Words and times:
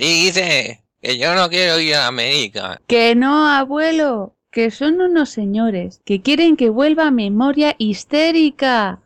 Dice 0.00 0.82
que 1.00 1.18
yo 1.18 1.34
no 1.34 1.48
quiero 1.48 1.78
ir 1.78 1.94
a 1.94 2.06
América. 2.06 2.80
Que 2.86 3.14
no, 3.14 3.48
abuelo, 3.48 4.34
que 4.50 4.70
son 4.70 5.00
unos 5.00 5.30
señores 5.30 6.00
que 6.04 6.20
quieren 6.22 6.56
que 6.56 6.68
vuelva 6.68 7.08
a 7.08 7.10
memoria 7.10 7.74
histérica. 7.78 9.00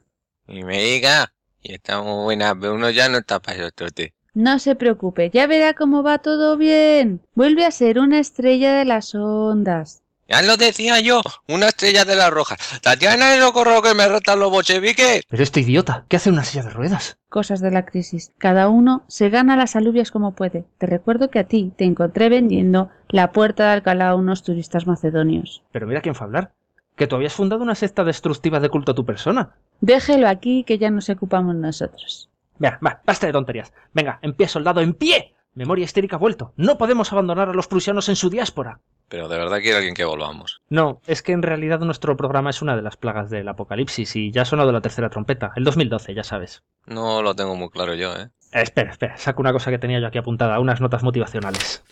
Y 0.46 0.64
me 0.64 0.80
diga, 0.82 1.32
y 1.62 1.74
está 1.74 2.00
muy 2.00 2.24
buena, 2.24 2.58
pero 2.58 2.74
uno 2.74 2.90
ya 2.90 3.08
no 3.08 3.18
está 3.18 3.40
para 3.40 3.70
trote. 3.70 4.14
No 4.34 4.58
se 4.58 4.76
preocupe, 4.76 5.30
ya 5.30 5.46
verá 5.46 5.74
cómo 5.74 6.02
va 6.02 6.18
todo 6.18 6.56
bien. 6.56 7.20
Vuelve 7.34 7.66
a 7.66 7.70
ser 7.70 7.98
una 7.98 8.20
estrella 8.20 8.74
de 8.74 8.84
las 8.84 9.14
ondas. 9.14 10.02
Ya 10.30 10.42
lo 10.42 10.58
decía 10.58 11.00
yo, 11.00 11.22
una 11.48 11.68
estrella 11.68 12.04
de 12.04 12.14
la 12.14 12.28
roja. 12.28 12.56
Tatiana 12.82 13.32
es 13.32 13.40
lo 13.40 13.54
corro 13.54 13.80
que 13.80 13.94
me 13.94 14.06
retan 14.06 14.38
los 14.38 14.50
bolcheviques. 14.50 15.22
Pero 15.26 15.42
este 15.42 15.60
idiota, 15.60 16.04
¿qué 16.08 16.16
hace 16.16 16.28
una 16.28 16.44
silla 16.44 16.64
de 16.64 16.68
ruedas? 16.68 17.16
Cosas 17.30 17.62
de 17.62 17.70
la 17.70 17.86
crisis. 17.86 18.32
Cada 18.36 18.68
uno 18.68 19.04
se 19.08 19.30
gana 19.30 19.56
las 19.56 19.74
alubias 19.74 20.10
como 20.10 20.32
puede. 20.32 20.66
Te 20.76 20.84
recuerdo 20.84 21.30
que 21.30 21.38
a 21.38 21.44
ti 21.44 21.72
te 21.74 21.86
encontré 21.86 22.28
vendiendo 22.28 22.90
la 23.08 23.32
puerta 23.32 23.64
de 23.64 23.70
Alcalá 23.70 24.10
a 24.10 24.16
unos 24.16 24.42
turistas 24.42 24.86
macedonios. 24.86 25.62
Pero 25.72 25.86
mira 25.86 26.02
quién 26.02 26.14
fue 26.14 26.26
a 26.26 26.26
hablar. 26.26 26.52
Que 26.94 27.06
tú 27.06 27.16
habías 27.16 27.32
fundado 27.32 27.62
una 27.62 27.74
secta 27.74 28.04
destructiva 28.04 28.60
de 28.60 28.68
culto 28.68 28.92
a 28.92 28.94
tu 28.94 29.06
persona. 29.06 29.54
Déjelo 29.80 30.28
aquí 30.28 30.62
que 30.62 30.76
ya 30.76 30.90
nos 30.90 31.08
ocupamos 31.08 31.54
nosotros. 31.54 32.28
Vea, 32.58 32.78
va, 32.84 33.00
basta 33.06 33.26
de 33.26 33.32
tonterías. 33.32 33.72
Venga, 33.94 34.18
en 34.20 34.34
pie, 34.34 34.46
soldado, 34.46 34.82
en 34.82 34.92
pie. 34.92 35.32
Memoria 35.54 35.86
histérica 35.86 36.16
ha 36.16 36.18
vuelto. 36.18 36.52
No 36.56 36.76
podemos 36.76 37.14
abandonar 37.14 37.48
a 37.48 37.54
los 37.54 37.66
prusianos 37.66 38.10
en 38.10 38.16
su 38.16 38.28
diáspora. 38.28 38.80
Pero 39.08 39.28
de 39.28 39.38
verdad 39.38 39.60
quiere 39.60 39.78
alguien 39.78 39.94
que 39.94 40.04
volvamos. 40.04 40.60
No, 40.68 41.00
es 41.06 41.22
que 41.22 41.32
en 41.32 41.42
realidad 41.42 41.80
nuestro 41.80 42.16
programa 42.16 42.50
es 42.50 42.60
una 42.62 42.76
de 42.76 42.82
las 42.82 42.96
plagas 42.96 43.30
del 43.30 43.48
apocalipsis 43.48 44.16
y 44.16 44.30
ya 44.30 44.42
ha 44.42 44.44
sonado 44.44 44.72
la 44.72 44.80
tercera 44.80 45.08
trompeta, 45.08 45.52
el 45.56 45.64
2012, 45.64 46.14
ya 46.14 46.24
sabes. 46.24 46.62
No 46.86 47.22
lo 47.22 47.34
tengo 47.34 47.56
muy 47.56 47.70
claro 47.70 47.94
yo, 47.94 48.14
¿eh? 48.14 48.28
Eh, 48.52 48.62
espera, 48.62 48.90
espera, 48.90 49.16
saco 49.16 49.40
una 49.40 49.52
cosa 49.52 49.70
que 49.70 49.78
tenía 49.78 50.00
yo 50.00 50.06
aquí 50.06 50.18
apuntada, 50.18 50.60
unas 50.60 50.80
notas 50.80 51.02
motivacionales. 51.02 51.82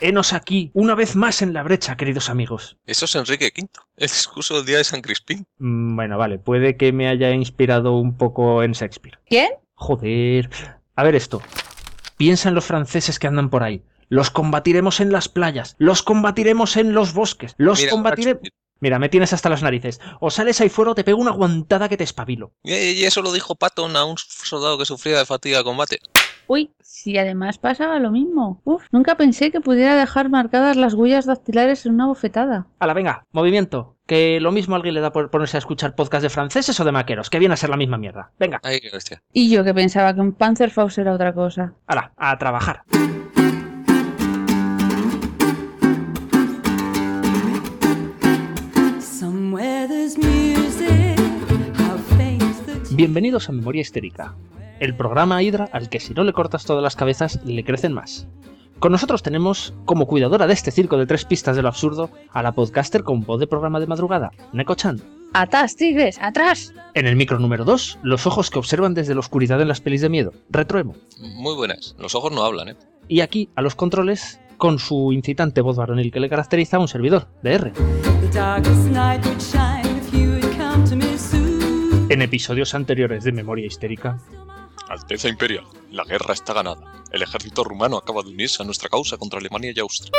Henos 0.00 0.32
aquí, 0.32 0.70
una 0.74 0.94
vez 0.94 1.16
más 1.16 1.40
en 1.40 1.52
la 1.52 1.62
brecha, 1.62 1.96
queridos 1.96 2.28
amigos. 2.28 2.76
Eso 2.86 3.06
es 3.06 3.14
Enrique 3.14 3.52
V, 3.56 3.68
el 3.96 4.08
discurso 4.08 4.56
del 4.56 4.66
día 4.66 4.78
de 4.78 4.84
San 4.84 5.00
Crispín. 5.00 5.46
Mm, 5.58 5.96
bueno, 5.96 6.18
vale, 6.18 6.38
puede 6.38 6.76
que 6.76 6.92
me 6.92 7.08
haya 7.08 7.30
inspirado 7.30 7.96
un 7.96 8.16
poco 8.16 8.62
en 8.62 8.72
Shakespeare. 8.72 9.18
¿Quién? 9.26 9.50
Joder. 9.74 10.50
A 10.96 11.02
ver 11.02 11.14
esto. 11.14 11.40
Piensa 12.16 12.48
en 12.48 12.54
los 12.54 12.64
franceses 12.64 13.18
que 13.18 13.26
andan 13.26 13.50
por 13.50 13.62
ahí. 13.62 13.82
Los 14.08 14.30
combatiremos 14.30 15.00
en 15.00 15.12
las 15.12 15.28
playas, 15.28 15.74
los 15.78 16.02
combatiremos 16.02 16.76
en 16.76 16.92
los 16.92 17.12
bosques, 17.12 17.54
los 17.58 17.80
Mira, 17.80 17.90
combatiremos... 17.90 18.42
Mira, 18.78 18.98
me 18.98 19.08
tienes 19.08 19.32
hasta 19.32 19.48
las 19.48 19.62
narices. 19.62 20.00
O 20.20 20.30
sales 20.30 20.60
ahí 20.60 20.68
fuera 20.68 20.90
o 20.90 20.94
te 20.94 21.02
pego 21.02 21.18
una 21.18 21.30
guantada 21.30 21.88
que 21.88 21.96
te 21.96 22.04
espabilo. 22.04 22.52
Y 22.62 23.04
eso 23.04 23.22
lo 23.22 23.32
dijo 23.32 23.54
Patton 23.54 23.96
a 23.96 24.04
un 24.04 24.16
soldado 24.18 24.76
que 24.76 24.84
sufría 24.84 25.18
de 25.18 25.24
fatiga 25.24 25.58
de 25.58 25.64
combate. 25.64 25.98
Uy, 26.46 26.70
si 26.80 27.16
además 27.16 27.56
pasaba 27.58 27.98
lo 27.98 28.10
mismo. 28.10 28.60
Uf, 28.64 28.84
nunca 28.92 29.16
pensé 29.16 29.50
que 29.50 29.60
pudiera 29.62 29.96
dejar 29.96 30.28
marcadas 30.28 30.76
las 30.76 30.92
huellas 30.94 31.24
dactilares 31.24 31.86
en 31.86 31.94
una 31.94 32.06
bofetada. 32.06 32.66
Hala, 32.78 32.92
venga, 32.92 33.24
movimiento. 33.32 33.96
Que 34.06 34.38
lo 34.40 34.52
mismo 34.52 34.74
a 34.74 34.76
alguien 34.76 34.94
le 34.94 35.00
da 35.00 35.10
por 35.10 35.30
ponerse 35.30 35.56
a 35.56 35.58
escuchar 35.58 35.94
podcast 35.96 36.22
de 36.22 36.30
franceses 36.30 36.78
o 36.78 36.84
de 36.84 36.92
maqueros, 36.92 37.30
que 37.30 37.38
viene 37.40 37.54
a 37.54 37.56
ser 37.56 37.70
la 37.70 37.76
misma 37.78 37.96
mierda. 37.98 38.30
Venga, 38.38 38.60
Ay, 38.62 38.80
qué 38.80 38.90
bestia. 38.92 39.22
Y 39.32 39.50
yo 39.50 39.64
que 39.64 39.72
pensaba 39.74 40.14
que 40.14 40.20
un 40.20 40.32
Panzerfaust 40.34 40.98
era 40.98 41.14
otra 41.14 41.32
cosa. 41.32 41.72
hala, 41.86 42.12
a 42.16 42.36
trabajar. 42.38 42.82
Bienvenidos 52.96 53.50
a 53.50 53.52
Memoria 53.52 53.82
Histérica, 53.82 54.34
el 54.80 54.96
programa 54.96 55.42
Hydra 55.42 55.68
al 55.70 55.90
que 55.90 56.00
si 56.00 56.14
no 56.14 56.24
le 56.24 56.32
cortas 56.32 56.64
todas 56.64 56.82
las 56.82 56.96
cabezas 56.96 57.44
le 57.44 57.62
crecen 57.62 57.92
más. 57.92 58.26
Con 58.78 58.90
nosotros 58.90 59.22
tenemos, 59.22 59.74
como 59.84 60.06
cuidadora 60.06 60.46
de 60.46 60.54
este 60.54 60.70
circo 60.70 60.96
de 60.96 61.04
tres 61.04 61.26
pistas 61.26 61.56
de 61.56 61.60
lo 61.60 61.68
absurdo, 61.68 62.08
a 62.32 62.42
la 62.42 62.52
podcaster 62.52 63.04
con 63.04 63.20
voz 63.20 63.38
de 63.38 63.46
programa 63.46 63.80
de 63.80 63.86
madrugada, 63.86 64.30
Neko-chan. 64.54 65.02
¡Atrás, 65.34 65.76
tigres! 65.76 66.18
¡Atrás! 66.22 66.72
En 66.94 67.06
el 67.06 67.16
micro 67.16 67.38
número 67.38 67.66
2, 67.66 67.98
los 68.02 68.26
ojos 68.26 68.48
que 68.48 68.58
observan 68.58 68.94
desde 68.94 69.12
la 69.12 69.20
oscuridad 69.20 69.60
en 69.60 69.68
las 69.68 69.82
pelis 69.82 70.00
de 70.00 70.08
miedo, 70.08 70.32
Retroemo. 70.48 70.94
Muy 71.20 71.54
buenas. 71.54 71.96
Los 71.98 72.14
ojos 72.14 72.32
no 72.32 72.44
hablan, 72.44 72.70
¿eh? 72.70 72.76
Y 73.08 73.20
aquí, 73.20 73.50
a 73.56 73.60
los 73.60 73.74
controles, 73.74 74.40
con 74.56 74.78
su 74.78 75.12
incitante 75.12 75.60
voz 75.60 75.76
varonil 75.76 76.10
que 76.10 76.20
le 76.20 76.30
caracteriza, 76.30 76.78
un 76.78 76.88
servidor, 76.88 77.28
DR. 77.42 77.74
En 82.08 82.22
episodios 82.22 82.72
anteriores 82.76 83.24
de 83.24 83.32
Memoria 83.32 83.66
Histérica, 83.66 84.20
Alteza 84.88 85.28
Imperial, 85.28 85.64
la 85.90 86.04
guerra 86.04 86.34
está 86.34 86.52
ganada. 86.52 87.02
El 87.10 87.22
ejército 87.22 87.64
rumano 87.64 87.96
acaba 87.96 88.22
de 88.22 88.30
unirse 88.30 88.62
a 88.62 88.64
nuestra 88.64 88.88
causa 88.88 89.16
contra 89.16 89.40
Alemania 89.40 89.72
y 89.74 89.80
Austria. 89.80 90.12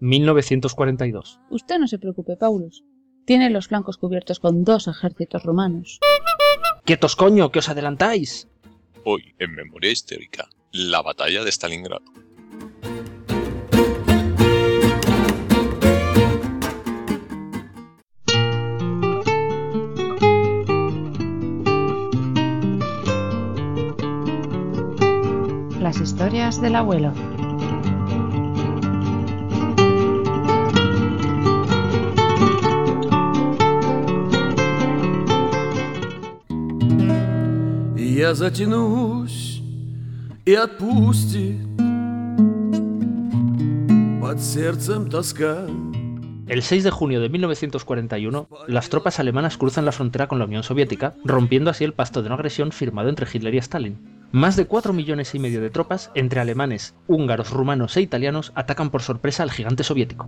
1942. 0.00 1.38
Usted 1.50 1.78
no 1.78 1.86
se 1.86 1.98
preocupe, 1.98 2.36
Paulus. 2.36 2.82
Tiene 3.26 3.50
los 3.50 3.68
flancos 3.68 3.98
cubiertos 3.98 4.40
con 4.40 4.64
dos 4.64 4.88
ejércitos 4.88 5.42
romanos. 5.42 6.00
¡Quietos 6.86 7.14
coño, 7.14 7.52
que 7.52 7.58
os 7.58 7.68
adelantáis! 7.68 8.48
Hoy, 9.04 9.34
en 9.38 9.54
Memoria 9.54 9.90
Histérica, 9.90 10.48
la 10.70 11.02
batalla 11.02 11.44
de 11.44 11.52
Stalingrado. 11.52 12.04
historias 26.01 26.59
del 26.59 26.75
abuelo. 26.75 27.13
И 37.95 38.13
я 38.13 38.33
затянусь 38.33 39.61
и 40.45 40.53
отпустит 40.53 41.57
Под 44.21 44.41
сердцем 44.41 45.09
тоска 45.09 45.67
El 46.47 46.61
6 46.63 46.85
de 46.85 46.91
junio 46.91 47.19
de 47.19 47.27
1941, 47.27 48.47
las 48.67 48.89
tropas 48.89 49.19
alemanas 49.19 49.57
cruzan 49.57 49.83
la 49.83 49.91
frontera 49.91 50.27
con 50.27 50.39
la 50.39 50.45
Unión 50.45 50.63
Soviética, 50.63 51.13
rompiendo 51.25 51.69
así 51.69 51.83
el 51.83 51.93
pacto 51.93 52.23
de 52.23 52.29
no 52.29 52.35
agresión 52.35 52.71
firmado 52.71 53.09
entre 53.09 53.27
Hitler 53.31 53.53
y 53.53 53.57
Stalin. 53.57 53.97
Más 54.32 54.56
de 54.56 54.64
4 54.64 54.94
millones 54.94 55.34
y 55.34 55.38
medio 55.38 55.60
de 55.60 55.68
tropas, 55.68 56.10
entre 56.14 56.40
alemanes, 56.40 56.94
húngaros, 57.06 57.50
rumanos 57.50 57.98
e 57.98 58.00
italianos, 58.00 58.50
atacan 58.54 58.90
por 58.90 59.02
sorpresa 59.02 59.42
al 59.42 59.50
gigante 59.50 59.84
soviético. 59.84 60.26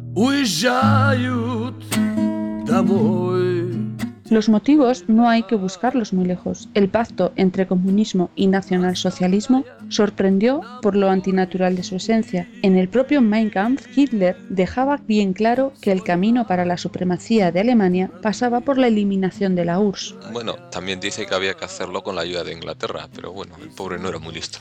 Los 4.35 4.49
motivos 4.49 5.05
no 5.07 5.29
hay 5.29 5.45
que 5.45 5.55
buscarlos 5.55 6.13
muy 6.13 6.25
lejos. 6.25 6.69
El 6.75 6.89
pacto 6.89 7.31
entre 7.37 7.69
comunismo 7.69 8.31
y 8.35 8.49
nacionalsocialismo 8.49 9.65
sorprendió 9.91 10.61
por 10.83 10.97
lo 10.97 11.09
antinatural 11.09 11.77
de 11.77 11.85
su 11.85 11.95
esencia. 11.95 12.49
En 12.63 12.77
el 12.77 12.89
propio 12.89 13.21
Mein 13.21 13.49
Kampf, 13.49 13.87
Hitler 13.97 14.37
dejaba 14.49 14.97
bien 14.97 15.35
claro 15.35 15.73
que 15.81 15.93
el 15.93 16.03
camino 16.03 16.49
para 16.49 16.65
la 16.65 16.77
supremacía 16.79 17.53
de 17.53 17.61
Alemania 17.61 18.11
pasaba 18.23 18.63
por 18.63 18.77
la 18.77 18.89
eliminación 18.89 19.55
de 19.55 19.67
la 19.67 19.79
URSS. 19.79 20.17
Bueno, 20.33 20.57
también 20.73 20.99
dice 20.99 21.27
que 21.27 21.35
había 21.37 21.55
que 21.55 21.67
hacerlo 21.67 22.03
con 22.03 22.17
la 22.17 22.23
ayuda 22.23 22.43
de 22.43 22.55
Inglaterra, 22.55 23.09
pero 23.15 23.33
bueno, 23.33 23.55
el 23.63 23.69
pobre 23.69 24.01
no 24.01 24.09
era 24.09 24.19
muy 24.19 24.35
listo. 24.35 24.59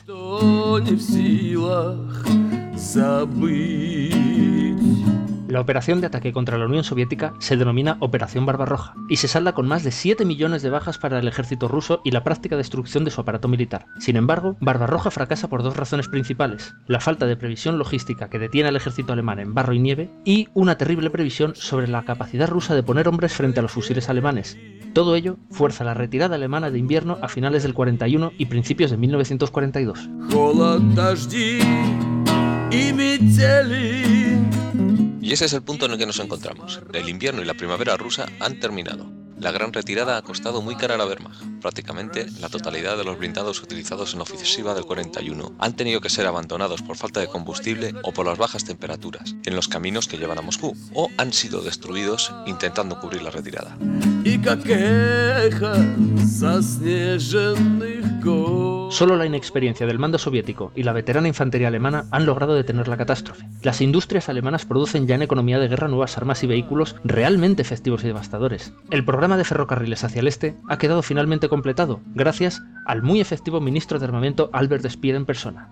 La 5.54 5.60
operación 5.60 6.00
de 6.00 6.08
ataque 6.08 6.32
contra 6.32 6.58
la 6.58 6.66
Unión 6.66 6.82
Soviética 6.82 7.32
se 7.38 7.56
denomina 7.56 7.96
Operación 8.00 8.44
Barbarroja 8.44 8.96
y 9.08 9.18
se 9.18 9.28
salda 9.28 9.52
con 9.52 9.68
más 9.68 9.84
de 9.84 9.92
7 9.92 10.24
millones 10.24 10.62
de 10.62 10.70
bajas 10.70 10.98
para 10.98 11.20
el 11.20 11.28
ejército 11.28 11.68
ruso 11.68 12.00
y 12.02 12.10
la 12.10 12.24
práctica 12.24 12.56
destrucción 12.56 13.04
de 13.04 13.12
su 13.12 13.20
aparato 13.20 13.46
militar. 13.46 13.86
Sin 14.00 14.16
embargo, 14.16 14.56
Barbarroja 14.58 15.12
fracasa 15.12 15.46
por 15.46 15.62
dos 15.62 15.76
razones 15.76 16.08
principales: 16.08 16.74
la 16.88 16.98
falta 16.98 17.26
de 17.26 17.36
previsión 17.36 17.78
logística 17.78 18.28
que 18.28 18.40
detiene 18.40 18.68
al 18.68 18.74
ejército 18.74 19.12
alemán 19.12 19.38
en 19.38 19.54
barro 19.54 19.74
y 19.74 19.78
nieve 19.78 20.10
y 20.24 20.48
una 20.54 20.76
terrible 20.76 21.08
previsión 21.10 21.54
sobre 21.54 21.86
la 21.86 22.02
capacidad 22.02 22.48
rusa 22.48 22.74
de 22.74 22.82
poner 22.82 23.06
hombres 23.06 23.32
frente 23.32 23.60
a 23.60 23.62
los 23.62 23.70
fusiles 23.70 24.08
alemanes. 24.08 24.58
Todo 24.92 25.14
ello 25.14 25.36
fuerza 25.52 25.84
la 25.84 25.94
retirada 25.94 26.34
alemana 26.34 26.72
de 26.72 26.80
invierno 26.80 27.18
a 27.22 27.28
finales 27.28 27.62
del 27.62 27.74
41 27.74 28.32
y 28.38 28.46
principios 28.46 28.90
de 28.90 28.96
1942. 28.96 30.08
Y 35.24 35.32
ese 35.32 35.46
es 35.46 35.54
el 35.54 35.62
punto 35.62 35.86
en 35.86 35.92
el 35.92 35.98
que 35.98 36.04
nos 36.04 36.20
encontramos. 36.20 36.82
El 36.92 37.08
invierno 37.08 37.40
y 37.40 37.46
la 37.46 37.54
primavera 37.54 37.96
rusa 37.96 38.26
han 38.40 38.60
terminado. 38.60 39.10
La 39.40 39.52
gran 39.52 39.72
retirada 39.72 40.18
ha 40.18 40.22
costado 40.22 40.60
muy 40.60 40.76
cara 40.76 40.96
a 40.96 40.98
la 40.98 41.06
Wehrmacht. 41.06 41.42
Prácticamente 41.62 42.26
la 42.40 42.50
totalidad 42.50 42.98
de 42.98 43.04
los 43.04 43.18
blindados 43.18 43.62
utilizados 43.62 44.12
en 44.12 44.18
la 44.18 44.24
ofensiva 44.24 44.74
del 44.74 44.84
41 44.84 45.54
han 45.58 45.76
tenido 45.76 46.02
que 46.02 46.10
ser 46.10 46.26
abandonados 46.26 46.82
por 46.82 46.98
falta 46.98 47.20
de 47.20 47.28
combustible 47.28 47.94
o 48.02 48.12
por 48.12 48.26
las 48.26 48.36
bajas 48.36 48.66
temperaturas 48.66 49.34
en 49.46 49.56
los 49.56 49.66
caminos 49.66 50.08
que 50.08 50.18
llevan 50.18 50.36
a 50.36 50.42
Moscú, 50.42 50.76
o 50.92 51.08
han 51.16 51.32
sido 51.32 51.62
destruidos 51.62 52.30
intentando 52.44 53.00
cubrir 53.00 53.22
la 53.22 53.30
retirada. 53.30 53.78
Y 54.24 54.36
que 54.36 54.58
queja 54.58 55.72
Solo 58.90 59.16
la 59.16 59.26
inexperiencia 59.26 59.86
del 59.86 59.98
mando 59.98 60.18
soviético 60.18 60.72
y 60.74 60.82
la 60.82 60.92
veterana 60.92 61.28
infantería 61.28 61.68
alemana 61.68 62.06
han 62.10 62.24
logrado 62.24 62.54
detener 62.54 62.88
la 62.88 62.96
catástrofe. 62.96 63.46
Las 63.62 63.80
industrias 63.80 64.28
alemanas 64.28 64.64
producen 64.64 65.06
ya 65.06 65.16
en 65.16 65.22
economía 65.22 65.58
de 65.58 65.68
guerra 65.68 65.88
nuevas 65.88 66.16
armas 66.16 66.42
y 66.42 66.46
vehículos 66.46 66.96
realmente 67.04 67.60
efectivos 67.60 68.04
y 68.04 68.06
devastadores. 68.06 68.72
El 68.90 69.04
programa 69.04 69.36
de 69.36 69.44
ferrocarriles 69.44 70.02
hacia 70.04 70.20
el 70.20 70.28
este 70.28 70.56
ha 70.68 70.78
quedado 70.78 71.02
finalmente 71.02 71.48
completado, 71.48 72.00
gracias 72.14 72.62
al 72.86 73.02
muy 73.02 73.20
efectivo 73.20 73.60
ministro 73.60 73.98
de 73.98 74.06
armamento 74.06 74.48
Albert 74.52 74.88
Speer 74.88 75.16
en 75.16 75.26
persona. 75.26 75.68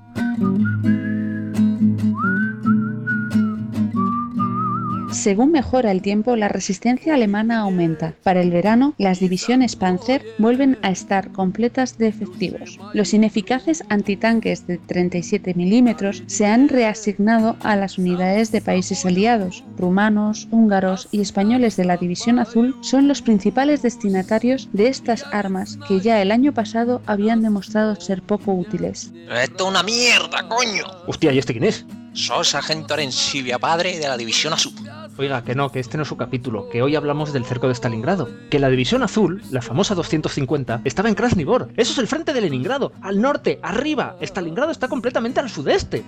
Según 5.13 5.53
mejora 5.53 5.91
el 5.91 6.01
tiempo, 6.01 6.37
la 6.37 6.49
resistencia 6.49 7.15
alemana 7.15 7.61
aumenta. 7.61 8.15
Para 8.23 8.41
el 8.41 8.51
verano, 8.51 8.95
las 8.97 9.21
divisiones 9.21 9.77
Panzer 9.77 10.25
vuelven 10.39 10.79
a 10.83 10.91
estar 10.91 11.31
completas 11.33 11.99
de 11.99 12.09
efectivos. 12.09 12.79
Los 12.95 13.13
ineficaces 13.13 13.85
antitanques 13.91 14.67
de 14.67 14.79
37 14.79 15.55
milímetros 15.55 16.23
se 16.27 16.47
han 16.47 16.69
reasignado 16.69 17.57
a 17.61 17.77
las 17.77 17.99
unidades 17.99 18.53
de 18.53 18.63
países 18.63 19.05
aliados. 19.05 19.65
Rumanos, 19.77 20.49
húngaros 20.51 21.09
y 21.13 21.21
españoles 21.21 21.77
de 21.77 21.85
la 21.85 21.99
División 21.99 22.39
Azul 22.39 22.75
son 22.81 23.07
los 23.07 23.21
principales 23.21 23.83
destinatarios 23.83 24.71
de 24.73 24.89
estas 24.89 25.25
armas 25.31 25.79
que 25.87 26.01
ya 26.01 26.23
el 26.23 26.33
año 26.33 26.55
pasado 26.55 27.03
habían 27.07 27.43
demostrado 27.43 27.97
ser 27.97 28.23
poco 28.23 28.53
útiles. 28.53 29.13
¡Esto 29.31 29.65
es 29.65 29.71
una 29.71 29.83
mierda, 29.83 30.49
coño! 30.49 30.85
Hostia, 31.07 31.33
¿y 31.33 31.39
este 31.39 31.53
quién 31.53 31.65
es? 31.65 31.85
Soy 32.15 32.45
sargento 32.45 32.93
Arensibia, 32.93 33.59
padre 33.59 33.99
de 33.99 34.07
la 34.07 34.19
División 34.19 34.53
Azul. 34.53 34.75
Oiga, 35.17 35.43
que 35.45 35.55
no, 35.55 35.71
que 35.73 35.81
este 35.81 35.97
no 35.97 36.03
es 36.03 36.09
su 36.09 36.17
capítulo, 36.17 36.69
que 36.69 36.83
hoy 36.83 36.95
hablamos 36.95 37.33
del 37.33 37.45
cerco 37.45 37.69
de 37.69 37.75
Stalingrado. 37.75 38.29
Que 38.51 38.59
la 38.59 38.69
División 38.69 39.03
Azul, 39.03 39.43
la 39.51 39.63
famosa 39.63 39.95
250, 39.95 40.83
estaba 40.85 41.09
en 41.09 41.15
Krasnivor. 41.15 41.69
Eso 41.77 41.93
es 41.93 41.99
el 41.99 42.07
frente 42.07 42.35
de 42.35 42.43
Leningrado, 42.43 42.93
al 43.01 43.21
norte, 43.21 43.59
arriba. 43.63 44.17
Stalingrado 44.21 44.71
está 44.71 44.89
completamente 44.89 45.41
al 45.41 45.49
sudeste. 45.49 46.05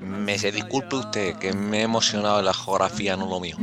Me 0.00 0.38
se 0.38 0.52
disculpe 0.52 0.96
usted 0.96 1.36
que 1.36 1.52
me 1.52 1.80
he 1.80 1.82
emocionado 1.82 2.38
en 2.38 2.44
la 2.44 2.54
geografía, 2.54 3.16
no 3.16 3.28
lo 3.28 3.40
mío. 3.40 3.56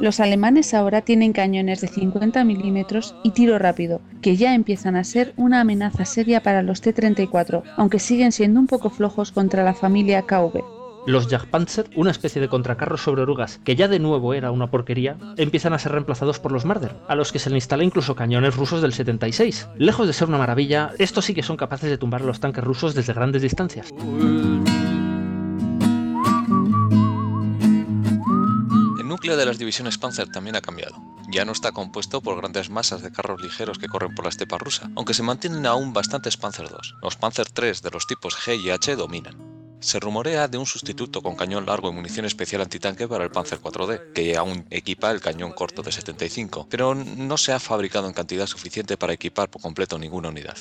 Los 0.00 0.18
alemanes 0.18 0.72
ahora 0.72 1.02
tienen 1.02 1.34
cañones 1.34 1.82
de 1.82 1.88
50 1.88 2.42
milímetros 2.44 3.14
y 3.22 3.32
tiro 3.32 3.58
rápido, 3.58 4.00
que 4.22 4.34
ya 4.34 4.54
empiezan 4.54 4.96
a 4.96 5.04
ser 5.04 5.34
una 5.36 5.60
amenaza 5.60 6.06
seria 6.06 6.42
para 6.42 6.62
los 6.62 6.80
T-34, 6.80 7.62
aunque 7.76 7.98
siguen 7.98 8.32
siendo 8.32 8.60
un 8.60 8.66
poco 8.66 8.88
flojos 8.88 9.30
contra 9.30 9.62
la 9.62 9.74
familia 9.74 10.22
Kaube. 10.22 10.64
Los 11.06 11.28
Jagdpanzer, 11.28 11.90
una 11.96 12.10
especie 12.10 12.40
de 12.40 12.48
contracarros 12.48 13.02
sobre 13.02 13.22
orugas, 13.22 13.60
que 13.62 13.76
ya 13.76 13.88
de 13.88 13.98
nuevo 13.98 14.32
era 14.32 14.50
una 14.50 14.70
porquería, 14.70 15.18
empiezan 15.36 15.74
a 15.74 15.78
ser 15.78 15.92
reemplazados 15.92 16.38
por 16.38 16.52
los 16.52 16.64
Marder, 16.64 16.96
a 17.06 17.14
los 17.14 17.30
que 17.30 17.38
se 17.38 17.50
le 17.50 17.56
instala 17.56 17.84
incluso 17.84 18.14
cañones 18.14 18.56
rusos 18.56 18.80
del 18.80 18.94
76. 18.94 19.68
Lejos 19.76 20.06
de 20.06 20.14
ser 20.14 20.28
una 20.28 20.38
maravilla, 20.38 20.92
estos 20.98 21.26
sí 21.26 21.34
que 21.34 21.42
son 21.42 21.58
capaces 21.58 21.90
de 21.90 21.98
tumbar 21.98 22.22
a 22.22 22.26
los 22.26 22.40
tanques 22.40 22.64
rusos 22.64 22.94
desde 22.94 23.12
grandes 23.12 23.42
distancias. 23.42 23.92
Núcleo 29.20 29.36
de 29.36 29.44
las 29.44 29.58
divisiones 29.58 29.98
Panzer 29.98 30.32
también 30.32 30.56
ha 30.56 30.62
cambiado. 30.62 30.96
Ya 31.28 31.44
no 31.44 31.52
está 31.52 31.72
compuesto 31.72 32.22
por 32.22 32.38
grandes 32.38 32.70
masas 32.70 33.02
de 33.02 33.12
carros 33.12 33.42
ligeros 33.42 33.78
que 33.78 33.86
corren 33.86 34.14
por 34.14 34.24
la 34.24 34.30
estepa 34.30 34.56
rusa, 34.56 34.90
aunque 34.96 35.12
se 35.12 35.22
mantienen 35.22 35.66
aún 35.66 35.92
bastantes 35.92 36.38
Panzer 36.38 36.64
II. 36.70 36.94
Los 37.02 37.16
Panzer 37.16 37.46
III 37.54 37.82
de 37.82 37.90
los 37.90 38.06
tipos 38.06 38.34
G 38.34 38.58
y 38.58 38.70
H 38.70 38.96
dominan. 38.96 39.36
Se 39.80 40.00
rumorea 40.00 40.48
de 40.48 40.56
un 40.56 40.64
sustituto 40.64 41.20
con 41.20 41.36
cañón 41.36 41.66
largo 41.66 41.90
y 41.90 41.92
munición 41.92 42.24
especial 42.24 42.62
antitanque 42.62 43.06
para 43.06 43.24
el 43.24 43.30
Panzer 43.30 43.60
4D, 43.60 44.14
que 44.14 44.38
aún 44.38 44.64
equipa 44.70 45.10
el 45.10 45.20
cañón 45.20 45.52
corto 45.52 45.82
de 45.82 45.92
75, 45.92 46.68
pero 46.70 46.94
no 46.94 47.36
se 47.36 47.52
ha 47.52 47.60
fabricado 47.60 48.06
en 48.06 48.14
cantidad 48.14 48.46
suficiente 48.46 48.96
para 48.96 49.12
equipar 49.12 49.50
por 49.50 49.60
completo 49.60 49.98
ninguna 49.98 50.30
unidad. 50.30 50.56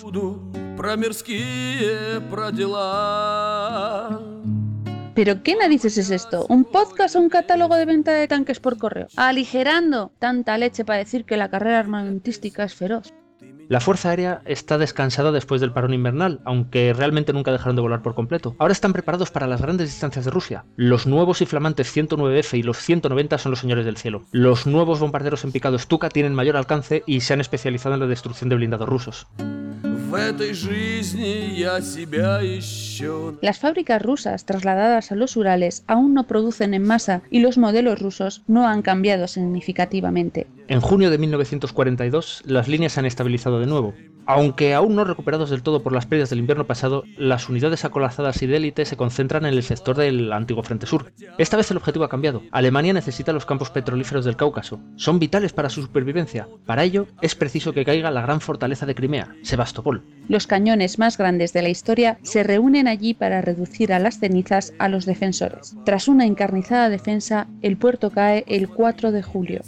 ¿Pero 5.19 5.43
qué 5.43 5.53
narices 5.53 5.97
es 5.97 6.11
esto? 6.11 6.45
¿Un 6.47 6.63
podcast 6.63 7.17
o 7.17 7.19
un 7.19 7.27
catálogo 7.27 7.75
de 7.75 7.83
venta 7.83 8.13
de 8.13 8.25
tanques 8.29 8.61
por 8.61 8.77
correo? 8.77 9.07
Aligerando 9.17 10.13
tanta 10.17 10.57
leche 10.57 10.85
para 10.85 10.99
decir 10.99 11.25
que 11.25 11.35
la 11.35 11.49
carrera 11.49 11.77
armamentística 11.77 12.63
es 12.63 12.73
feroz. 12.73 13.13
La 13.67 13.81
Fuerza 13.81 14.11
Aérea 14.11 14.41
está 14.45 14.77
descansada 14.77 15.33
después 15.33 15.59
del 15.59 15.73
parón 15.73 15.93
invernal, 15.93 16.39
aunque 16.45 16.93
realmente 16.93 17.33
nunca 17.33 17.51
dejaron 17.51 17.75
de 17.75 17.81
volar 17.81 18.01
por 18.01 18.15
completo. 18.15 18.55
Ahora 18.59 18.71
están 18.71 18.93
preparados 18.93 19.29
para 19.29 19.45
las 19.45 19.61
grandes 19.61 19.89
distancias 19.89 20.23
de 20.23 20.31
Rusia. 20.31 20.63
Los 20.77 21.05
nuevos 21.05 21.41
y 21.41 21.45
flamantes 21.45 21.93
109F 21.93 22.57
y 22.57 22.63
los 22.63 22.77
190 22.77 23.37
son 23.39 23.49
los 23.49 23.59
señores 23.59 23.83
del 23.83 23.97
cielo. 23.97 24.23
Los 24.31 24.67
nuevos 24.67 25.01
bombarderos 25.01 25.43
en 25.43 25.51
picado 25.51 25.77
Stuka 25.77 26.07
tienen 26.07 26.33
mayor 26.33 26.55
alcance 26.55 27.03
y 27.05 27.19
se 27.19 27.33
han 27.33 27.41
especializado 27.41 27.95
en 27.95 27.99
la 27.99 28.07
destrucción 28.07 28.49
de 28.49 28.55
blindados 28.55 28.87
rusos. 28.87 29.27
Las 33.41 33.59
fábricas 33.59 34.01
rusas 34.01 34.45
trasladadas 34.45 35.11
a 35.11 35.15
los 35.15 35.37
Urales 35.37 35.83
aún 35.85 36.13
no 36.15 36.25
producen 36.25 36.73
en 36.73 36.83
masa 36.83 37.21
y 37.29 37.41
los 37.41 37.57
modelos 37.59 37.99
rusos 37.99 38.41
no 38.47 38.67
han 38.67 38.81
cambiado 38.81 39.27
significativamente. 39.27 40.47
En 40.67 40.81
junio 40.81 41.11
de 41.11 41.17
1942 41.19 42.43
las 42.45 42.67
líneas 42.67 42.93
se 42.93 42.99
han 43.01 43.05
estabilizado 43.05 43.59
de 43.59 43.67
nuevo. 43.67 43.93
Aunque 44.31 44.75
aún 44.75 44.95
no 44.95 45.05
recuperados 45.05 45.49
del 45.49 45.63
todo 45.63 45.81
por 45.81 45.91
las 45.91 46.05
pérdidas 46.05 46.29
del 46.29 46.37
invierno 46.37 46.67
pasado, 46.67 47.03
las 47.17 47.49
unidades 47.49 47.83
acolazadas 47.83 48.39
y 48.43 48.45
de 48.45 48.57
élite 48.57 48.85
se 48.85 48.95
concentran 48.95 49.43
en 49.45 49.55
el 49.55 49.63
sector 49.63 49.97
del 49.97 50.31
antiguo 50.31 50.61
Frente 50.61 50.85
Sur. 50.85 51.11
Esta 51.39 51.57
vez 51.57 51.71
el 51.71 51.77
objetivo 51.77 52.05
ha 52.05 52.09
cambiado. 52.09 52.43
Alemania 52.51 52.93
necesita 52.93 53.33
los 53.33 53.47
campos 53.47 53.71
petrolíferos 53.71 54.25
del 54.25 54.35
Cáucaso. 54.35 54.79
Son 54.97 55.17
vitales 55.17 55.51
para 55.51 55.69
su 55.69 55.81
supervivencia. 55.81 56.47
Para 56.67 56.83
ello 56.83 57.07
es 57.23 57.33
preciso 57.33 57.73
que 57.73 57.83
caiga 57.83 58.11
la 58.11 58.21
gran 58.21 58.39
fortaleza 58.39 58.85
de 58.85 58.93
Crimea, 58.93 59.35
Sebastopol. 59.41 59.98
Los 60.27 60.45
cañones 60.45 60.99
más 60.99 61.17
grandes 61.17 61.53
de 61.53 61.63
la 61.63 61.69
historia 61.69 62.19
se 62.21 62.43
reúnen 62.43 62.87
allí 62.87 63.15
para 63.15 63.41
reducir 63.41 63.91
a 63.91 63.99
las 63.99 64.19
cenizas 64.19 64.73
a 64.77 64.87
los 64.87 65.05
defensores. 65.05 65.75
Tras 65.85 66.07
una 66.07 66.25
encarnizada 66.25 66.89
defensa, 66.89 67.47
el 67.63 67.77
puerto 67.77 68.11
cae 68.11 68.45
el 68.47 68.69
4 68.69 69.11
de 69.11 69.23
julio. 69.23 69.61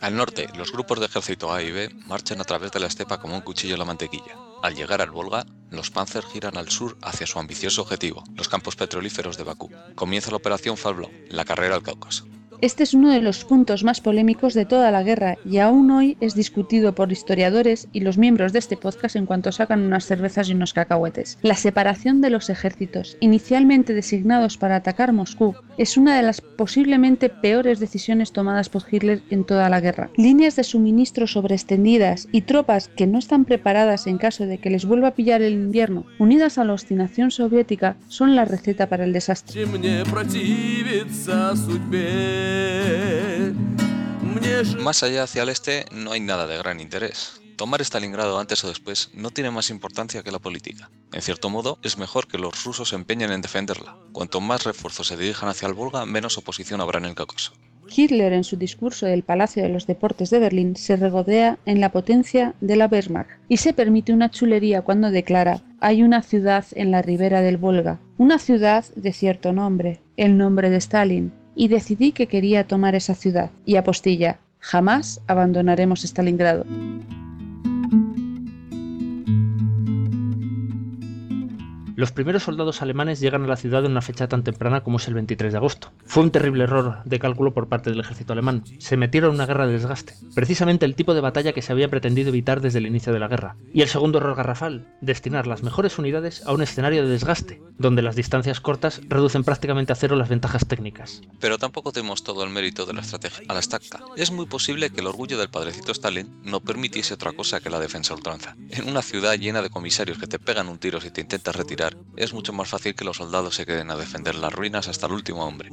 Al 0.00 0.16
norte, 0.16 0.48
los 0.58 0.72
grupos 0.72 1.00
de 1.00 1.06
ejército 1.06 1.52
A 1.52 1.62
y 1.62 1.70
B 1.70 1.88
marchan 2.06 2.40
a 2.40 2.44
través 2.44 2.72
de 2.72 2.80
la 2.80 2.88
estepa 2.88 3.18
como 3.20 3.36
un 3.36 3.40
cuchillo 3.40 3.74
en 3.74 3.78
la 3.78 3.86
mantequilla. 3.86 4.36
Al 4.62 4.74
llegar 4.74 5.00
al 5.00 5.10
Volga, 5.10 5.46
los 5.70 5.90
Panzer 5.90 6.24
giran 6.24 6.58
al 6.58 6.68
sur 6.68 6.98
hacia 7.02 7.26
su 7.26 7.38
ambicioso 7.38 7.82
objetivo, 7.82 8.24
los 8.34 8.48
campos 8.48 8.76
petrolíferos 8.76 9.38
de 9.38 9.44
Bakú. 9.44 9.70
Comienza 9.94 10.30
la 10.30 10.36
operación 10.36 10.76
Falblau, 10.76 11.10
la 11.30 11.44
carrera 11.44 11.76
al 11.76 11.82
Cáucaso. 11.82 12.26
Este 12.62 12.82
es 12.82 12.92
uno 12.92 13.10
de 13.10 13.22
los 13.22 13.46
puntos 13.46 13.84
más 13.84 14.02
polémicos 14.02 14.52
de 14.52 14.66
toda 14.66 14.90
la 14.90 15.02
guerra 15.02 15.38
y 15.46 15.58
aún 15.58 15.90
hoy 15.90 16.18
es 16.20 16.34
discutido 16.34 16.94
por 16.94 17.10
historiadores 17.10 17.88
y 17.94 18.00
los 18.00 18.18
miembros 18.18 18.52
de 18.52 18.58
este 18.58 18.76
podcast 18.76 19.16
en 19.16 19.24
cuanto 19.24 19.50
sacan 19.50 19.80
unas 19.80 20.04
cervezas 20.04 20.46
y 20.50 20.52
unos 20.52 20.74
cacahuetes. 20.74 21.38
La 21.40 21.54
separación 21.54 22.20
de 22.20 22.28
los 22.28 22.50
ejércitos, 22.50 23.16
inicialmente 23.20 23.94
designados 23.94 24.58
para 24.58 24.76
atacar 24.76 25.14
Moscú, 25.14 25.54
es 25.78 25.96
una 25.96 26.14
de 26.14 26.22
las 26.22 26.42
posiblemente 26.42 27.30
peores 27.30 27.80
decisiones 27.80 28.32
tomadas 28.32 28.68
por 28.68 28.82
Hitler 28.90 29.22
en 29.30 29.44
toda 29.44 29.70
la 29.70 29.80
guerra. 29.80 30.10
Líneas 30.18 30.56
de 30.56 30.64
suministro 30.64 31.26
sobreextendidas 31.26 32.28
y 32.30 32.42
tropas 32.42 32.88
que 32.88 33.06
no 33.06 33.18
están 33.18 33.46
preparadas 33.46 34.06
en 34.06 34.18
caso 34.18 34.44
de 34.44 34.58
que 34.58 34.68
les 34.68 34.84
vuelva 34.84 35.08
a 35.08 35.14
pillar 35.14 35.40
el 35.40 35.54
invierno, 35.54 36.04
unidas 36.18 36.58
a 36.58 36.64
la 36.64 36.74
obstinación 36.74 37.30
soviética, 37.30 37.96
son 38.08 38.36
la 38.36 38.44
receta 38.44 38.86
para 38.90 39.04
el 39.04 39.14
desastre. 39.14 39.64
Más 44.78 45.02
allá 45.02 45.22
hacia 45.22 45.42
el 45.42 45.48
este 45.48 45.84
no 45.92 46.12
hay 46.12 46.20
nada 46.20 46.46
de 46.46 46.58
gran 46.58 46.80
interés. 46.80 47.40
Tomar 47.56 47.80
Stalingrado 47.82 48.38
antes 48.38 48.64
o 48.64 48.68
después 48.68 49.10
no 49.14 49.30
tiene 49.30 49.50
más 49.50 49.70
importancia 49.70 50.22
que 50.22 50.32
la 50.32 50.38
política. 50.38 50.90
En 51.12 51.22
cierto 51.22 51.50
modo, 51.50 51.78
es 51.82 51.98
mejor 51.98 52.26
que 52.26 52.38
los 52.38 52.64
rusos 52.64 52.88
se 52.88 52.96
empeñen 52.96 53.30
en 53.32 53.42
defenderla. 53.42 53.96
Cuanto 54.12 54.40
más 54.40 54.64
refuerzos 54.64 55.08
se 55.08 55.16
dirijan 55.16 55.48
hacia 55.48 55.68
el 55.68 55.74
Volga, 55.74 56.06
menos 56.06 56.38
oposición 56.38 56.80
habrá 56.80 56.98
en 56.98 57.04
el 57.04 57.14
Cáucaso. 57.14 57.52
Hitler 57.94 58.32
en 58.32 58.44
su 58.44 58.56
discurso 58.56 59.06
del 59.06 59.22
Palacio 59.22 59.62
de 59.62 59.68
los 59.68 59.86
Deportes 59.86 60.30
de 60.30 60.38
Berlín 60.38 60.76
se 60.76 60.96
regodea 60.96 61.58
en 61.66 61.80
la 61.80 61.92
potencia 61.92 62.54
de 62.60 62.76
la 62.76 62.86
Wehrmacht 62.86 63.30
y 63.48 63.58
se 63.58 63.72
permite 63.72 64.12
una 64.12 64.30
chulería 64.30 64.82
cuando 64.82 65.10
declara 65.10 65.62
hay 65.80 66.02
una 66.02 66.22
ciudad 66.22 66.64
en 66.72 66.90
la 66.90 67.02
ribera 67.02 67.42
del 67.42 67.56
Volga, 67.56 68.00
una 68.16 68.38
ciudad 68.38 68.84
de 68.94 69.12
cierto 69.12 69.52
nombre, 69.52 70.00
el 70.16 70.36
nombre 70.36 70.70
de 70.70 70.76
Stalin, 70.76 71.32
y 71.54 71.68
decidí 71.68 72.12
que 72.12 72.26
quería 72.26 72.66
tomar 72.66 72.94
esa 72.94 73.14
ciudad 73.14 73.50
y 73.64 73.76
apostilla 73.76 74.38
jamás 74.60 75.20
abandonaremos 75.26 76.04
Stalingrado. 76.04 76.64
Los 82.00 82.12
primeros 82.12 82.44
soldados 82.44 82.80
alemanes 82.80 83.20
llegan 83.20 83.44
a 83.44 83.46
la 83.46 83.58
ciudad 83.58 83.84
en 83.84 83.90
una 83.90 84.00
fecha 84.00 84.26
tan 84.26 84.42
temprana 84.42 84.82
como 84.82 84.96
es 84.96 85.06
el 85.06 85.12
23 85.12 85.52
de 85.52 85.58
agosto. 85.58 85.92
Fue 86.06 86.22
un 86.22 86.30
terrible 86.30 86.64
error 86.64 87.02
de 87.04 87.18
cálculo 87.18 87.52
por 87.52 87.68
parte 87.68 87.90
del 87.90 88.00
ejército 88.00 88.32
alemán. 88.32 88.64
Se 88.78 88.96
metieron 88.96 89.32
en 89.32 89.34
una 89.34 89.44
guerra 89.44 89.66
de 89.66 89.74
desgaste, 89.74 90.14
precisamente 90.34 90.86
el 90.86 90.94
tipo 90.94 91.12
de 91.12 91.20
batalla 91.20 91.52
que 91.52 91.60
se 91.60 91.72
había 91.72 91.90
pretendido 91.90 92.30
evitar 92.30 92.62
desde 92.62 92.78
el 92.78 92.86
inicio 92.86 93.12
de 93.12 93.18
la 93.18 93.28
guerra. 93.28 93.56
Y 93.74 93.82
el 93.82 93.88
segundo 93.88 94.16
error 94.16 94.34
garrafal, 94.34 94.86
destinar 95.02 95.46
las 95.46 95.62
mejores 95.62 95.98
unidades 95.98 96.42
a 96.46 96.54
un 96.54 96.62
escenario 96.62 97.02
de 97.02 97.10
desgaste, 97.10 97.60
donde 97.76 98.00
las 98.00 98.16
distancias 98.16 98.60
cortas 98.60 99.02
reducen 99.06 99.44
prácticamente 99.44 99.92
a 99.92 99.96
cero 99.96 100.16
las 100.16 100.30
ventajas 100.30 100.66
técnicas. 100.66 101.20
Pero 101.38 101.58
tampoco 101.58 101.92
tenemos 101.92 102.24
todo 102.24 102.44
el 102.44 102.50
mérito 102.50 102.86
de 102.86 102.94
la 102.94 103.02
estrategia 103.02 103.44
a 103.46 103.52
la 103.52 103.60
estaca. 103.60 104.00
Es 104.16 104.30
muy 104.30 104.46
posible 104.46 104.88
que 104.88 105.00
el 105.00 105.06
orgullo 105.06 105.36
del 105.36 105.50
padrecito 105.50 105.92
Stalin 105.92 106.40
no 106.44 106.60
permitiese 106.60 107.12
otra 107.12 107.32
cosa 107.32 107.60
que 107.60 107.68
la 107.68 107.78
defensa 107.78 108.14
ultranza. 108.14 108.56
En 108.70 108.88
una 108.88 109.02
ciudad 109.02 109.34
llena 109.34 109.60
de 109.60 109.68
comisarios 109.68 110.16
que 110.16 110.26
te 110.26 110.38
pegan 110.38 110.68
un 110.68 110.78
tiro 110.78 110.98
si 110.98 111.10
te 111.10 111.20
intentas 111.20 111.54
retirar, 111.54 111.89
es 112.16 112.34
mucho 112.34 112.52
más 112.52 112.68
fácil 112.68 112.94
que 112.94 113.04
los 113.04 113.16
soldados 113.16 113.54
se 113.54 113.66
queden 113.66 113.90
a 113.90 113.96
defender 113.96 114.34
las 114.34 114.52
ruinas 114.52 114.88
hasta 114.88 115.06
el 115.06 115.12
último 115.12 115.46
hombre. 115.46 115.70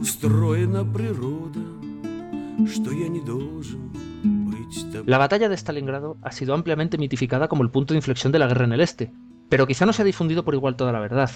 La 5.05 5.17
batalla 5.17 5.50
de 5.50 5.57
Stalingrado 5.57 6.17
ha 6.21 6.31
sido 6.31 6.53
ampliamente 6.53 6.97
mitificada 6.97 7.47
como 7.47 7.63
el 7.63 7.69
punto 7.69 7.93
de 7.93 8.00
inflexión 8.00 8.31
de 8.31 8.39
la 8.39 8.47
guerra 8.47 8.65
en 8.65 8.74
el 8.74 8.81
este, 8.81 9.12
pero 9.50 9.67
quizá 9.67 9.86
no 9.86 9.93
se 9.93 10.01
ha 10.01 10.05
difundido 10.05 10.43
por 10.43 10.53
igual 10.53 10.75
toda 10.75 10.91
la 10.91 11.00
verdad. 11.00 11.29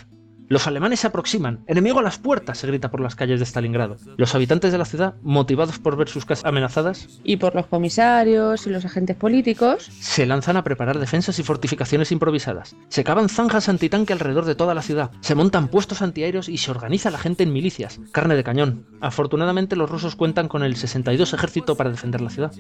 Los 0.52 0.68
alemanes 0.68 1.00
se 1.00 1.08
aproximan. 1.08 1.64
Enemigo 1.66 2.00
a 2.00 2.04
las 2.04 2.18
puertas, 2.18 2.58
se 2.58 2.68
grita 2.68 2.92
por 2.92 3.00
las 3.00 3.16
calles 3.16 3.40
de 3.40 3.46
Stalingrado. 3.46 3.96
Los 4.18 4.36
habitantes 4.36 4.74
de 4.74 4.78
la 4.78 4.84
ciudad, 4.84 5.16
motivados 5.22 5.80
por 5.80 5.96
ver 5.96 6.10
sus 6.10 6.26
casas 6.26 6.44
amenazadas. 6.44 7.08
Y 7.24 7.38
por 7.38 7.56
los 7.56 7.68
comisarios 7.68 8.68
y 8.68 8.70
los 8.70 8.84
agentes 8.84 9.16
políticos. 9.16 9.90
Se 10.02 10.26
lanzan 10.26 10.58
a 10.58 10.66
preparar 10.66 11.00
defensas 11.00 11.40
y 11.40 11.44
fortificaciones 11.44 12.12
improvisadas. 12.12 12.76
Se 12.90 13.06
cavan 13.06 13.30
zanjas 13.30 13.70
antitanque 13.70 14.12
alrededor 14.12 14.44
de 14.44 14.56
toda 14.56 14.74
la 14.74 14.82
ciudad. 14.82 15.12
Se 15.22 15.36
montan 15.36 15.70
puestos 15.70 16.02
antiaéreos 16.02 16.50
y 16.50 16.58
se 16.58 16.70
organiza 16.70 17.12
la 17.12 17.18
gente 17.18 17.44
en 17.44 17.54
milicias. 17.54 18.02
Carne 18.12 18.36
de 18.36 18.44
cañón. 18.44 18.86
Afortunadamente 19.00 19.78
los 19.78 19.90
rusos 19.90 20.18
cuentan 20.18 20.50
con 20.50 20.64
el 20.64 20.76
62 20.76 21.34
ejército 21.34 21.78
para 21.78 21.92
defender 21.92 22.20
la 22.20 22.30
ciudad. 22.30 22.52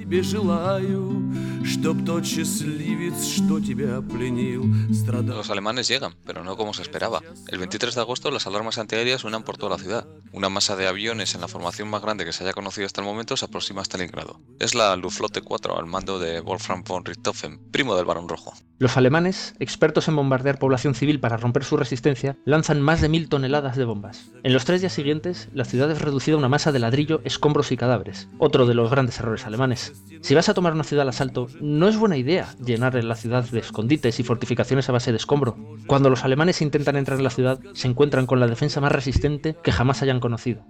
Los 5.35 5.49
alemanes 5.49 5.87
llegan, 5.89 6.13
pero 6.25 6.45
no 6.45 6.55
como 6.55 6.73
se 6.73 6.83
esperaba. 6.83 7.21
El 7.49 7.59
23 7.59 7.80
de 7.89 7.99
agosto 7.99 8.29
las 8.29 8.45
alarmas 8.45 8.77
antiaéreas 8.77 9.21
suenan 9.21 9.41
por 9.41 9.57
toda 9.57 9.75
la 9.75 9.81
ciudad. 9.81 10.07
Una 10.31 10.49
masa 10.49 10.75
de 10.75 10.87
aviones 10.87 11.33
en 11.33 11.41
la 11.41 11.47
formación 11.47 11.89
más 11.89 12.03
grande 12.03 12.25
que 12.25 12.31
se 12.31 12.43
haya 12.43 12.53
conocido 12.53 12.85
hasta 12.85 13.01
el 13.01 13.07
momento 13.07 13.35
se 13.35 13.45
aproxima 13.45 13.81
a 13.81 13.85
Stalingrado. 13.85 14.39
Es 14.59 14.75
la 14.75 14.95
Luftflotte 14.95 15.41
4 15.41 15.79
al 15.79 15.87
mando 15.87 16.19
de 16.19 16.41
Wolfram 16.41 16.83
von 16.83 17.03
Richthofen, 17.03 17.71
primo 17.71 17.95
del 17.95 18.05
Barón 18.05 18.29
Rojo. 18.29 18.53
Los 18.81 18.97
alemanes, 18.97 19.53
expertos 19.59 20.07
en 20.07 20.15
bombardear 20.15 20.57
población 20.57 20.95
civil 20.95 21.19
para 21.19 21.37
romper 21.37 21.63
su 21.63 21.77
resistencia, 21.77 22.35
lanzan 22.45 22.81
más 22.81 22.99
de 22.99 23.09
mil 23.09 23.29
toneladas 23.29 23.75
de 23.77 23.85
bombas. 23.85 24.31
En 24.41 24.53
los 24.53 24.65
tres 24.65 24.81
días 24.81 24.91
siguientes, 24.91 25.49
la 25.53 25.65
ciudad 25.65 25.91
es 25.91 26.01
reducida 26.01 26.33
a 26.33 26.39
una 26.39 26.49
masa 26.49 26.71
de 26.71 26.79
ladrillo, 26.79 27.21
escombros 27.23 27.71
y 27.71 27.77
cadáveres, 27.77 28.27
otro 28.39 28.65
de 28.65 28.73
los 28.73 28.89
grandes 28.89 29.19
errores 29.19 29.45
alemanes. 29.45 29.93
Si 30.21 30.33
vas 30.33 30.49
a 30.49 30.55
tomar 30.55 30.73
una 30.73 30.83
ciudad 30.83 31.03
al 31.03 31.09
asalto, 31.09 31.47
no 31.61 31.87
es 31.87 31.95
buena 31.95 32.17
idea 32.17 32.55
llenar 32.57 32.95
la 33.03 33.15
ciudad 33.15 33.43
de 33.43 33.59
escondites 33.59 34.19
y 34.19 34.23
fortificaciones 34.23 34.89
a 34.89 34.93
base 34.93 35.11
de 35.11 35.17
escombro. 35.17 35.55
Cuando 35.85 36.09
los 36.09 36.23
alemanes 36.23 36.63
intentan 36.63 36.95
entrar 36.95 37.19
en 37.19 37.23
la 37.23 37.29
ciudad, 37.29 37.59
se 37.75 37.87
encuentran 37.87 38.25
con 38.25 38.39
la 38.39 38.47
defensa 38.47 38.81
más 38.81 38.91
resistente 38.91 39.55
que 39.61 39.71
jamás 39.71 40.01
hayan 40.01 40.19
conocido. 40.19 40.65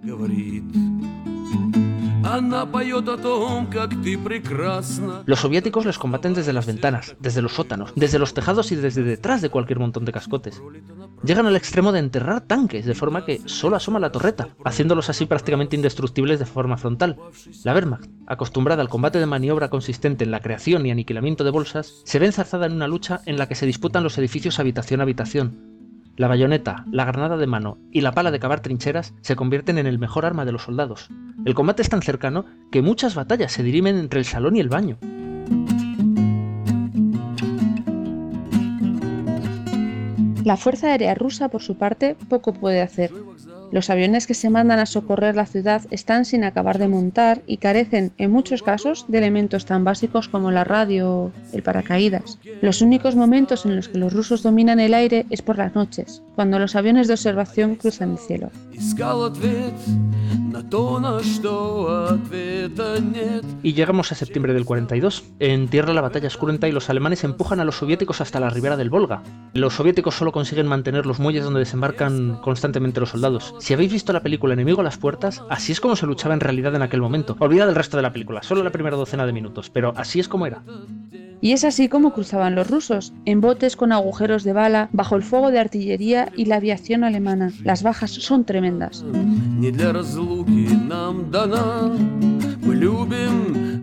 говорит. 2.21 2.25
Она 2.25 2.65
поет 2.65 3.07
о 3.07 3.17
том, 3.17 3.67
как 3.67 3.89
ты 4.03 4.17
прекрасна. 4.17 5.23
Los 5.25 5.39
soviéticos 5.39 5.85
les 5.85 5.97
combaten 5.97 6.33
desde 6.33 6.53
las 6.53 6.65
ventanas, 6.65 7.15
desde 7.19 7.41
los 7.41 7.53
sótanos, 7.53 7.93
desde 7.95 8.19
los 8.19 8.33
tejados 8.33 8.71
y 8.71 8.75
desde 8.75 9.03
detrás 9.03 9.41
de 9.41 9.49
cualquier 9.49 9.79
montón 9.79 10.05
de 10.05 10.11
cascotes. 10.11 10.61
Llegan 11.23 11.47
al 11.47 11.55
extremo 11.55 11.91
de 11.91 11.99
enterrar 11.99 12.41
tanques, 12.41 12.85
de 12.85 12.95
forma 12.95 13.25
que 13.25 13.41
solo 13.45 13.75
asoma 13.75 13.99
la 13.99 14.11
torreta, 14.11 14.49
haciéndolos 14.65 15.09
así 15.09 15.25
prácticamente 15.25 15.75
indestructibles 15.75 16.39
de 16.39 16.45
forma 16.45 16.77
frontal. 16.77 17.17
La 17.63 17.73
Wehrmacht, 17.73 18.09
acostumbrada 18.27 18.81
al 18.81 18.89
combate 18.89 19.19
de 19.19 19.25
maniobra 19.25 19.69
consistente 19.69 20.23
en 20.23 20.31
la 20.31 20.41
creación 20.41 20.85
y 20.85 20.91
aniquilamiento 20.91 21.43
de 21.43 21.51
bolsas, 21.51 22.01
se 22.03 22.19
ve 22.19 22.27
enzarzada 22.27 22.65
en 22.65 22.73
una 22.73 22.87
lucha 22.87 23.21
en 23.25 23.37
la 23.37 23.47
que 23.47 23.55
se 23.55 23.65
disputan 23.65 24.03
los 24.03 24.17
edificios 24.17 24.59
habitación 24.59 24.99
a 24.99 25.03
habitación. 25.03 25.70
la 26.16 26.28
bayoneta, 26.28 26.84
la 26.90 27.04
granada 27.04 27.36
de 27.36 27.46
mano 27.46 27.78
y 27.90 28.02
la 28.02 28.12
pala 28.12 28.30
de 28.30 28.38
cavar 28.38 28.60
trincheras 28.60 29.14
se 29.22 29.36
convierten 29.36 29.78
en 29.78 29.86
el 29.86 29.98
mejor 29.98 30.26
arma 30.26 30.44
de 30.44 30.52
los 30.52 30.62
soldados. 30.62 31.08
El 31.44 31.54
combate 31.54 31.82
es 31.82 31.88
tan 31.88 32.02
cercano 32.02 32.44
que 32.70 32.82
muchas 32.82 33.14
batallas 33.14 33.52
se 33.52 33.62
dirimen 33.62 33.96
entre 33.96 34.20
el 34.20 34.26
salón 34.26 34.56
y 34.56 34.60
el 34.60 34.68
baño. 34.68 34.98
la 40.44 40.56
Fuerza 40.56 40.88
Aérea 40.88 41.14
Rusa, 41.14 41.48
por 41.48 41.62
su 41.62 41.76
parte, 41.76 42.16
poco 42.28 42.52
puede 42.52 42.80
hacer. 42.80 43.12
Los 43.72 43.88
aviones 43.88 44.26
que 44.26 44.34
se 44.34 44.50
mandan 44.50 44.78
a 44.78 44.86
socorrer 44.86 45.34
la 45.34 45.46
ciudad 45.46 45.80
están 45.90 46.26
sin 46.26 46.44
acabar 46.44 46.78
de 46.78 46.88
montar 46.88 47.40
y 47.46 47.56
carecen, 47.56 48.12
en 48.18 48.30
muchos 48.30 48.62
casos, 48.62 49.06
de 49.08 49.16
elementos 49.16 49.64
tan 49.64 49.82
básicos 49.82 50.28
como 50.28 50.50
la 50.50 50.62
radio 50.62 51.10
o 51.10 51.32
el 51.54 51.62
paracaídas. 51.62 52.38
Los 52.60 52.82
únicos 52.82 53.16
momentos 53.16 53.64
en 53.64 53.74
los 53.74 53.88
que 53.88 53.96
los 53.96 54.12
rusos 54.12 54.42
dominan 54.42 54.78
el 54.78 54.92
aire 54.92 55.24
es 55.30 55.40
por 55.40 55.56
las 55.56 55.74
noches, 55.74 56.22
cuando 56.34 56.58
los 56.58 56.76
aviones 56.76 57.08
de 57.08 57.14
observación 57.14 57.76
cruzan 57.76 58.12
el 58.12 58.18
cielo. 58.18 58.50
Искал 58.71 59.25
ответ 59.25 59.73
на 60.51 60.61
то, 60.63 60.99
на 60.99 61.23
что 61.23 62.07
ответа 62.09 62.99
нет. 62.99 63.43
Y 63.63 63.73
llegamos 63.73 64.11
a 64.11 64.15
septiembre 64.15 64.53
del 64.53 64.65
42. 64.65 65.23
En 65.39 65.67
tierra 65.67 65.93
la 65.93 66.01
batalla 66.01 66.27
es 66.27 66.37
cruenta 66.37 66.67
y 66.67 66.71
los 66.71 66.89
alemanes 66.89 67.23
empujan 67.23 67.59
a 67.59 67.65
los 67.65 67.77
soviéticos 67.77 68.21
hasta 68.21 68.39
la 68.39 68.49
ribera 68.49 68.77
del 68.77 68.89
Volga. 68.89 69.23
Los 69.53 69.75
soviéticos 69.75 70.15
solo 70.15 70.31
consiguen 70.31 70.67
mantener 70.67 71.05
los 71.05 71.19
muelles 71.19 71.43
donde 71.43 71.59
desembarcan 71.59 72.37
constantemente 72.41 72.99
los 72.99 73.09
soldados. 73.09 73.55
Si 73.59 73.73
habéis 73.73 73.91
visto 73.91 74.13
la 74.13 74.21
película 74.21 74.53
Enemigo 74.53 74.81
a 74.81 74.83
las 74.83 74.97
puertas, 74.97 75.43
así 75.49 75.71
es 75.71 75.81
como 75.81 75.95
se 75.95 76.05
luchaba 76.05 76.33
en 76.33 76.39
realidad 76.39 76.75
en 76.75 76.81
aquel 76.81 77.01
momento. 77.01 77.35
Olvidad 77.39 77.69
el 77.69 77.75
resto 77.75 77.97
de 77.97 78.03
la 78.03 78.13
película, 78.13 78.43
solo 78.43 78.63
la 78.63 78.71
primera 78.71 78.97
docena 78.97 79.25
de 79.25 79.33
minutos, 79.33 79.69
pero 79.69 79.93
así 79.95 80.19
es 80.19 80.27
como 80.27 80.45
era. 80.45 80.63
Y 81.42 81.50
es 81.50 81.64
así 81.64 81.88
como 81.88 82.12
cruzaban 82.12 82.54
los 82.54 82.70
rusos, 82.70 83.12
en 83.24 83.40
botes 83.40 83.74
con 83.74 83.90
agujeros 83.90 84.44
de 84.44 84.52
bala, 84.52 84.88
bajo 84.92 85.16
el 85.16 85.24
fuego 85.24 85.50
de 85.50 85.58
artillería 85.58 86.30
y 86.36 86.44
la 86.44 86.56
aviación 86.56 87.02
alemana. 87.02 87.52
Las 87.64 87.82
bajas 87.82 88.12
son 88.12 88.44
tremendas. 88.44 89.04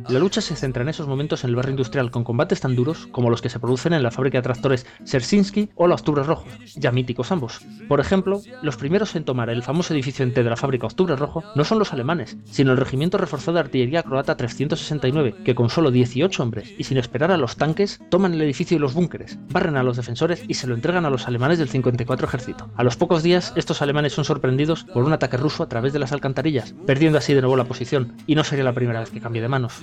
La 0.08 0.20
lucha 0.20 0.42
se 0.42 0.56
centra 0.56 0.84
en 0.84 0.90
esos 0.90 1.08
momentos 1.08 1.44
en 1.44 1.50
el 1.50 1.56
barrio 1.56 1.72
industrial 1.72 2.12
con 2.12 2.24
combates 2.24 2.62
tan 2.62 2.76
duros 2.76 3.08
como 3.12 3.30
los 3.30 3.42
que 3.42 3.50
se 3.50 3.60
producen 3.60 3.94
en 3.94 4.04
la 4.04 4.12
fábrica 4.12 4.38
de 4.38 4.44
tractores 4.44 4.86
Sersinski 5.04 5.70
o 5.76 5.88
la 5.88 5.96
Octubre 5.96 6.24
Rojo, 6.24 6.46
ya 6.76 6.92
míticos 6.92 7.32
ambos. 7.32 7.62
Por 7.88 8.00
ejemplo, 8.00 8.42
los 8.62 8.78
primeros 8.78 9.16
en 9.16 9.26
tomar 9.26 9.50
el 9.50 9.64
famoso 9.64 9.94
edificio 9.94 10.24
en 10.24 10.34
T 10.34 10.44
de 10.44 10.50
la 10.50 10.56
fábrica 10.56 10.88
Octubre 10.88 11.16
Rojo 11.16 11.44
no 11.56 11.64
son 11.64 11.80
los 11.80 11.94
alemanes, 11.94 12.38
sino 12.46 12.72
el 12.72 12.78
regimiento 12.78 13.18
reforzado 13.18 13.56
de 13.56 13.62
artillería 13.62 14.04
croata 14.04 14.38
369, 14.38 15.36
que 15.44 15.56
con 15.56 15.70
solo 15.70 15.92
18 15.92 16.42
hombres 16.42 16.74
y 16.78 16.84
sin 16.84 16.98
esperar 16.98 17.32
a 17.32 17.38
los 17.38 17.58
tanques, 17.58 18.00
toman 18.10 18.34
el 18.34 18.42
edificio 18.42 18.78
y 18.78 18.80
los 18.80 18.94
búnkeres, 18.94 19.38
barren 19.50 19.78
a 19.78 19.84
los 19.84 19.98
defensores 19.98 20.44
y 20.48 20.56
se 20.56 20.68
lo 20.68 20.76
entregan 20.76 21.06
a 21.06 21.10
los 21.10 21.28
alemanes 21.28 21.60
del 21.60 21.70
54 21.70 22.28
ejército. 22.28 22.70
A 22.76 22.84
los 22.84 22.98
pocos 22.98 23.24
días, 23.24 23.54
estos 23.56 23.82
alemanes 23.82 24.14
son 24.14 24.26
sorprendidos 24.26 24.84
por 24.86 25.04
un 25.04 25.14
ataque 25.14 25.38
ruso 25.38 25.64
a 25.64 25.70
través 25.70 25.94
de 25.94 26.00
las 26.00 26.12
alcantarillas, 26.12 26.74
perdiendo 26.86 27.18
así 27.18 27.34
de 27.34 27.42
nuevo 27.42 27.58
la 27.58 27.66
posición, 27.66 28.14
y 28.28 28.36
no 28.36 28.44
sería 28.44 28.64
la 28.64 28.74
primera 28.74 29.00
vez 29.00 29.10
que 29.10 29.22
cambie 29.22 29.42
de 29.42 29.48
manos. 29.48 29.82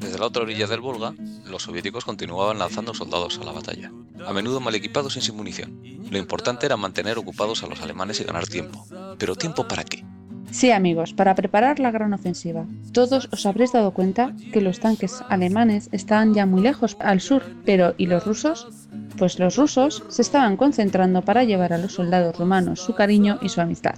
Desde 0.00 0.18
la 0.18 0.26
otra 0.26 0.42
orilla 0.42 0.66
del 0.66 0.80
Volga, 0.80 1.14
los 1.50 1.64
soviéticos 1.64 2.04
continuaban 2.04 2.58
lanzando 2.58 2.94
soldados 2.94 3.38
a 3.38 3.44
la 3.44 3.52
batalla, 3.52 3.90
a 4.26 4.32
menudo 4.32 4.60
mal 4.60 4.74
equipados 4.74 5.16
y 5.16 5.20
sin 5.20 5.36
munición. 5.36 5.80
Lo 6.10 6.18
importante 6.18 6.66
era 6.66 6.76
mantener 6.76 7.18
ocupados 7.18 7.62
a 7.62 7.66
los 7.66 7.82
alemanes 7.82 8.20
y 8.20 8.24
ganar 8.24 8.46
tiempo. 8.46 8.86
¿Pero 9.18 9.34
tiempo 9.34 9.66
para 9.68 9.84
qué? 9.84 10.04
Sí, 10.50 10.70
amigos, 10.70 11.12
para 11.12 11.34
preparar 11.34 11.80
la 11.80 11.90
gran 11.90 12.12
ofensiva. 12.14 12.66
Todos 12.92 13.28
os 13.32 13.46
habréis 13.46 13.72
dado 13.72 13.92
cuenta 13.92 14.34
que 14.52 14.60
los 14.60 14.80
tanques 14.80 15.22
alemanes 15.28 15.88
estaban 15.92 16.34
ya 16.34 16.46
muy 16.46 16.62
lejos 16.62 16.96
al 17.00 17.20
sur, 17.20 17.42
pero 17.64 17.94
¿y 17.98 18.06
los 18.06 18.24
rusos? 18.26 18.68
Pues 19.18 19.38
los 19.38 19.56
rusos 19.56 20.04
se 20.08 20.22
estaban 20.22 20.56
concentrando 20.56 21.22
para 21.22 21.44
llevar 21.44 21.72
a 21.72 21.78
los 21.78 21.94
soldados 21.94 22.38
rumanos 22.38 22.80
su 22.80 22.94
cariño 22.94 23.38
y 23.42 23.48
su 23.48 23.60
amistad. 23.60 23.94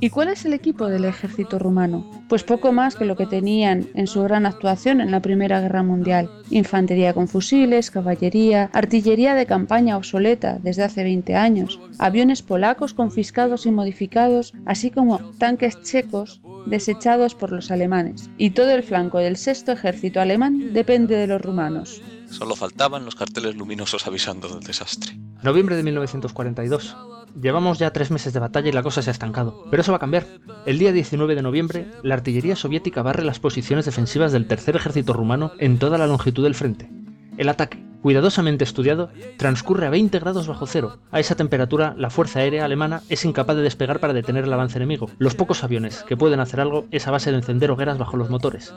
¿Y 0.00 0.10
cuál 0.10 0.28
es 0.28 0.44
el 0.44 0.52
equipo 0.52 0.88
del 0.88 1.04
ejército 1.04 1.58
rumano? 1.60 2.10
Pues 2.28 2.42
poco 2.42 2.72
más 2.72 2.96
que 2.96 3.04
lo 3.04 3.16
que 3.16 3.26
tenían 3.26 3.86
en 3.94 4.06
su 4.08 4.22
gran 4.22 4.46
actuación 4.46 5.00
en 5.00 5.12
la 5.12 5.22
Primera 5.22 5.60
Guerra 5.60 5.84
Mundial. 5.84 6.28
Infantería 6.50 7.14
con 7.14 7.28
fusiles, 7.28 7.90
caballería, 7.92 8.70
artillería 8.72 9.34
de 9.34 9.46
campaña 9.46 9.96
obsoleta 9.96 10.58
desde 10.60 10.82
hace 10.82 11.04
20 11.04 11.36
años, 11.36 11.78
aviones 11.98 12.42
polacos 12.42 12.94
confiscados 12.94 13.64
y 13.66 13.70
modificados, 13.70 14.54
así 14.66 14.90
como 14.90 15.20
tanques 15.38 15.80
checos 15.82 16.40
desechados 16.66 17.34
por 17.34 17.52
los 17.52 17.70
alemanes. 17.70 18.28
Y 18.38 18.50
todo 18.50 18.70
el 18.70 18.82
flanco 18.82 19.18
del 19.18 19.36
sexto 19.36 19.72
ejército 19.72 20.20
alemán 20.20 20.72
depende 20.72 21.16
de 21.16 21.28
los 21.28 21.40
rumanos. 21.40 22.02
Solo 22.30 22.56
faltaban 22.56 23.04
los 23.04 23.14
carteles 23.14 23.56
luminosos 23.56 24.06
avisando 24.06 24.48
del 24.48 24.60
desastre. 24.60 25.16
Noviembre 25.42 25.76
de 25.76 25.82
1942. 25.82 26.96
Llevamos 27.40 27.78
ya 27.78 27.92
tres 27.92 28.10
meses 28.10 28.32
de 28.32 28.40
batalla 28.40 28.68
y 28.68 28.72
la 28.72 28.82
cosa 28.82 29.02
se 29.02 29.10
ha 29.10 29.12
estancado. 29.12 29.64
Pero 29.70 29.80
eso 29.80 29.92
va 29.92 29.96
a 29.96 30.00
cambiar. 30.00 30.26
El 30.66 30.78
día 30.78 30.92
19 30.92 31.34
de 31.34 31.42
noviembre, 31.42 31.90
la 32.02 32.14
artillería 32.14 32.56
soviética 32.56 33.02
barre 33.02 33.24
las 33.24 33.38
posiciones 33.38 33.84
defensivas 33.84 34.32
del 34.32 34.46
tercer 34.46 34.76
ejército 34.76 35.12
rumano 35.12 35.52
en 35.58 35.78
toda 35.78 35.98
la 35.98 36.06
longitud 36.06 36.42
del 36.42 36.54
frente. 36.54 36.90
El 37.36 37.48
ataque, 37.48 37.82
cuidadosamente 38.02 38.64
estudiado, 38.64 39.10
transcurre 39.36 39.86
a 39.86 39.90
20 39.90 40.18
grados 40.18 40.48
bajo 40.48 40.66
cero. 40.66 40.98
A 41.12 41.20
esa 41.20 41.36
temperatura, 41.36 41.94
la 41.96 42.10
Fuerza 42.10 42.40
Aérea 42.40 42.64
Alemana 42.64 43.02
es 43.08 43.24
incapaz 43.24 43.56
de 43.56 43.62
despegar 43.62 44.00
para 44.00 44.12
detener 44.12 44.44
el 44.44 44.52
avance 44.52 44.76
enemigo. 44.76 45.08
Los 45.18 45.34
pocos 45.34 45.62
aviones 45.62 46.02
que 46.02 46.16
pueden 46.16 46.40
hacer 46.40 46.60
algo 46.60 46.86
es 46.90 47.06
a 47.06 47.12
base 47.12 47.30
de 47.30 47.38
encender 47.38 47.70
hogueras 47.70 47.98
bajo 47.98 48.16
los 48.16 48.28
motores. 48.28 48.74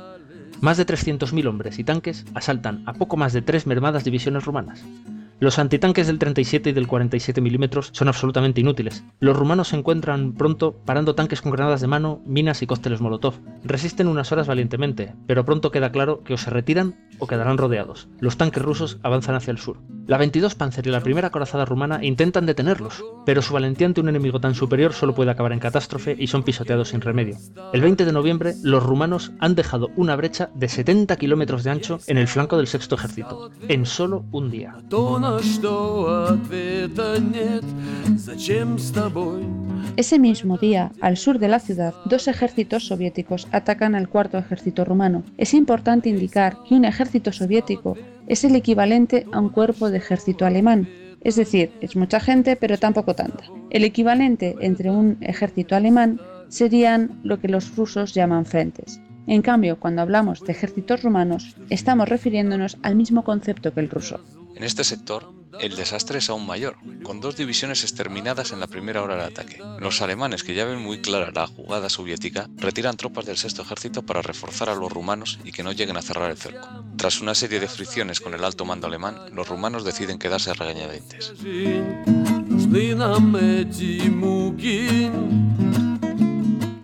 Más 0.62 0.78
de 0.78 0.86
300.000 0.86 1.48
hombres 1.48 1.80
y 1.80 1.84
tanques 1.84 2.24
asaltan 2.36 2.84
a 2.86 2.94
poco 2.94 3.18
más 3.18 3.34
de 3.34 3.42
tres 3.42 3.66
mermadas 3.66 4.04
divisiones 4.04 4.46
rumanas. 4.46 4.84
Los 5.42 5.58
antitanques 5.58 6.06
del 6.06 6.20
37 6.20 6.70
y 6.70 6.74
del 6.74 6.86
47 6.86 7.42
milímetros 7.42 7.90
son 7.94 8.08
absolutamente 8.08 8.62
inútiles. 8.62 9.04
Los 9.20 9.36
rumanos 9.36 9.70
se 9.70 9.76
encuentran 9.76 10.34
pronto 10.34 10.76
parando 10.86 11.16
tanques 11.16 11.42
con 11.42 11.52
granadas 11.52 11.82
de 11.82 11.88
mano, 11.88 12.22
minas 12.28 12.62
y 12.62 12.68
cócteles 12.68 13.02
molotov. 13.02 13.40
Resisten 13.64 14.08
unas 14.08 14.32
horas 14.32 14.46
valientemente, 14.46 15.16
pero 15.26 15.44
pronto 15.44 15.72
queda 15.72 15.92
claro 15.92 16.24
que 16.24 16.36
o 16.36 16.38
se 16.38 16.52
retiran 16.52 16.94
o 17.18 17.26
quedarán 17.26 17.58
rodeados. 17.58 18.08
Los 18.20 18.38
tanques 18.38 18.62
rusos 18.62 19.00
avanzan 19.02 19.34
hacia 19.34 19.50
el 19.50 19.58
sur. 19.58 19.78
La 20.06 20.18
22 20.18 20.54
Panzer 20.54 20.86
y 20.86 20.92
la 20.92 21.02
primera 21.02 21.32
corazada 21.32 21.66
rumana 21.66 22.04
intentan 22.04 22.46
detenerlos, 22.46 23.04
pero 23.26 23.42
su 23.42 23.54
valentía 23.54 23.88
ante 23.88 24.02
un 24.02 24.10
enemigo 24.10 24.40
tan 24.42 24.54
superior 24.54 24.94
solo 24.94 25.16
puede 25.16 25.32
acabar 25.32 25.54
en 25.54 25.60
catástrofe 25.60 26.16
y 26.20 26.28
son 26.28 26.44
pisoteados 26.44 26.90
sin 26.90 27.02
remedio. 27.02 27.38
El 27.74 27.82
20 27.82 28.06
de 28.06 28.12
noviembre, 28.12 28.54
los 28.62 28.84
rumanos 28.84 29.32
han 29.40 29.56
dejado 29.56 29.90
una 29.96 30.16
brecha 30.16 30.52
de 30.54 30.70
70 30.70 31.16
kilómetros 31.16 31.64
de 31.64 31.72
ancho 31.72 32.00
en 32.06 32.18
el 32.18 32.28
flanco 32.28 32.58
del 32.58 32.68
sexto 32.68 32.96
ejército, 32.96 33.50
en 33.68 33.88
solo 33.88 34.26
un 34.32 34.52
día. 34.52 34.76
То, 35.31 35.31
на 35.31 35.41
что 35.41 36.27
ответа 36.33 37.17
нет 37.21 37.65
Зачем 38.17 38.77
с 38.77 38.91
тобой 38.91 39.45
Ese 39.97 40.19
mismo 40.19 40.59
día, 40.59 40.91
al 41.01 41.17
sur 41.17 41.39
de 41.39 41.47
la 41.47 41.61
ciudad, 41.61 41.95
dos 42.07 42.27
ejércitos 42.27 42.89
soviéticos 42.89 43.47
atacan 43.53 43.95
al 43.95 44.09
cuarto 44.09 44.37
ejército 44.37 44.85
rumano. 44.85 45.23
Es 45.39 45.55
importante 45.55 46.09
indicar 46.09 46.57
que 46.65 46.75
un 46.75 46.85
ejército 46.85 47.31
soviético 47.33 47.97
es 48.27 48.43
el 48.43 48.57
equivalente 48.57 49.27
a 49.33 49.39
un 49.39 49.51
cuerpo 49.51 49.91
de 49.91 49.99
ejército 49.99 50.45
alemán. 50.45 50.89
Es 51.23 51.37
decir, 51.37 51.71
es 51.81 51.95
mucha 51.95 52.19
gente, 52.19 52.57
pero 52.57 52.77
tampoco 52.77 53.15
tanta. 53.15 53.45
El 53.71 53.85
equivalente 53.85 54.57
entre 54.61 54.91
un 54.91 55.19
ejército 55.21 55.77
alemán 55.77 56.21
serían 56.49 57.21
lo 57.23 57.39
que 57.41 57.49
los 57.49 57.77
rusos 57.77 58.13
llaman 58.13 58.45
frentes. 58.45 59.01
En 59.29 59.41
cambio, 59.43 59.79
cuando 59.79 60.03
hablamos 60.03 60.41
de 60.45 60.53
ejércitos 60.53 61.05
rumanos, 61.05 61.57
estamos 61.71 62.09
refiriéndonos 62.09 62.77
al 62.83 62.97
mismo 62.97 63.23
concepto 63.23 63.73
que 63.73 63.81
el 63.81 63.89
ruso. 63.89 64.21
En 64.56 64.64
este 64.64 64.84
sector, 64.84 65.34
el 65.60 65.76
desastre 65.76 66.20
es 66.20 66.30
aún 66.30 66.46
mayor, 66.46 66.78
con 67.04 67.20
dos 67.20 67.36
divisiones 67.36 67.84
exterminadas 67.84 68.52
en 68.52 68.60
la 68.60 68.68
primera 68.68 69.02
hora 69.02 69.16
del 69.16 69.26
ataque. 69.26 69.62
Los 69.80 70.02
alemanes, 70.02 70.44
que 70.44 70.54
ya 70.54 70.66
ven 70.66 70.80
muy 70.80 71.02
clara 71.02 71.32
la 71.34 71.48
jugada 71.48 71.90
soviética, 71.90 72.50
retiran 72.58 72.98
tropas 72.98 73.26
del 73.26 73.38
sexto 73.38 73.62
ejército 73.62 74.04
para 74.04 74.22
reforzar 74.22 74.70
a 74.70 74.76
los 74.76 74.92
rumanos 74.92 75.40
y 75.44 75.52
que 75.52 75.64
no 75.64 75.72
lleguen 75.72 75.98
a 75.98 76.02
cerrar 76.02 76.32
el 76.32 76.38
cerco. 76.38 76.68
Tras 76.98 77.22
una 77.22 77.36
serie 77.36 77.60
de 77.60 77.68
fricciones 77.68 78.20
con 78.20 78.34
el 78.34 78.44
alto 78.44 78.66
mando 78.66 78.88
alemán, 78.88 79.18
los 79.34 79.48
rumanos 79.48 79.84
deciden 79.84 80.20
quedarse 80.20 80.52
a 80.52 80.54
regañadientes. 80.54 81.34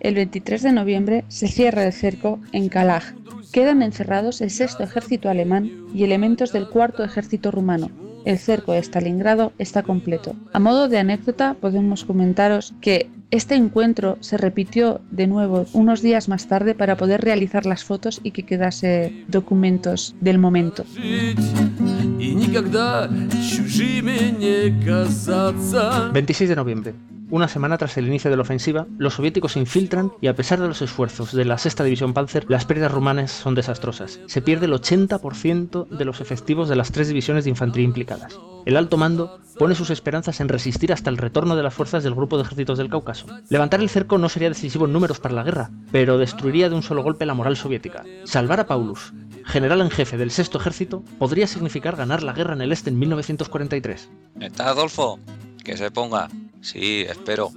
El 0.00 0.14
23 0.14 0.62
de 0.62 0.72
noviembre 0.72 1.24
se 1.28 1.48
cierra 1.48 1.84
el 1.84 1.92
cerco 1.92 2.40
en 2.52 2.68
Kalaj, 2.68 3.14
Quedan 3.52 3.82
encerrados 3.82 4.40
el 4.40 4.50
sexto 4.50 4.82
ejército 4.82 5.28
alemán 5.28 5.86
y 5.94 6.04
elementos 6.04 6.52
del 6.52 6.68
cuarto 6.68 7.02
ejército 7.04 7.50
rumano. 7.50 7.90
El 8.24 8.38
cerco 8.38 8.72
de 8.72 8.82
Stalingrado 8.82 9.52
está 9.58 9.82
completo. 9.82 10.36
A 10.52 10.58
modo 10.58 10.88
de 10.88 10.98
anécdota, 10.98 11.54
podemos 11.54 12.04
comentaros 12.04 12.74
que 12.80 13.10
este 13.30 13.54
encuentro 13.54 14.16
se 14.20 14.36
repitió 14.36 15.00
de 15.10 15.26
nuevo 15.26 15.66
unos 15.72 16.02
días 16.02 16.28
más 16.28 16.48
tarde 16.48 16.74
para 16.74 16.96
poder 16.96 17.20
realizar 17.20 17.66
las 17.66 17.84
fotos 17.84 18.20
y 18.22 18.32
que 18.32 18.44
quedase 18.44 19.24
documentos 19.28 20.14
del 20.20 20.38
momento. 20.38 20.84
...26 26.12 26.46
de 26.48 26.56
noviembre. 26.56 26.94
Una 27.30 27.46
semana 27.46 27.76
tras 27.76 27.98
el 27.98 28.06
inicio 28.06 28.30
de 28.30 28.36
la 28.36 28.42
ofensiva, 28.42 28.86
los 28.96 29.14
soviéticos 29.14 29.52
se 29.52 29.58
infiltran 29.58 30.12
y 30.22 30.28
a 30.28 30.34
pesar 30.34 30.60
de 30.60 30.68
los 30.68 30.80
esfuerzos 30.80 31.32
de 31.32 31.44
la 31.44 31.58
sexta 31.58 31.84
división 31.84 32.14
Panzer, 32.14 32.46
las 32.48 32.64
pérdidas 32.64 32.90
rumanas 32.90 33.30
son 33.30 33.54
desastrosas. 33.54 34.18
Se 34.26 34.40
pierde 34.40 34.64
el 34.64 34.72
80% 34.72 35.88
de 35.88 36.04
los 36.06 36.22
efectivos 36.22 36.70
de 36.70 36.76
las 36.76 36.90
tres 36.90 37.08
divisiones 37.08 37.44
de 37.44 37.50
infantería 37.50 37.84
implicadas. 37.84 38.38
El 38.64 38.78
alto 38.78 38.96
mando 38.96 39.40
pone 39.58 39.74
sus 39.74 39.90
esperanzas 39.90 40.40
en 40.40 40.48
resistir 40.48 40.90
hasta 40.90 41.10
el 41.10 41.18
retorno 41.18 41.54
de 41.54 41.62
las 41.62 41.74
fuerzas 41.74 42.02
del 42.02 42.14
grupo 42.14 42.38
de 42.38 42.44
ejércitos 42.44 42.78
del 42.78 42.88
Cáucaso. 42.88 43.26
Levantar 43.50 43.80
el 43.80 43.90
cerco 43.90 44.16
no 44.16 44.30
sería 44.30 44.48
decisivo 44.48 44.86
en 44.86 44.94
números 44.94 45.20
para 45.20 45.34
la 45.34 45.42
guerra, 45.42 45.70
pero 45.92 46.16
destruiría 46.16 46.70
de 46.70 46.76
un 46.76 46.82
solo 46.82 47.02
golpe 47.02 47.26
la 47.26 47.34
moral 47.34 47.58
soviética. 47.58 48.04
Salvar 48.24 48.60
a 48.60 48.66
Paulus, 48.66 49.12
general 49.44 49.82
en 49.82 49.90
jefe 49.90 50.16
del 50.16 50.30
sexto 50.30 50.58
ejército, 50.58 51.02
podría 51.18 51.46
significar 51.46 51.94
ganar 51.94 52.22
la 52.22 52.32
guerra 52.32 52.54
en 52.54 52.62
el 52.62 52.72
este 52.72 52.88
en 52.88 52.98
1943. 52.98 54.08
¿Está 54.40 54.70
Adolfo? 54.70 55.18
Que 55.62 55.76
se 55.76 55.90
ponga. 55.90 56.28
Sí, 56.60 57.04
espero. 57.08 57.52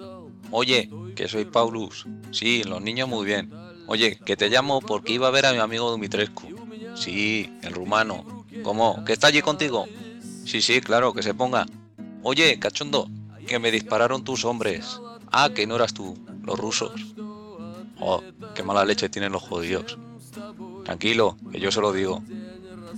Oye, 0.51 0.89
que 1.15 1.27
soy 1.27 1.45
Paulus. 1.45 2.05
Sí, 2.31 2.63
los 2.63 2.81
niños 2.81 3.07
muy 3.07 3.25
bien. 3.25 3.51
Oye, 3.87 4.17
que 4.17 4.37
te 4.37 4.49
llamo 4.49 4.81
porque 4.81 5.13
iba 5.13 5.27
a 5.27 5.31
ver 5.31 5.45
a 5.45 5.53
mi 5.53 5.59
amigo 5.59 5.91
Dumitrescu. 5.91 6.47
Sí, 6.95 7.51
el 7.61 7.73
rumano. 7.73 8.45
¿Cómo? 8.63 9.03
¿Que 9.05 9.13
está 9.13 9.27
allí 9.27 9.41
contigo? 9.41 9.85
Sí, 10.45 10.61
sí, 10.61 10.81
claro, 10.81 11.13
que 11.13 11.23
se 11.23 11.33
ponga. 11.33 11.65
Oye, 12.23 12.59
cachondo, 12.59 13.09
que 13.47 13.59
me 13.59 13.71
dispararon 13.71 14.23
tus 14.23 14.45
hombres. 14.45 14.99
Ah, 15.31 15.49
que 15.53 15.65
no 15.65 15.75
eras 15.75 15.93
tú, 15.93 16.17
los 16.43 16.59
rusos. 16.59 16.91
Oh, 17.99 18.21
qué 18.55 18.63
mala 18.63 18.85
leche 18.85 19.09
tienen 19.09 19.31
los 19.31 19.41
judíos. 19.41 19.97
Tranquilo, 20.85 21.37
que 21.51 21.59
yo 21.59 21.71
se 21.71 21.81
lo 21.81 21.93
digo. 21.93 22.21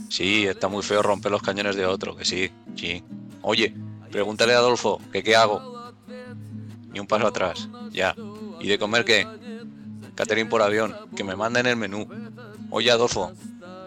Sí, 0.09 0.45
está 0.45 0.67
muy 0.67 0.83
feo 0.83 1.01
romper 1.01 1.31
los 1.31 1.41
cañones 1.41 1.75
de 1.75 1.85
otro, 1.85 2.15
que 2.15 2.25
sí, 2.25 2.51
sí. 2.75 3.03
Oye, 3.41 3.73
pregúntale 4.11 4.53
a 4.53 4.59
Adolfo, 4.59 5.01
que 5.11 5.23
qué 5.23 5.35
hago. 5.35 5.72
Ni 6.91 6.99
un 6.99 7.07
paso 7.07 7.27
atrás, 7.27 7.69
ya. 7.91 8.15
¿Y 8.59 8.67
de 8.67 8.77
comer 8.77 9.05
qué? 9.05 9.27
Catering 10.15 10.49
por 10.49 10.61
avión, 10.61 10.95
que 11.15 11.23
me 11.23 11.35
manden 11.35 11.65
el 11.65 11.75
menú. 11.75 12.07
Oye, 12.69 12.91
Adolfo, 12.91 13.33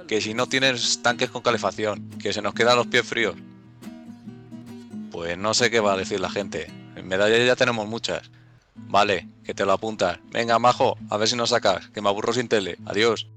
que 0.07 0.21
si 0.21 0.35
no 0.35 0.47
tienes 0.47 1.03
tanques 1.03 1.31
con 1.31 1.43
calefacción, 1.43 2.09
que 2.21 2.33
se 2.33 2.43
nos 2.43 2.55
quedan 2.55 2.77
los 2.77 2.87
pies 2.87 3.07
fríos. 3.07 3.37
Pues 5.11 5.39
no 5.39 5.55
sé 5.55 5.71
qué 5.71 5.81
va 5.81 5.95
a 5.95 5.97
decir 5.97 6.21
la 6.21 6.31
gente. 6.31 6.67
En 6.97 7.07
medallas 7.07 7.45
ya 7.47 7.57
tenemos 7.57 7.89
muchas. 7.89 8.31
Vale, 8.75 9.29
que 9.45 9.55
te 9.55 9.65
lo 9.65 9.73
apuntas. 9.73 10.19
Venga, 10.31 10.59
majo, 10.59 10.97
a 11.09 11.17
ver 11.17 11.29
si 11.29 11.37
nos 11.37 11.51
sacas, 11.51 11.89
que 11.91 12.03
me 12.03 12.09
aburro 12.09 12.33
sin 12.33 12.49
tele. 12.49 12.77
Adiós. 12.85 13.29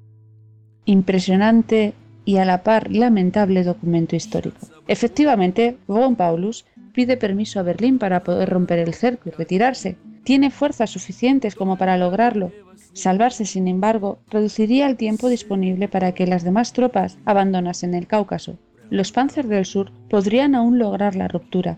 Impresionante 0.86 1.94
y 2.26 2.38
a 2.38 2.46
la 2.46 2.64
par 2.64 2.92
lamentable 2.92 3.64
documento 3.64 4.16
histórico. 4.16 4.68
Efectivamente, 4.88 5.78
von 5.88 6.16
Paulus 6.16 6.66
pide 6.94 7.18
permiso 7.18 7.60
a 7.60 7.64
Berlín 7.64 8.00
para 8.00 8.24
poder 8.24 8.50
romper 8.50 8.80
el 8.80 8.94
cerco 8.94 9.30
y 9.30 9.32
retirarse. 9.32 9.98
Tiene 10.24 10.52
fuerzas 10.52 10.90
suficientes 10.90 11.56
como 11.56 11.78
para 11.78 11.98
lograrlo. 11.98 12.52
Salvarse, 12.94 13.46
sin 13.46 13.68
embargo, 13.68 14.20
reduciría 14.30 14.88
el 14.88 14.98
tiempo 14.98 15.30
disponible 15.30 15.88
para 15.88 16.14
que 16.14 16.28
las 16.28 16.44
demás 16.44 16.74
tropas 16.74 17.18
abandonasen 17.26 17.94
el 17.94 18.08
Cáucaso. 18.08 18.58
Los 18.90 19.12
Panzer 19.12 19.48
del 19.48 19.66
Sur 19.66 19.92
podrían 20.10 20.56
aún 20.56 20.80
lograr 20.80 21.16
la 21.16 21.28
ruptura. 21.28 21.78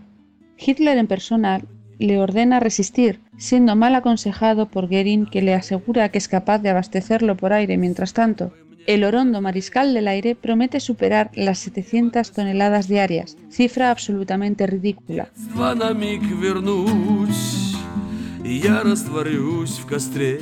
Hitler 0.58 0.98
en 0.98 1.06
persona 1.06 1.62
le 1.98 2.18
ordena 2.18 2.58
resistir, 2.58 3.20
siendo 3.36 3.76
mal 3.76 3.94
aconsejado 3.94 4.68
por 4.68 4.88
Goering 4.88 5.26
que 5.26 5.42
le 5.42 5.54
asegura 5.54 6.08
que 6.08 6.18
es 6.18 6.28
capaz 6.28 6.58
de 6.58 6.70
abastecerlo 6.70 7.36
por 7.36 7.52
aire 7.52 7.76
mientras 7.76 8.12
tanto. 8.12 8.52
El 8.86 9.04
Orondo 9.04 9.40
Mariscal 9.40 9.94
del 9.94 10.08
Aire 10.08 10.34
promete 10.34 10.80
superar 10.80 11.30
las 11.34 11.60
700 11.60 12.32
toneladas 12.32 12.88
diarias, 12.88 13.36
cifra 13.48 13.92
absolutamente 13.92 14.66
ridícula. 14.66 15.28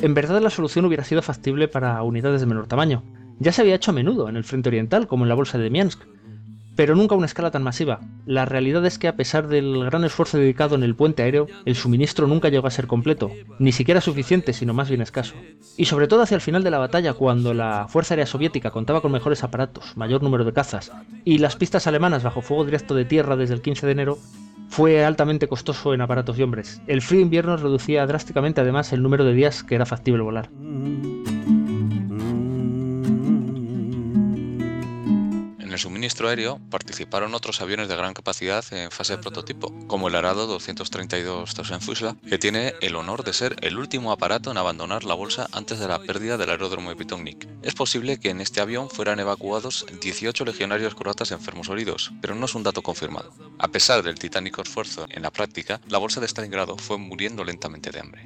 En 0.03 0.15
verdad 0.15 0.41
la 0.41 0.49
solución 0.49 0.87
hubiera 0.87 1.05
sido 1.05 1.21
factible 1.21 1.69
para 1.69 2.03
unidades 2.03 2.41
de 2.41 2.47
menor 2.47 2.67
tamaño. 2.67 3.03
Ya 3.41 3.53
se 3.53 3.61
había 3.61 3.75
hecho 3.75 3.91
a 3.91 3.95
menudo 3.95 4.29
en 4.29 4.37
el 4.37 4.45
frente 4.45 4.71
oriental, 4.71 5.07
como 5.07 5.25
en 5.25 5.29
la 5.29 5.35
bolsa 5.35 5.59
de 5.59 5.69
Miansk, 5.69 6.01
pero 6.77 6.95
nunca 6.95 7.15
a 7.15 7.19
una 7.19 7.27
escala 7.27 7.51
tan 7.51 7.63
masiva. 7.63 8.01
La 8.27 8.45
realidad 8.45 8.85
es 8.87 8.99
que 8.99 9.09
a 9.09 9.17
pesar 9.17 9.49
del 9.49 9.85
gran 9.85 10.05
esfuerzo 10.05 10.39
dedicado 10.39 10.75
en 10.75 10.83
el 10.83 10.95
puente 10.95 11.23
aéreo, 11.23 11.47
el 11.65 11.77
suministro 11.77 12.27
nunca 12.27 12.49
llegó 12.49 12.67
a 12.67 12.71
ser 12.71 12.87
completo, 12.87 13.31
ni 13.59 13.73
siquiera 13.73 14.01
suficiente, 14.01 14.53
sino 14.53 14.75
más 14.75 14.89
bien 14.89 15.03
escaso. 15.03 15.35
Y 15.77 15.87
sobre 15.87 16.09
todo 16.09 16.23
hacia 16.23 16.35
el 16.35 16.41
final 16.41 16.63
de 16.63 16.71
la 16.71 16.79
batalla, 16.79 17.15
cuando 17.15 17.55
la 17.55 17.87
Fuerza 17.89 18.15
Aérea 18.15 18.27
Soviética 18.27 18.71
contaba 18.71 19.01
con 19.01 19.13
mejores 19.13 19.45
aparatos, 19.45 19.97
mayor 19.97 20.23
número 20.23 20.45
de 20.45 20.53
cazas, 20.53 20.93
y 21.25 21.39
las 21.39 21.57
pistas 21.57 21.87
alemanas 21.87 22.23
bajo 22.23 22.43
fuego 22.43 22.65
directo 22.65 22.95
de 22.95 23.05
tierra 23.05 23.37
desde 23.37 23.55
el 23.55 23.63
15 23.63 23.87
de 23.87 23.93
enero, 23.93 24.19
fue 24.69 25.05
altamente 25.05 25.49
costoso 25.49 25.93
en 25.95 26.01
aparatos 26.01 26.39
y 26.39 26.43
hombres. 26.43 26.81
El 26.87 27.03
frío 27.03 27.21
invierno 27.21 27.57
reducía 27.57 28.07
drásticamente 28.07 28.61
además 28.61 28.93
el 28.93 29.03
número 29.03 29.25
de 29.25 29.35
días 29.35 29.65
que 29.65 29.75
era 29.75 29.85
factible 29.85 30.23
volar. 30.23 30.49
En 35.71 35.75
el 35.75 35.79
suministro 35.79 36.29
aéreo 36.29 36.61
participaron 36.69 37.33
otros 37.33 37.61
aviones 37.61 37.89
de 37.89 37.95
gran 37.95 38.13
capacidad 38.13 38.65
en 38.73 38.91
fase 38.91 39.15
de 39.15 39.23
prototipo, 39.23 39.73
como 39.87 40.09
el 40.09 40.17
Arado 40.17 40.49
232 40.49 41.55
Tausendfüßler, 41.55 42.17
que 42.29 42.39
tiene 42.39 42.75
el 42.81 42.97
honor 42.97 43.23
de 43.23 43.33
ser 43.33 43.55
el 43.61 43.79
último 43.79 44.11
aparato 44.11 44.51
en 44.51 44.57
abandonar 44.57 45.05
la 45.05 45.15
bolsa 45.15 45.47
antes 45.53 45.79
de 45.79 45.87
la 45.87 46.01
pérdida 46.01 46.37
del 46.37 46.51
aeródromo 46.51 46.91
de 46.91 46.97
Pitonic. 46.97 47.47
Es 47.63 47.75
posible 47.75 48.19
que 48.19 48.31
en 48.31 48.41
este 48.41 48.61
avión 48.61 48.91
fueran 48.91 49.21
evacuados 49.21 49.87
18 50.03 50.45
legionarios 50.45 50.97
croatas 50.97 51.31
enfermos 51.31 51.69
o 51.69 51.75
heridos, 51.75 52.11
pero 52.21 52.35
no 52.35 52.47
es 52.47 52.57
un 52.57 52.65
dato 52.65 52.83
confirmado. 52.83 53.33
A 53.61 53.69
pesar 53.69 54.03
del 54.03 54.19
titánico 54.19 54.63
esfuerzo 54.63 55.07
en 55.09 55.23
la 55.23 55.31
práctica, 55.31 55.81
la 55.89 55.99
bolsa 55.99 56.21
de 56.21 56.27
Stalingrado 56.27 56.79
fue 56.79 56.99
muriendo 56.99 57.45
lentamente 57.45 57.93
de 57.93 58.01
hambre. 58.01 58.25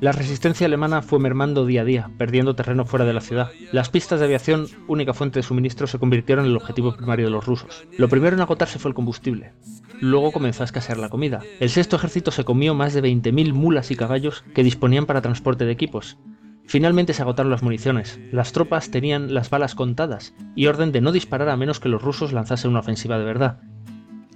La 0.00 0.12
resistencia 0.12 0.66
alemana 0.66 1.02
fue 1.02 1.18
mermando 1.18 1.66
día 1.66 1.82
a 1.82 1.84
día, 1.84 2.10
perdiendo 2.16 2.56
terreno 2.56 2.86
fuera 2.86 3.04
de 3.04 3.12
la 3.12 3.20
ciudad. 3.20 3.50
Las 3.70 3.90
pistas 3.90 4.18
de 4.18 4.24
aviación, 4.24 4.66
única 4.88 5.12
fuente 5.12 5.38
de 5.38 5.42
suministro, 5.42 5.86
se 5.86 5.98
convirtieron 5.98 6.46
en 6.46 6.52
el 6.52 6.56
objetivo 6.56 6.96
primario 6.96 7.26
de 7.26 7.30
los 7.30 7.44
rusos. 7.44 7.84
Lo 7.98 8.08
primero 8.08 8.34
en 8.34 8.40
agotarse 8.40 8.78
fue 8.78 8.88
el 8.88 8.94
combustible. 8.94 9.52
Luego 10.00 10.32
comenzó 10.32 10.62
a 10.62 10.64
escasear 10.64 10.96
la 10.96 11.10
comida. 11.10 11.40
El 11.60 11.68
sexto 11.68 11.96
ejército 11.96 12.30
se 12.30 12.44
comió 12.44 12.74
más 12.74 12.94
de 12.94 13.02
20.000 13.02 13.52
mulas 13.52 13.90
y 13.90 13.96
caballos 13.96 14.42
que 14.54 14.64
disponían 14.64 15.04
para 15.04 15.20
transporte 15.20 15.66
de 15.66 15.72
equipos. 15.72 16.16
Finalmente 16.64 17.12
se 17.12 17.20
agotaron 17.20 17.50
las 17.50 17.62
municiones. 17.62 18.18
Las 18.32 18.52
tropas 18.52 18.90
tenían 18.90 19.34
las 19.34 19.50
balas 19.50 19.74
contadas 19.74 20.32
y 20.56 20.66
orden 20.66 20.92
de 20.92 21.02
no 21.02 21.12
disparar 21.12 21.50
a 21.50 21.58
menos 21.58 21.78
que 21.78 21.90
los 21.90 22.00
rusos 22.00 22.32
lanzasen 22.32 22.70
una 22.70 22.80
ofensiva 22.80 23.18
de 23.18 23.24
verdad. 23.26 23.60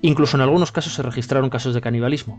Incluso 0.03 0.37
en 0.37 0.42
algunos 0.42 0.72
casos 0.72 0.92
se 0.92 1.03
registraron 1.03 1.48
casos 1.48 1.72
de 1.72 1.81
canibalismo. 1.81 2.38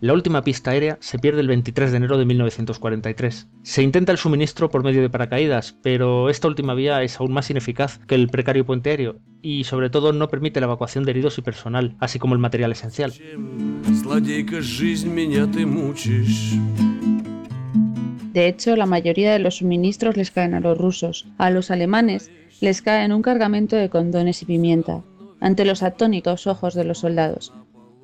La 0.00 0.14
última 0.14 0.42
pista 0.42 0.70
aérea 0.70 0.96
se 1.00 1.18
pierde 1.18 1.42
el 1.42 1.48
23 1.48 1.90
de 1.90 1.96
enero 1.98 2.16
de 2.16 2.24
1943. 2.24 3.48
Se 3.62 3.82
intenta 3.82 4.12
el 4.12 4.16
suministro 4.16 4.70
por 4.70 4.82
medio 4.82 5.02
de 5.02 5.10
paracaídas, 5.10 5.76
pero 5.82 6.30
esta 6.30 6.48
última 6.48 6.72
vía 6.72 7.02
es 7.02 7.20
aún 7.20 7.34
más 7.34 7.50
ineficaz 7.50 7.98
que 8.06 8.14
el 8.14 8.28
precario 8.28 8.64
puente 8.64 8.88
aéreo 8.88 9.18
y 9.42 9.64
sobre 9.64 9.90
todo 9.90 10.14
no 10.14 10.28
permite 10.28 10.58
la 10.60 10.66
evacuación 10.66 11.04
de 11.04 11.10
heridos 11.10 11.36
y 11.36 11.42
personal, 11.42 11.96
así 12.00 12.18
como 12.18 12.32
el 12.32 12.40
material 12.40 12.72
esencial. 12.72 13.12
De 18.32 18.48
hecho, 18.48 18.76
la 18.76 18.86
mayoría 18.86 19.32
de 19.34 19.38
los 19.38 19.56
suministros 19.56 20.16
les 20.16 20.30
caen 20.30 20.54
a 20.54 20.60
los 20.60 20.78
rusos. 20.78 21.26
A 21.36 21.50
los 21.50 21.70
alemanes 21.70 22.30
les 22.62 22.80
caen 22.80 23.12
un 23.12 23.20
cargamento 23.20 23.76
de 23.76 23.90
condones 23.90 24.40
y 24.40 24.46
pimienta, 24.46 25.02
ante 25.40 25.66
los 25.66 25.82
atónitos 25.82 26.46
ojos 26.46 26.72
de 26.72 26.84
los 26.84 27.00
soldados. 27.00 27.52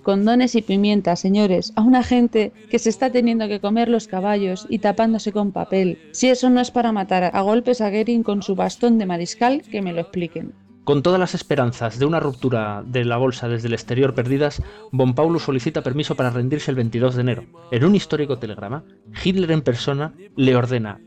Condones 0.06 0.54
y 0.54 0.62
pimienta, 0.62 1.16
señores, 1.16 1.72
a 1.74 1.80
una 1.80 2.04
gente 2.04 2.52
que 2.70 2.78
se 2.78 2.90
está 2.90 3.10
teniendo 3.10 3.48
que 3.48 3.58
comer 3.58 3.88
los 3.88 4.06
caballos 4.06 4.64
y 4.70 4.78
tapándose 4.78 5.32
con 5.32 5.50
papel. 5.50 5.98
Si 6.12 6.28
eso 6.28 6.48
no 6.48 6.60
es 6.60 6.70
para 6.70 6.92
matar 6.92 7.24
a 7.34 7.40
golpes 7.40 7.80
a 7.80 7.90
Goering 7.90 8.22
con 8.22 8.40
su 8.40 8.54
bastón 8.54 8.98
de 8.98 9.06
mariscal, 9.06 9.62
que 9.62 9.82
me 9.82 9.92
lo 9.92 10.02
expliquen. 10.02 10.54
Con 10.84 11.02
todas 11.02 11.18
las 11.18 11.34
esperanzas 11.34 11.98
de 11.98 12.06
una 12.06 12.20
ruptura 12.20 12.84
de 12.86 13.04
la 13.04 13.16
bolsa 13.16 13.48
desde 13.48 13.66
el 13.66 13.74
exterior 13.74 14.14
perdidas, 14.14 14.62
Von 14.92 15.16
Paulus 15.16 15.42
solicita 15.42 15.82
permiso 15.82 16.14
para 16.14 16.30
rendirse 16.30 16.70
el 16.70 16.76
22 16.76 17.16
de 17.16 17.22
enero. 17.22 17.44
En 17.72 17.84
un 17.84 17.96
histórico 17.96 18.38
telegrama, 18.38 18.84
Hitler 19.24 19.50
en 19.50 19.62
persona 19.62 20.14
le 20.36 20.54
ordena 20.54 21.00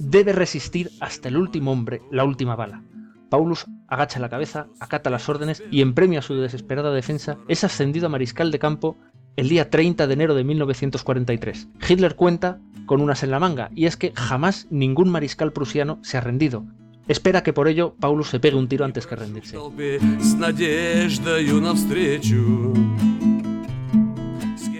debe 0.00 0.32
resistir 0.32 0.90
hasta 1.00 1.28
el 1.28 1.36
último 1.36 1.72
hombre 1.72 2.00
la 2.10 2.24
última 2.24 2.56
bala. 2.56 2.82
Paulus 3.30 3.64
agacha 3.88 4.20
la 4.20 4.28
cabeza, 4.28 4.66
acata 4.80 5.08
las 5.08 5.28
órdenes 5.28 5.62
y 5.70 5.80
en 5.80 5.94
premio 5.94 6.18
a 6.18 6.22
su 6.22 6.34
desesperada 6.34 6.92
defensa 6.92 7.38
es 7.48 7.64
ascendido 7.64 8.06
a 8.06 8.10
mariscal 8.10 8.50
de 8.50 8.58
campo 8.58 8.96
el 9.36 9.48
día 9.48 9.70
30 9.70 10.06
de 10.06 10.12
enero 10.12 10.34
de 10.34 10.44
1943. 10.44 11.68
Hitler 11.88 12.16
cuenta 12.16 12.58
con 12.84 13.00
unas 13.00 13.22
en 13.22 13.30
la 13.30 13.38
manga 13.38 13.70
y 13.74 13.86
es 13.86 13.96
que 13.96 14.12
jamás 14.14 14.66
ningún 14.70 15.08
mariscal 15.08 15.52
prusiano 15.52 15.98
se 16.02 16.18
ha 16.18 16.20
rendido. 16.20 16.64
Espera 17.08 17.42
que 17.42 17.52
por 17.52 17.68
ello 17.68 17.94
Paulus 17.98 18.28
se 18.28 18.40
pegue 18.40 18.56
un 18.56 18.68
tiro 18.68 18.84
antes 18.84 19.06
que 19.06 19.16
rendirse. 19.16 19.56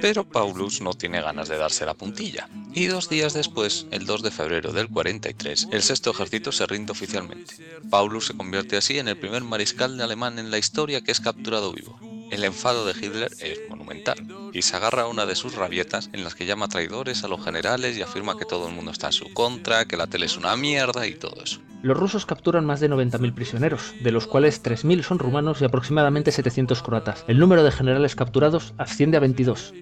Pero 0.00 0.24
Paulus 0.24 0.80
no 0.80 0.94
tiene 0.94 1.20
ganas 1.20 1.48
de 1.48 1.58
darse 1.58 1.84
la 1.84 1.94
puntilla. 1.94 2.48
Y 2.72 2.86
dos 2.86 3.08
días 3.08 3.34
después, 3.34 3.86
el 3.90 4.06
2 4.06 4.22
de 4.22 4.30
febrero 4.30 4.72
del 4.72 4.88
43, 4.88 5.68
el 5.72 5.82
sexto 5.82 6.10
ejército 6.10 6.52
se 6.52 6.66
rinde 6.66 6.92
oficialmente. 6.92 7.54
Paulus 7.90 8.26
se 8.26 8.36
convierte 8.36 8.76
así 8.76 8.98
en 8.98 9.08
el 9.08 9.18
primer 9.18 9.42
mariscal 9.42 10.00
alemán 10.00 10.38
en 10.38 10.50
la 10.50 10.58
historia 10.58 11.00
que 11.02 11.12
es 11.12 11.20
capturado 11.20 11.72
vivo. 11.72 11.98
El 12.30 12.44
enfado 12.44 12.84
de 12.86 12.92
Hitler 12.92 13.30
es 13.40 13.60
monumental, 13.68 14.26
y 14.52 14.62
se 14.62 14.76
agarra 14.76 15.02
a 15.02 15.06
una 15.08 15.26
de 15.26 15.34
sus 15.34 15.54
rabietas 15.54 16.10
en 16.12 16.24
las 16.24 16.34
que 16.34 16.46
llama 16.46 16.68
traidores 16.68 17.24
a 17.24 17.28
los 17.28 17.44
generales 17.44 17.96
y 17.96 18.02
afirma 18.02 18.38
que 18.38 18.44
todo 18.44 18.68
el 18.68 18.74
mundo 18.74 18.90
está 18.92 19.08
en 19.08 19.12
su 19.12 19.32
contra, 19.32 19.84
que 19.84 19.96
la 19.96 20.06
tele 20.06 20.26
es 20.26 20.36
una 20.36 20.56
mierda 20.56 21.06
y 21.06 21.14
todo 21.14 21.42
eso. 21.42 21.60
Los 21.82 21.96
rusos 21.96 22.26
capturan 22.26 22.66
más 22.66 22.80
de 22.80 22.90
90.000 22.90 23.34
prisioneros, 23.34 23.94
de 24.02 24.12
los 24.12 24.26
cuales 24.26 24.62
3.000 24.62 25.02
son 25.02 25.18
rumanos 25.18 25.60
y 25.60 25.64
aproximadamente 25.64 26.30
700 26.30 26.82
croatas. 26.82 27.24
El 27.26 27.38
número 27.38 27.64
de 27.64 27.72
generales 27.72 28.14
capturados 28.14 28.74
asciende 28.76 29.16
a 29.16 29.20
22. 29.20 29.72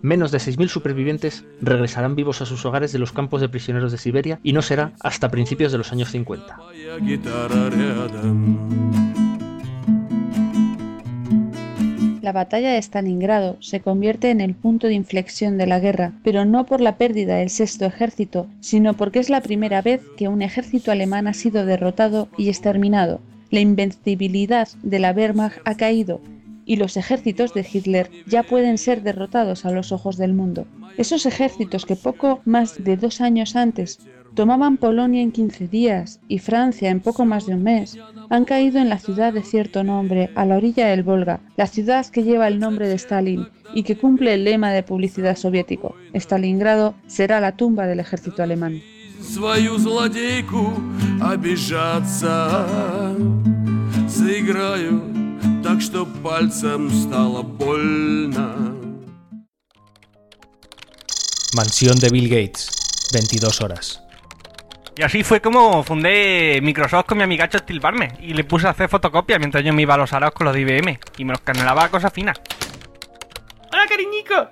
Menos 0.00 0.30
de 0.30 0.38
6.000 0.38 0.68
supervivientes 0.68 1.44
regresarán 1.60 2.14
vivos 2.14 2.40
a 2.40 2.46
sus 2.46 2.64
hogares 2.64 2.92
de 2.92 3.00
los 3.00 3.10
campos 3.10 3.40
de 3.40 3.48
prisioneros 3.48 3.90
de 3.90 3.98
Siberia 3.98 4.38
y 4.44 4.52
no 4.52 4.62
será 4.62 4.92
hasta 5.00 5.30
principios 5.30 5.72
de 5.72 5.78
los 5.78 5.90
años 5.90 6.10
50 6.10 6.56
la 12.22 12.32
batalla 12.32 12.72
de 12.72 12.78
Stalingrado 12.82 13.56
se 13.60 13.80
convierte 13.80 14.30
en 14.30 14.40
el 14.40 14.54
punto 14.54 14.86
de 14.86 14.94
inflexión 14.94 15.58
de 15.58 15.66
la 15.66 15.80
guerra, 15.80 16.12
pero 16.22 16.44
no 16.44 16.66
por 16.66 16.80
la 16.80 16.96
pérdida 16.96 17.36
del 17.36 17.50
sexto 17.50 17.84
ejército, 17.86 18.46
sino 18.60 18.94
porque 18.94 19.18
es 19.18 19.30
la 19.30 19.40
primera 19.40 19.82
vez 19.82 20.02
que 20.16 20.28
un 20.28 20.42
ejército 20.42 20.90
alemán 20.90 21.26
ha 21.26 21.34
sido 21.34 21.64
derrotado 21.64 22.28
y 22.36 22.48
exterminado. 22.48 23.20
La 23.50 23.60
invencibilidad 23.60 24.68
de 24.82 24.98
la 24.98 25.12
Wehrmacht 25.12 25.58
ha 25.64 25.74
caído 25.74 26.20
y 26.68 26.76
los 26.76 26.98
ejércitos 26.98 27.54
de 27.54 27.66
Hitler 27.70 28.10
ya 28.26 28.42
pueden 28.42 28.76
ser 28.76 29.02
derrotados 29.02 29.64
a 29.64 29.70
los 29.70 29.90
ojos 29.90 30.18
del 30.18 30.34
mundo. 30.34 30.66
Esos 30.98 31.24
ejércitos 31.24 31.86
que 31.86 31.96
poco 31.96 32.40
más 32.44 32.84
de 32.84 32.96
dos 32.98 33.22
años 33.22 33.56
antes 33.56 34.00
tomaban 34.38 34.76
Polonia 34.76 35.20
en 35.20 35.32
15 35.32 35.66
días 35.66 36.20
y 36.28 36.38
Francia 36.38 36.90
en 36.90 37.00
poco 37.00 37.24
más 37.24 37.46
de 37.46 37.54
un 37.54 37.64
mes, 37.64 37.98
han 38.30 38.44
caído 38.44 38.78
en 38.78 38.88
la 38.88 39.00
ciudad 39.00 39.32
de 39.32 39.42
cierto 39.42 39.82
nombre, 39.82 40.30
a 40.36 40.44
la 40.44 40.56
orilla 40.56 40.86
del 40.86 41.02
Volga, 41.02 41.40
la 41.56 41.66
ciudad 41.66 42.06
que 42.06 42.22
lleva 42.22 42.46
el 42.46 42.60
nombre 42.60 42.86
de 42.86 42.94
Stalin 42.94 43.48
y 43.74 43.82
que 43.82 43.98
cumple 43.98 44.34
el 44.34 44.44
lema 44.44 44.70
de 44.70 44.84
publicidad 44.84 45.36
soviético. 45.36 45.96
Stalingrado 46.14 46.94
será 47.08 47.40
la 47.40 47.56
tumba 47.56 47.88
del 47.88 47.98
ejército 47.98 48.44
alemán. 48.44 48.80
Mansión 61.56 61.98
de 61.98 62.08
Bill 62.10 62.28
Gates, 62.28 62.70
22 63.12 63.60
horas. 63.62 64.07
Y 64.98 65.02
así 65.04 65.22
fue 65.22 65.40
como 65.40 65.84
fundé 65.84 66.58
Microsoft 66.60 67.06
con 67.06 67.18
mi 67.18 67.22
amigacho 67.22 67.60
Barmer 67.80 68.14
y 68.18 68.34
le 68.34 68.42
puse 68.42 68.66
a 68.66 68.70
hacer 68.70 68.88
fotocopias 68.88 69.38
mientras 69.38 69.62
yo 69.62 69.72
me 69.72 69.82
iba 69.82 69.94
a 69.94 69.96
los 69.96 70.12
araos 70.12 70.34
con 70.34 70.44
los 70.44 70.52
de 70.52 70.62
IBM 70.62 70.98
y 71.18 71.24
me 71.24 71.34
los 71.34 71.40
canelaba 71.40 71.84
a 71.84 71.88
cosas 71.88 72.12
finas. 72.12 72.40
Hola, 73.72 73.86
cariñico. 73.88 74.50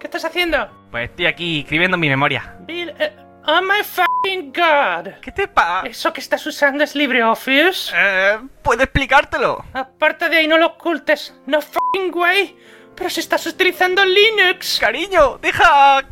¿Qué 0.00 0.08
estás 0.08 0.24
haciendo? 0.24 0.68
Pues 0.90 1.10
estoy 1.10 1.26
aquí 1.26 1.60
escribiendo 1.60 1.96
mi 1.96 2.08
memoria. 2.08 2.56
Bill, 2.62 2.92
eh, 2.98 3.14
oh 3.46 3.60
my 3.62 3.84
fucking 3.84 4.52
god. 4.52 5.20
¿Qué 5.22 5.30
te 5.30 5.46
pasa? 5.46 5.86
¿Eso 5.86 6.12
que 6.12 6.22
estás 6.22 6.44
usando 6.44 6.82
es 6.82 6.96
LibreOffice? 6.96 7.92
Eh, 7.94 8.38
¿Puedo 8.62 8.82
explicártelo? 8.82 9.64
Aparte 9.74 10.28
de 10.28 10.38
ahí, 10.38 10.48
no 10.48 10.58
lo 10.58 10.66
ocultes. 10.66 11.32
No 11.46 11.60
fucking 11.62 12.12
way. 12.12 12.56
Pero 12.96 13.08
si 13.10 13.20
estás 13.20 13.46
utilizando 13.46 14.04
Linux. 14.04 14.78
Cariño, 14.80 15.38
deja... 15.38 16.02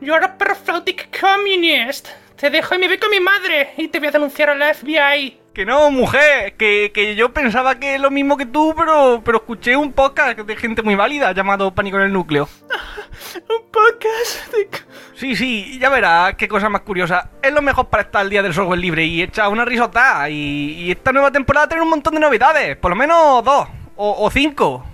You're 0.00 0.24
a 0.24 0.38
prophetic 0.38 1.14
communist. 1.20 2.08
Te 2.36 2.48
dejo 2.48 2.74
y 2.74 2.78
me 2.78 2.88
voy 2.88 2.96
con 2.96 3.10
mi 3.10 3.20
madre 3.20 3.74
y 3.76 3.88
te 3.88 3.98
voy 3.98 4.08
a 4.08 4.10
denunciar 4.10 4.48
a 4.48 4.54
la 4.54 4.72
FBI. 4.72 5.38
Que 5.52 5.66
no, 5.66 5.90
mujer, 5.90 6.54
que, 6.54 6.90
que 6.94 7.16
yo 7.16 7.34
pensaba 7.34 7.78
que 7.78 7.96
es 7.96 8.00
lo 8.00 8.10
mismo 8.10 8.38
que 8.38 8.46
tú, 8.46 8.74
pero, 8.74 9.20
pero 9.22 9.38
escuché 9.38 9.76
un 9.76 9.92
podcast 9.92 10.38
de 10.38 10.56
gente 10.56 10.80
muy 10.80 10.94
válida 10.94 11.32
llamado 11.32 11.74
Pánico 11.74 11.98
en 11.98 12.04
el 12.04 12.12
Núcleo. 12.14 12.48
Un 13.34 13.70
podcast 13.70 14.52
de... 14.52 14.70
Sí, 15.16 15.36
sí, 15.36 15.78
ya 15.78 15.90
verás 15.90 16.34
qué 16.36 16.48
cosa 16.48 16.70
más 16.70 16.80
curiosa. 16.80 17.28
Es 17.42 17.52
lo 17.52 17.60
mejor 17.60 17.88
para 17.88 18.04
estar 18.04 18.22
al 18.22 18.30
día 18.30 18.42
del 18.42 18.54
software 18.54 18.78
libre 18.78 19.04
y 19.04 19.20
echar 19.20 19.48
una 19.48 19.66
risota. 19.66 20.30
Y, 20.30 20.76
y 20.78 20.90
esta 20.92 21.12
nueva 21.12 21.30
temporada 21.30 21.68
tiene 21.68 21.82
un 21.82 21.90
montón 21.90 22.14
de 22.14 22.20
novedades, 22.20 22.76
por 22.76 22.90
lo 22.90 22.96
menos 22.96 23.44
dos 23.44 23.68
o, 23.96 24.24
o 24.24 24.30
cinco. 24.30 24.86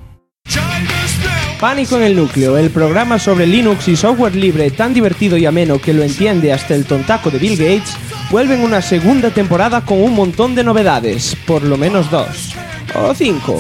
Pánico 1.61 1.97
en 1.97 2.03
el 2.03 2.17
núcleo, 2.17 2.59
el 2.59 2.71
programa 2.71 3.19
sobre 3.19 3.47
Linux 3.47 3.89
y 3.89 3.97
software 3.97 4.37
libre 4.37 4.71
tan 4.71 4.93
divertido 4.93 5.39
y 5.39 5.47
ameno 5.47 5.81
que 5.81 5.95
lo 5.95 6.03
entiende 6.03 6.53
hasta 6.53 6.75
el 6.75 6.85
tontaco 6.85 7.31
de 7.31 7.39
Bill 7.39 7.57
Gates, 7.57 7.97
vuelve 8.31 8.57
en 8.57 8.61
una 8.61 8.83
segunda 8.83 9.31
temporada 9.31 9.83
con 9.83 10.03
un 10.03 10.15
montón 10.15 10.55
de 10.55 10.63
novedades, 10.63 11.35
por 11.47 11.63
lo 11.63 11.79
menos 11.79 12.11
dos. 12.11 12.55
O 12.95 13.15
cinco. 13.15 13.59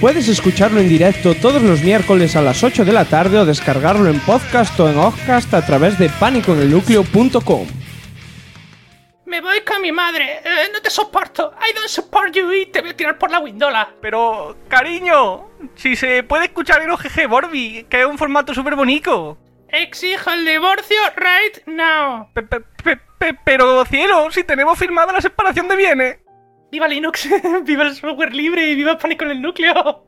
Puedes 0.00 0.28
escucharlo 0.28 0.78
en 0.80 0.88
directo 0.88 1.34
todos 1.34 1.60
los 1.60 1.82
miércoles 1.82 2.36
a 2.36 2.42
las 2.42 2.62
8 2.62 2.84
de 2.84 2.92
la 2.92 3.04
tarde 3.04 3.38
o 3.38 3.44
descargarlo 3.44 4.08
en 4.10 4.20
podcast 4.20 4.78
o 4.78 4.88
en 4.88 4.98
Ozzcast 4.98 5.52
a 5.54 5.66
través 5.66 5.98
de 5.98 6.10
pánicoenelnucleo.com. 6.10 7.66
Me 9.26 9.40
voy 9.40 9.62
con 9.62 9.82
mi 9.82 9.90
madre. 9.90 10.40
Eh, 10.44 10.68
no 10.72 10.80
te 10.80 10.90
soporto. 10.90 11.54
I 11.58 11.74
don't 11.74 11.88
support 11.88 12.32
you 12.32 12.52
y 12.52 12.66
te 12.66 12.80
voy 12.80 12.90
a 12.90 12.96
tirar 12.96 13.18
por 13.18 13.30
la 13.32 13.40
windola. 13.40 13.88
Pero, 14.00 14.58
cariño, 14.68 15.53
si 15.76 15.96
se 15.96 16.22
puede 16.22 16.44
escuchar 16.46 16.82
en 16.82 16.90
OGG 16.90 17.28
Borby, 17.28 17.86
que 17.88 18.00
es 18.00 18.06
un 18.06 18.18
formato 18.18 18.54
súper 18.54 18.76
bonito. 18.76 19.38
Exijo 19.68 20.30
el 20.30 20.44
divorcio 20.46 20.96
right 21.16 21.66
now. 21.66 22.28
Pe- 22.32 22.42
pe- 22.42 22.60
pe- 22.60 23.00
pe- 23.18 23.38
pero, 23.44 23.84
cielo, 23.84 24.30
si 24.30 24.44
tenemos 24.44 24.78
firmada 24.78 25.12
la 25.12 25.20
separación 25.20 25.66
de 25.68 25.76
bienes. 25.76 26.18
¡Viva 26.70 26.86
Linux! 26.88 27.28
¡Viva 27.64 27.84
el 27.84 27.94
software 27.94 28.34
libre 28.34 28.68
y 28.68 28.74
viva 28.74 28.92
el 28.92 28.98
pánico 28.98 29.24
en 29.24 29.30
el 29.32 29.42
núcleo! 29.42 30.04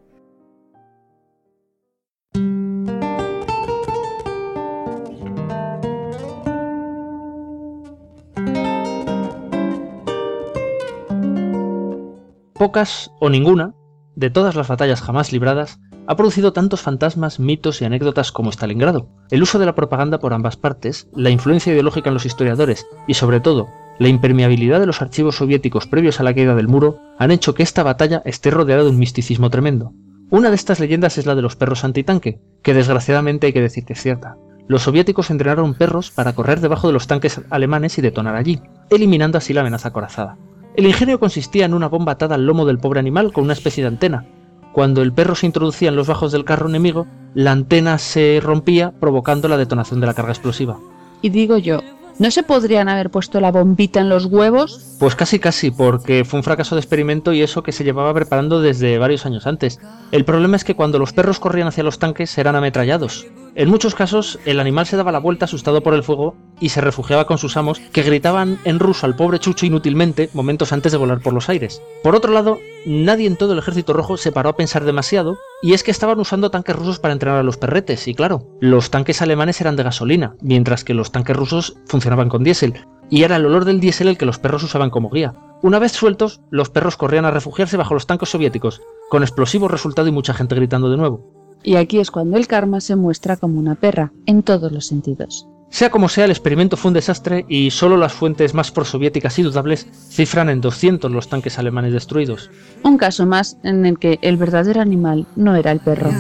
Pocas 12.55 13.11
o 13.21 13.29
ninguna, 13.29 13.75
de 14.17 14.31
todas 14.31 14.57
las 14.57 14.69
batallas 14.69 15.03
jamás 15.03 15.31
libradas, 15.31 15.79
ha 16.09 16.17
producido 16.17 16.53
tantos 16.53 16.81
fantasmas, 16.81 17.39
mitos 17.39 17.81
y 17.81 17.85
anécdotas 17.85 18.33
como 18.33 18.51
Stalingrado. 18.51 19.09
El 19.31 19.43
uso 19.43 19.59
de 19.59 19.67
la 19.67 19.75
propaganda 19.75 20.19
por 20.19 20.33
ambas 20.33 20.57
partes, 20.57 21.09
la 21.15 21.31
influencia 21.31 21.73
ideológica 21.73 22.09
en 22.09 22.15
los 22.15 22.27
historiadores 22.27 22.87
y 23.07 23.15
sobre 23.15 23.41
todo 23.41 23.69
la 23.99 24.09
impermeabilidad 24.09 24.81
de 24.81 24.87
los 24.87 25.01
archivos 25.01 25.37
soviéticos 25.37 25.87
previos 25.87 26.21
a 26.21 26.23
la 26.23 26.35
caída 26.35 26.55
del 26.55 26.69
muro 26.69 26.99
han 27.19 27.31
hecho 27.31 27.55
que 27.55 27.63
esta 27.63 27.83
batalla 27.83 28.23
esté 28.25 28.51
rodeada 28.51 28.85
de 28.85 28.91
un 28.91 28.99
misticismo 28.99 29.49
tremendo. 29.51 29.93
Una 30.29 30.51
de 30.51 30.57
estas 30.57 30.81
leyendas 30.81 31.19
es 31.19 31.27
la 31.27 31.35
de 31.35 31.43
los 31.43 31.57
perros 31.57 31.85
antitanque, 31.85 32.41
que 32.63 32.75
desgraciadamente 32.75 33.47
hay 33.47 33.53
que 33.53 33.63
decir 33.63 33.85
que 33.85 33.95
es 33.95 34.03
cierta. 34.03 34.37
Los 34.69 34.83
soviéticos 34.83 35.31
entrenaron 35.31 35.75
perros 35.75 36.11
para 36.11 36.35
correr 36.35 36.61
debajo 36.61 36.89
de 36.89 36.93
los 36.93 37.07
tanques 37.07 37.41
alemanes 37.51 37.97
y 37.99 38.03
detonar 38.03 38.35
allí, 38.35 38.61
eliminando 38.91 39.39
así 39.39 39.53
la 39.53 39.61
amenaza 39.61 39.89
acorazada. 39.89 40.37
El 40.77 40.87
ingenio 40.87 41.19
consistía 41.19 41.65
en 41.65 41.73
una 41.73 41.89
bomba 41.89 42.12
atada 42.12 42.35
al 42.35 42.45
lomo 42.45 42.67
del 42.67 42.79
pobre 42.79 43.01
animal 43.01 43.33
con 43.33 43.45
una 43.45 43.55
especie 43.55 43.83
de 43.83 43.89
antena. 43.89 44.27
Cuando 44.75 45.01
el 45.01 45.11
perro 45.11 45.35
se 45.35 45.47
introducía 45.47 45.89
en 45.89 45.97
los 45.97 46.07
bajos 46.07 46.33
del 46.33 46.45
carro 46.45 46.69
enemigo, 46.69 47.07
la 47.33 47.53
antena 47.53 47.97
se 47.97 48.41
rompía 48.43 48.93
provocando 49.01 49.49
la 49.49 49.57
detonación 49.57 50.01
de 50.01 50.07
la 50.07 50.12
carga 50.12 50.33
explosiva. 50.33 50.79
Y 51.23 51.31
digo 51.31 51.57
yo, 51.57 51.81
¿no 52.19 52.31
se 52.31 52.43
podrían 52.43 52.91
haber 52.91 53.09
puesto 53.09 53.41
la 53.41 53.53
bombita 53.53 54.01
en 54.01 54.11
los 54.11 54.27
huevos? 54.27 54.99
Pues 55.01 55.15
casi 55.15 55.39
casi, 55.39 55.71
porque 55.71 56.27
fue 56.27 56.41
un 56.41 56.45
fracaso 56.45 56.75
de 56.75 56.83
experimento 56.83 57.33
y 57.33 57.41
eso 57.41 57.62
que 57.62 57.73
se 57.73 57.83
llevaba 57.83 58.12
preparando 58.12 58.61
desde 58.61 58.99
varios 58.99 59.25
años 59.25 59.47
antes. 59.47 59.81
El 60.12 60.27
problema 60.27 60.57
es 60.57 60.65
que 60.65 60.77
cuando 60.77 60.99
los 60.99 61.15
perros 61.15 61.41
corrían 61.41 61.69
hacia 61.69 61.85
los 61.85 61.99
tanques 61.99 62.37
eran 62.37 62.55
ametrallados. 62.55 63.27
En 63.59 63.71
muchos 63.71 63.95
casos, 63.95 64.38
el 64.45 64.61
animal 64.61 64.85
se 64.85 64.99
daba 64.99 65.12
la 65.12 65.19
vuelta 65.19 65.47
asustado 65.47 65.83
por 65.83 65.95
el 65.95 66.03
fuego 66.03 66.37
y 66.61 66.69
se 66.69 66.83
refugiaba 66.83 67.25
con 67.25 67.38
sus 67.38 67.57
amos, 67.57 67.81
que 67.81 68.03
gritaban 68.03 68.59
en 68.64 68.79
ruso 68.79 69.07
al 69.07 69.16
pobre 69.16 69.38
Chucho 69.38 69.64
inútilmente 69.64 70.29
momentos 70.35 70.75
antes 70.75 70.92
de 70.92 70.99
volar 70.99 71.21
por 71.21 71.33
los 71.33 71.49
aires. 71.49 71.81
Por 72.03 72.14
otro 72.14 72.35
lado, 72.35 72.59
nadie 72.85 73.27
en 73.27 73.37
todo 73.37 73.55
el 73.55 73.59
ejército 73.59 73.95
rojo 73.95 74.19
se 74.19 74.31
paró 74.31 74.51
a 74.51 74.57
pensar 74.57 74.85
demasiado, 74.85 75.38
y 75.62 75.73
es 75.73 75.83
que 75.83 75.90
estaban 75.90 76.21
usando 76.21 76.51
tanques 76.51 76.77
rusos 76.77 76.99
para 76.99 77.14
entrenar 77.14 77.38
a 77.38 77.42
los 77.42 77.57
perretes, 77.57 78.07
y 78.09 78.14
claro, 78.14 78.47
los 78.61 78.90
tanques 78.90 79.23
alemanes 79.23 79.59
eran 79.62 79.77
de 79.77 79.85
gasolina, 79.85 80.37
mientras 80.42 80.85
que 80.85 80.92
los 80.92 81.11
tanques 81.11 81.35
rusos 81.35 81.79
funcionaban 81.87 82.29
con 82.29 82.45
diésel, 82.45 82.85
y 83.09 83.23
era 83.23 83.37
el 83.37 83.47
olor 83.47 83.64
del 83.64 83.81
diésel 83.81 84.09
el 84.09 84.19
que 84.19 84.27
los 84.27 84.38
perros 84.38 84.64
usaban 84.64 84.90
como 84.90 85.09
guía. 85.09 85.33
Una 85.62 85.79
vez 85.79 85.92
sueltos, 85.92 86.42
los 86.51 86.69
perros 86.69 86.99
corrían 86.99 87.25
a 87.25 87.31
refugiarse 87.31 87.79
bajo 87.79 87.95
los 87.95 88.07
tanques 88.07 88.29
soviéticos, 88.29 88.83
con 89.09 89.23
explosivos 89.23 89.71
resultado 89.71 90.09
y 90.09 90.12
mucha 90.12 90.35
gente 90.35 90.55
gritando 90.55 90.90
de 90.90 90.99
nuevo. 90.99 91.46
Y 91.62 91.77
aquí 91.77 91.99
es 91.99 92.11
cuando 92.11 92.37
el 92.37 92.47
karma 92.47 92.81
se 92.81 92.97
muestra 92.97 93.37
como 93.37 93.59
una 93.59 93.75
perra, 93.75 94.12
en 94.27 94.42
todos 94.42 94.71
los 94.71 94.87
sentidos. 94.87 95.49
Sea 95.69 95.90
como 95.90 96.09
sea, 96.09 96.25
el 96.25 96.31
experimento 96.31 96.77
fue 96.77 96.90
un 96.90 96.95
desastre 96.95 97.45
y 97.49 97.71
solo 97.71 97.97
las 97.97 98.12
fuentes 98.12 98.55
más 98.55 98.71
prosoviéticas 98.71 99.38
y 99.38 99.42
dudables 99.42 99.87
cifran 100.11 100.49
en 100.49 100.61
200 100.61 101.11
los 101.11 101.29
tanques 101.29 101.59
alemanes 101.59 101.92
destruidos. 101.92 102.51
Un 102.83 102.97
caso 102.97 103.27
más 103.27 103.59
en 103.62 103.85
el 103.85 103.99
que 103.99 104.19
el 104.23 104.37
verdadero 104.37 104.81
animal 104.81 105.27
no 105.35 105.57
era 105.57 105.73
el 105.73 105.81
perro. 105.81 106.11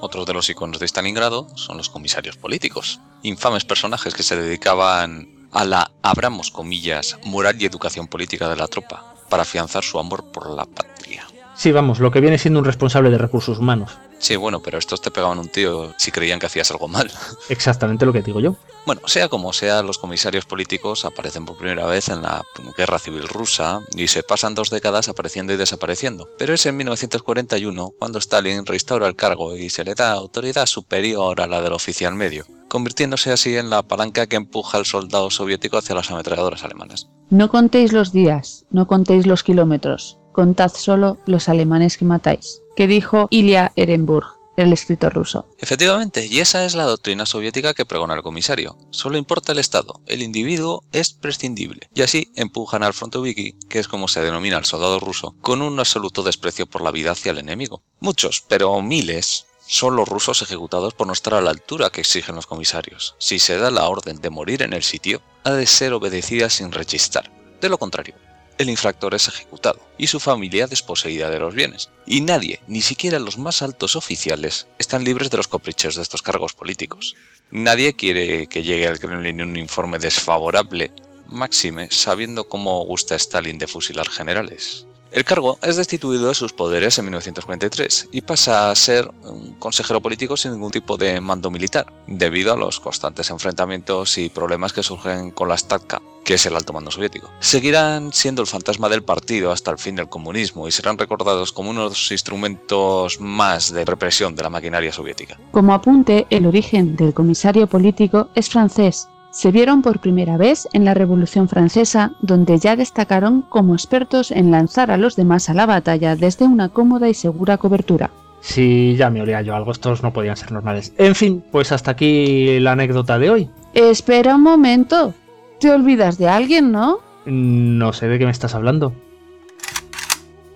Otros 0.00 0.26
de 0.26 0.32
los 0.32 0.48
iconos 0.48 0.78
de 0.78 0.88
Stalingrado 0.88 1.46
son 1.54 1.76
los 1.76 1.90
comisarios 1.90 2.36
políticos, 2.36 3.00
infames 3.22 3.64
personajes 3.64 4.14
que 4.14 4.22
se 4.22 4.36
dedicaban 4.40 5.37
a 5.52 5.64
la, 5.64 5.90
abramos 6.02 6.50
comillas, 6.50 7.16
moral 7.24 7.60
y 7.60 7.66
educación 7.66 8.06
política 8.06 8.48
de 8.48 8.56
la 8.56 8.66
tropa, 8.66 9.14
para 9.28 9.42
afianzar 9.42 9.84
su 9.84 9.98
amor 9.98 10.24
por 10.32 10.50
la 10.50 10.64
patria. 10.64 11.27
Sí, 11.58 11.72
vamos, 11.72 11.98
lo 11.98 12.12
que 12.12 12.20
viene 12.20 12.38
siendo 12.38 12.60
un 12.60 12.64
responsable 12.64 13.10
de 13.10 13.18
recursos 13.18 13.58
humanos. 13.58 13.98
Sí, 14.20 14.36
bueno, 14.36 14.60
pero 14.60 14.78
estos 14.78 15.00
te 15.00 15.10
pegaban 15.10 15.40
un 15.40 15.48
tío 15.48 15.92
si 15.96 16.12
creían 16.12 16.38
que 16.38 16.46
hacías 16.46 16.70
algo 16.70 16.86
mal. 16.86 17.10
Exactamente 17.48 18.06
lo 18.06 18.12
que 18.12 18.22
digo 18.22 18.38
yo. 18.38 18.54
Bueno, 18.86 19.02
sea 19.06 19.28
como 19.28 19.52
sea, 19.52 19.82
los 19.82 19.98
comisarios 19.98 20.46
políticos 20.46 21.04
aparecen 21.04 21.44
por 21.44 21.56
primera 21.56 21.84
vez 21.86 22.10
en 22.10 22.22
la 22.22 22.44
Guerra 22.76 23.00
Civil 23.00 23.26
Rusa 23.26 23.80
y 23.96 24.06
se 24.06 24.22
pasan 24.22 24.54
dos 24.54 24.70
décadas 24.70 25.08
apareciendo 25.08 25.52
y 25.52 25.56
desapareciendo. 25.56 26.28
Pero 26.38 26.54
es 26.54 26.64
en 26.64 26.76
1941 26.76 27.90
cuando 27.98 28.20
Stalin 28.20 28.64
restaura 28.64 29.08
el 29.08 29.16
cargo 29.16 29.56
y 29.56 29.68
se 29.68 29.82
le 29.82 29.96
da 29.96 30.12
autoridad 30.12 30.66
superior 30.66 31.40
a 31.40 31.48
la 31.48 31.60
del 31.60 31.72
oficial 31.72 32.14
medio, 32.14 32.46
convirtiéndose 32.68 33.32
así 33.32 33.56
en 33.56 33.68
la 33.68 33.82
palanca 33.82 34.28
que 34.28 34.36
empuja 34.36 34.78
al 34.78 34.86
soldado 34.86 35.28
soviético 35.28 35.76
hacia 35.76 35.96
las 35.96 36.08
ametralladoras 36.12 36.62
alemanas. 36.62 37.08
No 37.30 37.48
contéis 37.48 37.92
los 37.92 38.12
días, 38.12 38.64
no 38.70 38.86
contéis 38.86 39.26
los 39.26 39.42
kilómetros, 39.42 40.17
contad 40.38 40.70
solo 40.72 41.18
los 41.26 41.48
alemanes 41.48 41.96
que 41.96 42.04
matáis, 42.04 42.62
que 42.76 42.86
dijo 42.86 43.26
Ilya 43.28 43.72
Ehrenburg, 43.74 44.28
el 44.56 44.72
escritor 44.72 45.12
ruso. 45.12 45.48
Efectivamente, 45.58 46.26
y 46.26 46.38
esa 46.38 46.64
es 46.64 46.76
la 46.76 46.84
doctrina 46.84 47.26
soviética 47.26 47.74
que 47.74 47.84
pregona 47.84 48.14
el 48.14 48.22
comisario. 48.22 48.78
Solo 48.90 49.18
importa 49.18 49.50
el 49.50 49.58
Estado, 49.58 50.00
el 50.06 50.22
individuo 50.22 50.84
es 50.92 51.12
prescindible. 51.12 51.88
Y 51.92 52.02
así 52.02 52.30
empujan 52.36 52.84
al 52.84 52.94
frontoviki, 52.94 53.56
que 53.68 53.80
es 53.80 53.88
como 53.88 54.06
se 54.06 54.20
denomina 54.20 54.58
al 54.58 54.64
soldado 54.64 55.00
ruso, 55.00 55.34
con 55.40 55.60
un 55.60 55.80
absoluto 55.80 56.22
desprecio 56.22 56.66
por 56.66 56.82
la 56.82 56.92
vida 56.92 57.10
hacia 57.10 57.32
el 57.32 57.38
enemigo. 57.38 57.82
Muchos, 57.98 58.44
pero 58.46 58.80
miles, 58.80 59.46
son 59.66 59.96
los 59.96 60.08
rusos 60.08 60.40
ejecutados 60.42 60.94
por 60.94 61.08
no 61.08 61.14
estar 61.14 61.34
a 61.34 61.40
la 61.40 61.50
altura 61.50 61.90
que 61.90 62.02
exigen 62.02 62.36
los 62.36 62.46
comisarios. 62.46 63.16
Si 63.18 63.40
se 63.40 63.58
da 63.58 63.72
la 63.72 63.88
orden 63.88 64.20
de 64.20 64.30
morir 64.30 64.62
en 64.62 64.72
el 64.72 64.84
sitio, 64.84 65.20
ha 65.42 65.50
de 65.50 65.66
ser 65.66 65.94
obedecida 65.94 66.48
sin 66.48 66.70
rechistar. 66.70 67.28
De 67.60 67.68
lo 67.68 67.78
contrario, 67.78 68.14
el 68.58 68.70
infractor 68.70 69.14
es 69.14 69.28
ejecutado 69.28 69.80
y 69.96 70.08
su 70.08 70.20
familia 70.20 70.66
desposeída 70.66 71.30
de 71.30 71.38
los 71.38 71.54
bienes. 71.54 71.90
Y 72.06 72.20
nadie, 72.20 72.60
ni 72.66 72.82
siquiera 72.82 73.18
los 73.18 73.38
más 73.38 73.62
altos 73.62 73.96
oficiales, 73.96 74.66
están 74.78 75.04
libres 75.04 75.30
de 75.30 75.36
los 75.36 75.48
caprichos 75.48 75.94
de 75.94 76.02
estos 76.02 76.22
cargos 76.22 76.54
políticos. 76.54 77.14
Nadie 77.50 77.94
quiere 77.94 78.48
que 78.48 78.62
llegue 78.62 78.88
al 78.88 78.98
Kremlin 78.98 79.40
un 79.40 79.56
informe 79.56 79.98
desfavorable, 79.98 80.92
máxime 81.28 81.88
sabiendo 81.90 82.48
cómo 82.48 82.84
gusta 82.84 83.14
Stalin 83.14 83.58
de 83.58 83.68
fusilar 83.68 84.08
generales. 84.08 84.87
El 85.10 85.24
cargo 85.24 85.58
es 85.62 85.76
destituido 85.76 86.28
de 86.28 86.34
sus 86.34 86.52
poderes 86.52 86.98
en 86.98 87.06
1943 87.06 88.10
y 88.12 88.20
pasa 88.20 88.70
a 88.70 88.74
ser 88.74 89.10
un 89.24 89.54
consejero 89.54 90.02
político 90.02 90.36
sin 90.36 90.52
ningún 90.52 90.70
tipo 90.70 90.98
de 90.98 91.20
mando 91.20 91.50
militar, 91.50 91.86
debido 92.06 92.52
a 92.52 92.56
los 92.56 92.78
constantes 92.78 93.30
enfrentamientos 93.30 94.18
y 94.18 94.28
problemas 94.28 94.74
que 94.74 94.82
surgen 94.82 95.30
con 95.30 95.48
la 95.48 95.56
Statka, 95.56 96.02
que 96.24 96.34
es 96.34 96.44
el 96.44 96.54
alto 96.54 96.74
mando 96.74 96.90
soviético. 96.90 97.30
Seguirán 97.40 98.12
siendo 98.12 98.42
el 98.42 98.48
fantasma 98.48 98.90
del 98.90 99.02
partido 99.02 99.50
hasta 99.50 99.70
el 99.70 99.78
fin 99.78 99.96
del 99.96 100.10
comunismo 100.10 100.68
y 100.68 100.72
serán 100.72 100.98
recordados 100.98 101.52
como 101.52 101.70
unos 101.70 102.12
instrumentos 102.12 103.18
más 103.18 103.72
de 103.72 103.86
represión 103.86 104.34
de 104.34 104.42
la 104.42 104.50
maquinaria 104.50 104.92
soviética. 104.92 105.38
Como 105.52 105.72
apunte, 105.72 106.26
el 106.28 106.44
origen 106.44 106.96
del 106.96 107.14
comisario 107.14 107.66
político 107.66 108.28
es 108.34 108.50
francés. 108.50 109.08
Se 109.38 109.52
vieron 109.52 109.82
por 109.82 110.00
primera 110.00 110.36
vez 110.36 110.66
en 110.72 110.84
la 110.84 110.94
Revolución 110.94 111.48
Francesa, 111.48 112.10
donde 112.20 112.58
ya 112.58 112.74
destacaron 112.74 113.42
como 113.42 113.74
expertos 113.74 114.32
en 114.32 114.50
lanzar 114.50 114.90
a 114.90 114.96
los 114.96 115.14
demás 115.14 115.48
a 115.48 115.54
la 115.54 115.64
batalla 115.64 116.16
desde 116.16 116.44
una 116.44 116.70
cómoda 116.70 117.08
y 117.08 117.14
segura 117.14 117.56
cobertura. 117.56 118.10
Sí, 118.40 118.96
ya 118.98 119.10
me 119.10 119.22
olía 119.22 119.40
yo 119.42 119.54
algo, 119.54 119.70
estos 119.70 120.02
no 120.02 120.12
podían 120.12 120.36
ser 120.36 120.50
normales. 120.50 120.92
En 120.98 121.14
fin, 121.14 121.44
pues 121.52 121.70
hasta 121.70 121.92
aquí 121.92 122.58
la 122.58 122.72
anécdota 122.72 123.16
de 123.20 123.30
hoy. 123.30 123.50
Espera 123.74 124.34
un 124.34 124.42
momento. 124.42 125.14
Te 125.60 125.70
olvidas 125.70 126.18
de 126.18 126.28
alguien, 126.28 126.72
¿no? 126.72 126.98
No 127.24 127.92
sé 127.92 128.08
de 128.08 128.18
qué 128.18 128.24
me 128.24 128.32
estás 128.32 128.56
hablando. 128.56 128.92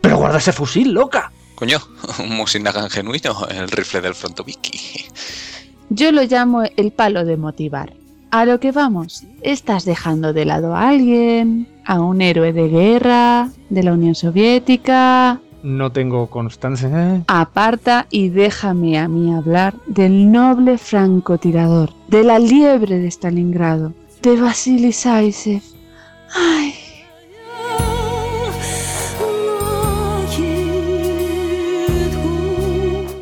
¡Pero 0.00 0.16
guarda 0.16 0.38
ese 0.38 0.52
fusil, 0.52 0.92
loca! 0.92 1.30
Coño, 1.54 1.78
un 2.18 2.36
Mosin-Nagant 2.36 2.90
genuino, 2.90 3.46
el 3.48 3.68
rifle 3.68 4.00
del 4.00 4.16
frontoviki. 4.16 5.06
Yo 5.88 6.10
lo 6.10 6.24
llamo 6.24 6.64
el 6.64 6.90
palo 6.90 7.24
de 7.24 7.36
motivar. 7.36 8.01
A 8.32 8.46
lo 8.46 8.60
que 8.60 8.72
vamos, 8.72 9.26
estás 9.42 9.84
dejando 9.84 10.32
de 10.32 10.46
lado 10.46 10.74
a 10.74 10.88
alguien, 10.88 11.68
a 11.84 12.00
un 12.00 12.22
héroe 12.22 12.54
de 12.54 12.66
guerra, 12.66 13.50
de 13.68 13.82
la 13.82 13.92
Unión 13.92 14.14
Soviética. 14.14 15.38
No 15.62 15.92
tengo 15.92 16.30
constancia. 16.30 17.24
Aparta 17.26 18.06
y 18.08 18.30
déjame 18.30 18.98
a 18.98 19.06
mí 19.06 19.34
hablar 19.34 19.74
del 19.84 20.32
noble 20.32 20.78
francotirador, 20.78 21.90
de 22.08 22.24
la 22.24 22.38
liebre 22.38 23.00
de 23.00 23.08
Stalingrado, 23.08 23.92
de 24.22 24.40
Vasily 24.40 24.94
Zaisev. 24.94 25.60
Ay, 26.34 26.72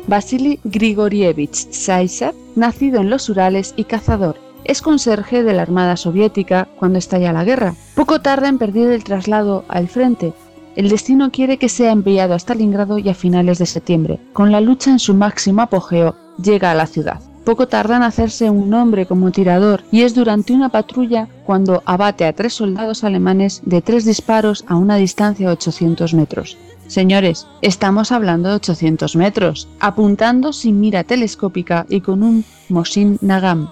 Vasily 0.07 0.61
Grigorievich 0.63 1.69
Zaisev, 1.73 2.33
nacido 2.55 3.01
en 3.01 3.09
los 3.09 3.27
Urales 3.27 3.73
y 3.75 3.83
cazador, 3.83 4.37
es 4.65 4.81
conserje 4.81 5.43
de 5.43 5.53
la 5.53 5.61
Armada 5.61 5.97
Soviética 5.97 6.67
cuando 6.77 6.99
estalla 6.99 7.33
la 7.33 7.43
guerra. 7.43 7.75
Poco 7.95 8.21
tarda 8.21 8.47
en 8.47 8.57
perder 8.57 8.91
el 8.91 9.03
traslado 9.03 9.65
al 9.67 9.87
frente. 9.87 10.33
El 10.75 10.89
destino 10.89 11.31
quiere 11.31 11.57
que 11.57 11.69
sea 11.69 11.91
enviado 11.91 12.33
a 12.33 12.39
Stalingrado 12.39 12.97
y 12.97 13.09
a 13.09 13.13
finales 13.13 13.57
de 13.57 13.65
septiembre. 13.65 14.19
Con 14.33 14.51
la 14.51 14.61
lucha 14.61 14.91
en 14.91 14.99
su 14.99 15.13
máximo 15.13 15.61
apogeo, 15.61 16.15
llega 16.41 16.71
a 16.71 16.75
la 16.75 16.87
ciudad. 16.87 17.19
Poco 17.43 17.67
tarda 17.67 17.97
en 17.97 18.03
hacerse 18.03 18.49
un 18.49 18.69
nombre 18.69 19.07
como 19.07 19.31
tirador 19.31 19.83
y 19.91 20.03
es 20.03 20.13
durante 20.13 20.53
una 20.53 20.69
patrulla 20.69 21.27
cuando 21.45 21.81
abate 21.85 22.25
a 22.25 22.33
tres 22.33 22.53
soldados 22.53 23.03
alemanes 23.03 23.61
de 23.65 23.81
tres 23.81 24.05
disparos 24.05 24.63
a 24.67 24.75
una 24.75 24.95
distancia 24.97 25.47
de 25.47 25.53
800 25.53 26.13
metros. 26.13 26.57
Señores, 26.87 27.47
estamos 27.61 28.11
hablando 28.11 28.49
de 28.49 28.55
800 28.55 29.15
metros, 29.15 29.67
apuntando 29.79 30.53
sin 30.53 30.79
mira 30.79 31.03
telescópica 31.03 31.85
y 31.89 32.01
con 32.01 32.21
un 32.21 32.45
Mosin 32.69 33.17
Nagant. 33.21 33.69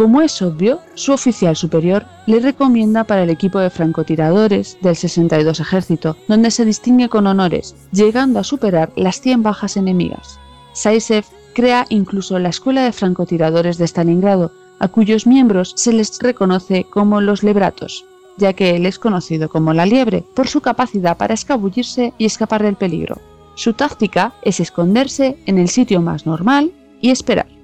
Como 0.00 0.22
es 0.22 0.40
obvio, 0.40 0.80
su 0.94 1.12
oficial 1.12 1.56
superior 1.56 2.06
le 2.24 2.40
recomienda 2.40 3.04
para 3.04 3.22
el 3.22 3.28
equipo 3.28 3.58
de 3.58 3.68
francotiradores 3.68 4.78
del 4.80 4.96
62 4.96 5.60
Ejército, 5.60 6.16
donde 6.26 6.50
se 6.50 6.64
distingue 6.64 7.10
con 7.10 7.26
honores, 7.26 7.76
llegando 7.92 8.38
a 8.38 8.44
superar 8.44 8.90
las 8.96 9.20
100 9.20 9.42
bajas 9.42 9.76
enemigas. 9.76 10.38
Saisev 10.72 11.26
crea 11.52 11.84
incluso 11.90 12.38
la 12.38 12.48
Escuela 12.48 12.82
de 12.82 12.92
Francotiradores 12.92 13.76
de 13.76 13.84
Stalingrado, 13.84 14.52
a 14.78 14.88
cuyos 14.88 15.26
miembros 15.26 15.74
se 15.76 15.92
les 15.92 16.18
reconoce 16.18 16.84
como 16.84 17.20
los 17.20 17.42
lebratos, 17.42 18.06
ya 18.38 18.54
que 18.54 18.76
él 18.76 18.86
es 18.86 18.98
conocido 18.98 19.50
como 19.50 19.74
la 19.74 19.84
liebre 19.84 20.24
por 20.34 20.48
su 20.48 20.62
capacidad 20.62 21.18
para 21.18 21.34
escabullirse 21.34 22.14
y 22.16 22.24
escapar 22.24 22.62
del 22.62 22.76
peligro. 22.76 23.18
Su 23.54 23.74
táctica 23.74 24.32
es 24.40 24.60
esconderse 24.60 25.36
en 25.44 25.58
el 25.58 25.68
sitio 25.68 26.00
más 26.00 26.24
normal 26.24 26.72
y 27.02 27.10
esperar. 27.10 27.59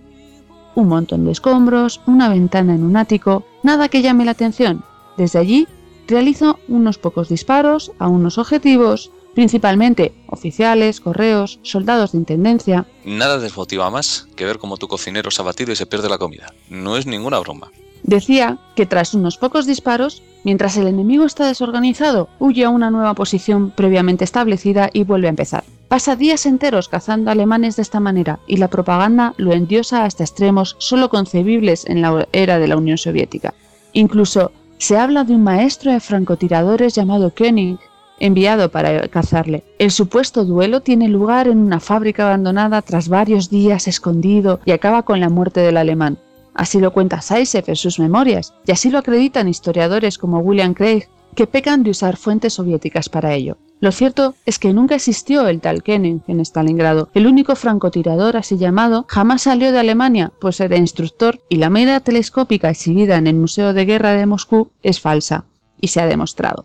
Un 0.76 0.88
montón 0.88 1.24
de 1.24 1.32
escombros, 1.32 2.02
una 2.06 2.28
ventana 2.28 2.74
en 2.74 2.84
un 2.84 2.98
ático, 2.98 3.44
nada 3.62 3.88
que 3.88 4.02
llame 4.02 4.26
la 4.26 4.32
atención. 4.32 4.84
Desde 5.16 5.38
allí 5.38 5.66
realizo 6.06 6.58
unos 6.68 6.98
pocos 6.98 7.30
disparos 7.30 7.92
a 7.98 8.08
unos 8.08 8.36
objetivos, 8.36 9.10
principalmente 9.34 10.14
oficiales, 10.28 11.00
correos, 11.00 11.60
soldados 11.62 12.12
de 12.12 12.18
intendencia. 12.18 12.86
Nada 13.06 13.38
desmotiva 13.38 13.90
más 13.90 14.28
que 14.36 14.44
ver 14.44 14.58
cómo 14.58 14.76
tu 14.76 14.86
cocinero 14.86 15.30
se 15.30 15.40
ha 15.40 15.46
batido 15.46 15.72
y 15.72 15.76
se 15.76 15.86
pierde 15.86 16.10
la 16.10 16.18
comida. 16.18 16.52
No 16.68 16.98
es 16.98 17.06
ninguna 17.06 17.38
broma. 17.38 17.70
Decía 18.02 18.58
que 18.76 18.84
tras 18.84 19.14
unos 19.14 19.38
pocos 19.38 19.66
disparos, 19.66 20.22
mientras 20.44 20.76
el 20.76 20.88
enemigo 20.88 21.24
está 21.24 21.46
desorganizado, 21.46 22.28
huye 22.38 22.64
a 22.64 22.70
una 22.70 22.90
nueva 22.90 23.14
posición 23.14 23.70
previamente 23.70 24.24
establecida 24.24 24.90
y 24.92 25.04
vuelve 25.04 25.28
a 25.28 25.30
empezar. 25.30 25.64
Pasa 25.88 26.16
días 26.16 26.46
enteros 26.46 26.88
cazando 26.88 27.30
alemanes 27.30 27.76
de 27.76 27.82
esta 27.82 28.00
manera 28.00 28.40
y 28.48 28.56
la 28.56 28.68
propaganda 28.68 29.34
lo 29.36 29.52
endiosa 29.52 30.04
hasta 30.04 30.24
extremos 30.24 30.74
solo 30.78 31.08
concebibles 31.08 31.86
en 31.86 32.02
la 32.02 32.26
era 32.32 32.58
de 32.58 32.66
la 32.66 32.76
Unión 32.76 32.98
Soviética. 32.98 33.54
Incluso 33.92 34.50
se 34.78 34.98
habla 34.98 35.22
de 35.22 35.34
un 35.34 35.44
maestro 35.44 35.92
de 35.92 36.00
francotiradores 36.00 36.94
llamado 36.94 37.32
Koenig, 37.32 37.78
enviado 38.18 38.70
para 38.70 39.06
cazarle. 39.08 39.62
El 39.78 39.92
supuesto 39.92 40.44
duelo 40.44 40.80
tiene 40.80 41.08
lugar 41.08 41.46
en 41.46 41.58
una 41.58 41.78
fábrica 41.78 42.26
abandonada 42.26 42.82
tras 42.82 43.08
varios 43.08 43.48
días 43.48 43.86
escondido 43.86 44.58
y 44.64 44.72
acaba 44.72 45.02
con 45.02 45.20
la 45.20 45.28
muerte 45.28 45.60
del 45.60 45.76
alemán. 45.76 46.18
Así 46.52 46.80
lo 46.80 46.92
cuenta 46.92 47.20
Saisev 47.20 47.64
en 47.68 47.76
sus 47.76 48.00
memorias, 48.00 48.54
y 48.66 48.72
así 48.72 48.90
lo 48.90 48.98
acreditan 48.98 49.48
historiadores 49.48 50.18
como 50.18 50.38
William 50.40 50.74
Craig, 50.74 51.04
que 51.34 51.46
pecan 51.46 51.82
de 51.82 51.90
usar 51.90 52.16
fuentes 52.16 52.54
soviéticas 52.54 53.08
para 53.08 53.34
ello. 53.34 53.58
Lo 53.78 53.92
cierto 53.92 54.34
es 54.46 54.58
que 54.58 54.72
nunca 54.72 54.94
existió 54.94 55.46
el 55.48 55.60
tal 55.60 55.82
Koenig 55.82 56.22
en 56.28 56.40
Stalingrado. 56.40 57.10
El 57.12 57.26
único 57.26 57.54
francotirador 57.56 58.36
así 58.36 58.56
llamado 58.56 59.04
jamás 59.08 59.42
salió 59.42 59.70
de 59.70 59.80
Alemania, 59.80 60.32
pues 60.40 60.60
era 60.60 60.76
instructor 60.76 61.40
y 61.50 61.56
la 61.56 61.68
mira 61.68 62.00
telescópica 62.00 62.70
exhibida 62.70 63.16
en 63.16 63.26
el 63.26 63.36
Museo 63.36 63.74
de 63.74 63.84
Guerra 63.84 64.12
de 64.12 64.26
Moscú 64.26 64.70
es 64.82 65.00
falsa, 65.00 65.44
y 65.78 65.88
se 65.88 66.00
ha 66.00 66.06
demostrado. 66.06 66.64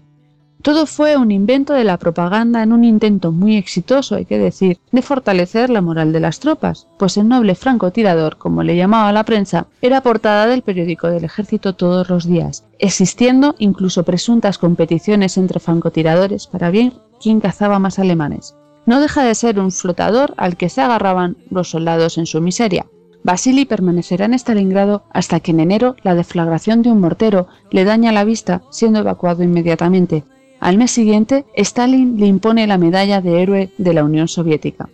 Todo 0.62 0.86
fue 0.86 1.18
un 1.18 1.32
invento 1.32 1.74
de 1.74 1.84
la 1.84 1.98
propaganda 1.98 2.62
en 2.62 2.72
un 2.72 2.84
intento 2.84 3.32
muy 3.32 3.56
exitoso, 3.56 4.16
hay 4.16 4.26
que 4.26 4.38
decir, 4.38 4.78
de 4.92 5.02
fortalecer 5.02 5.72
la 5.72 5.82
moral 5.82 6.14
de 6.14 6.20
las 6.20 6.40
tropas, 6.40 6.88
pues 7.00 7.18
el 7.18 7.28
noble 7.28 7.56
francotirador, 7.56 8.38
como 8.38 8.62
le 8.62 8.76
llamaba 8.76 9.12
la 9.12 9.24
prensa, 9.24 9.66
era 9.82 10.02
portada 10.02 10.46
del 10.46 10.62
periódico 10.62 11.08
del 11.08 11.24
ejército 11.24 11.74
todos 11.74 12.10
los 12.10 12.28
días, 12.28 12.64
existiendo 12.78 13.56
incluso 13.58 14.04
presuntas 14.04 14.60
competiciones 14.60 15.36
entre 15.38 15.60
francotiradores 15.60 16.46
para 16.46 16.70
ver 16.70 16.94
quién 17.20 17.40
cazaba 17.40 17.80
más 17.80 17.98
alemanes. 17.98 18.56
No 18.86 19.02
deja 19.02 19.24
de 19.24 19.34
ser 19.34 19.60
un 19.60 19.72
flotador 19.72 20.36
al 20.38 20.58
que 20.58 20.70
se 20.70 20.82
agarraban 20.82 21.38
los 21.50 21.72
soldados 21.72 22.20
en 22.20 22.28
su 22.28 22.40
miseria. 22.40 22.86
Vasily 23.24 23.66
permanecerá 23.66 24.26
en 24.26 24.34
Stalingrado 24.34 25.04
hasta 25.12 25.40
que 25.40 25.52
en 25.52 25.60
enero 25.60 25.96
la 26.04 26.14
deflagración 26.14 26.84
de 26.84 26.92
un 26.92 27.02
mortero 27.02 27.48
le 27.72 27.84
daña 27.84 28.12
la 28.12 28.26
vista, 28.26 28.62
siendo 28.72 29.00
evacuado 29.00 29.44
inmediatamente, 29.44 30.24
al 30.62 30.78
mes 30.78 30.92
siguiente, 30.92 31.44
Stalin 31.56 32.20
le 32.20 32.28
impone 32.28 32.68
la 32.68 32.78
medalla 32.78 33.20
de 33.20 33.42
héroe 33.42 33.74
de 33.80 33.94
la 33.96 34.04
Unión 34.04 34.28
Soviética. 34.28 34.90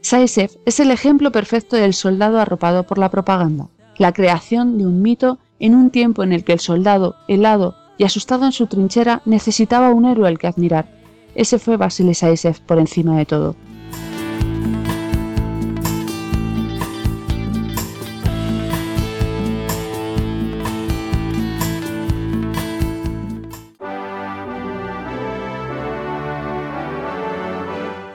Saisev 0.00 0.52
es 0.64 0.78
el 0.78 0.92
ejemplo 0.92 1.32
perfecto 1.32 1.74
del 1.74 1.92
soldado 1.92 2.38
arropado 2.38 2.84
por 2.84 2.98
la 2.98 3.10
propaganda, 3.10 3.66
la 3.98 4.12
creación 4.12 4.78
de 4.78 4.86
un 4.86 5.02
mito 5.02 5.38
en 5.58 5.74
un 5.74 5.90
tiempo 5.90 6.22
en 6.22 6.32
el 6.32 6.44
que 6.44 6.52
el 6.52 6.60
soldado, 6.60 7.16
helado 7.26 7.74
y 7.98 8.04
asustado 8.04 8.46
en 8.46 8.52
su 8.52 8.68
trinchera, 8.68 9.20
necesitaba 9.24 9.90
un 9.90 10.04
héroe 10.04 10.28
al 10.28 10.38
que 10.38 10.46
admirar. 10.46 10.88
Ese 11.34 11.58
fue 11.58 11.76
Vasily 11.76 12.14
Saisev 12.14 12.60
por 12.60 12.78
encima 12.78 13.18
de 13.18 13.26
todo. 13.26 13.56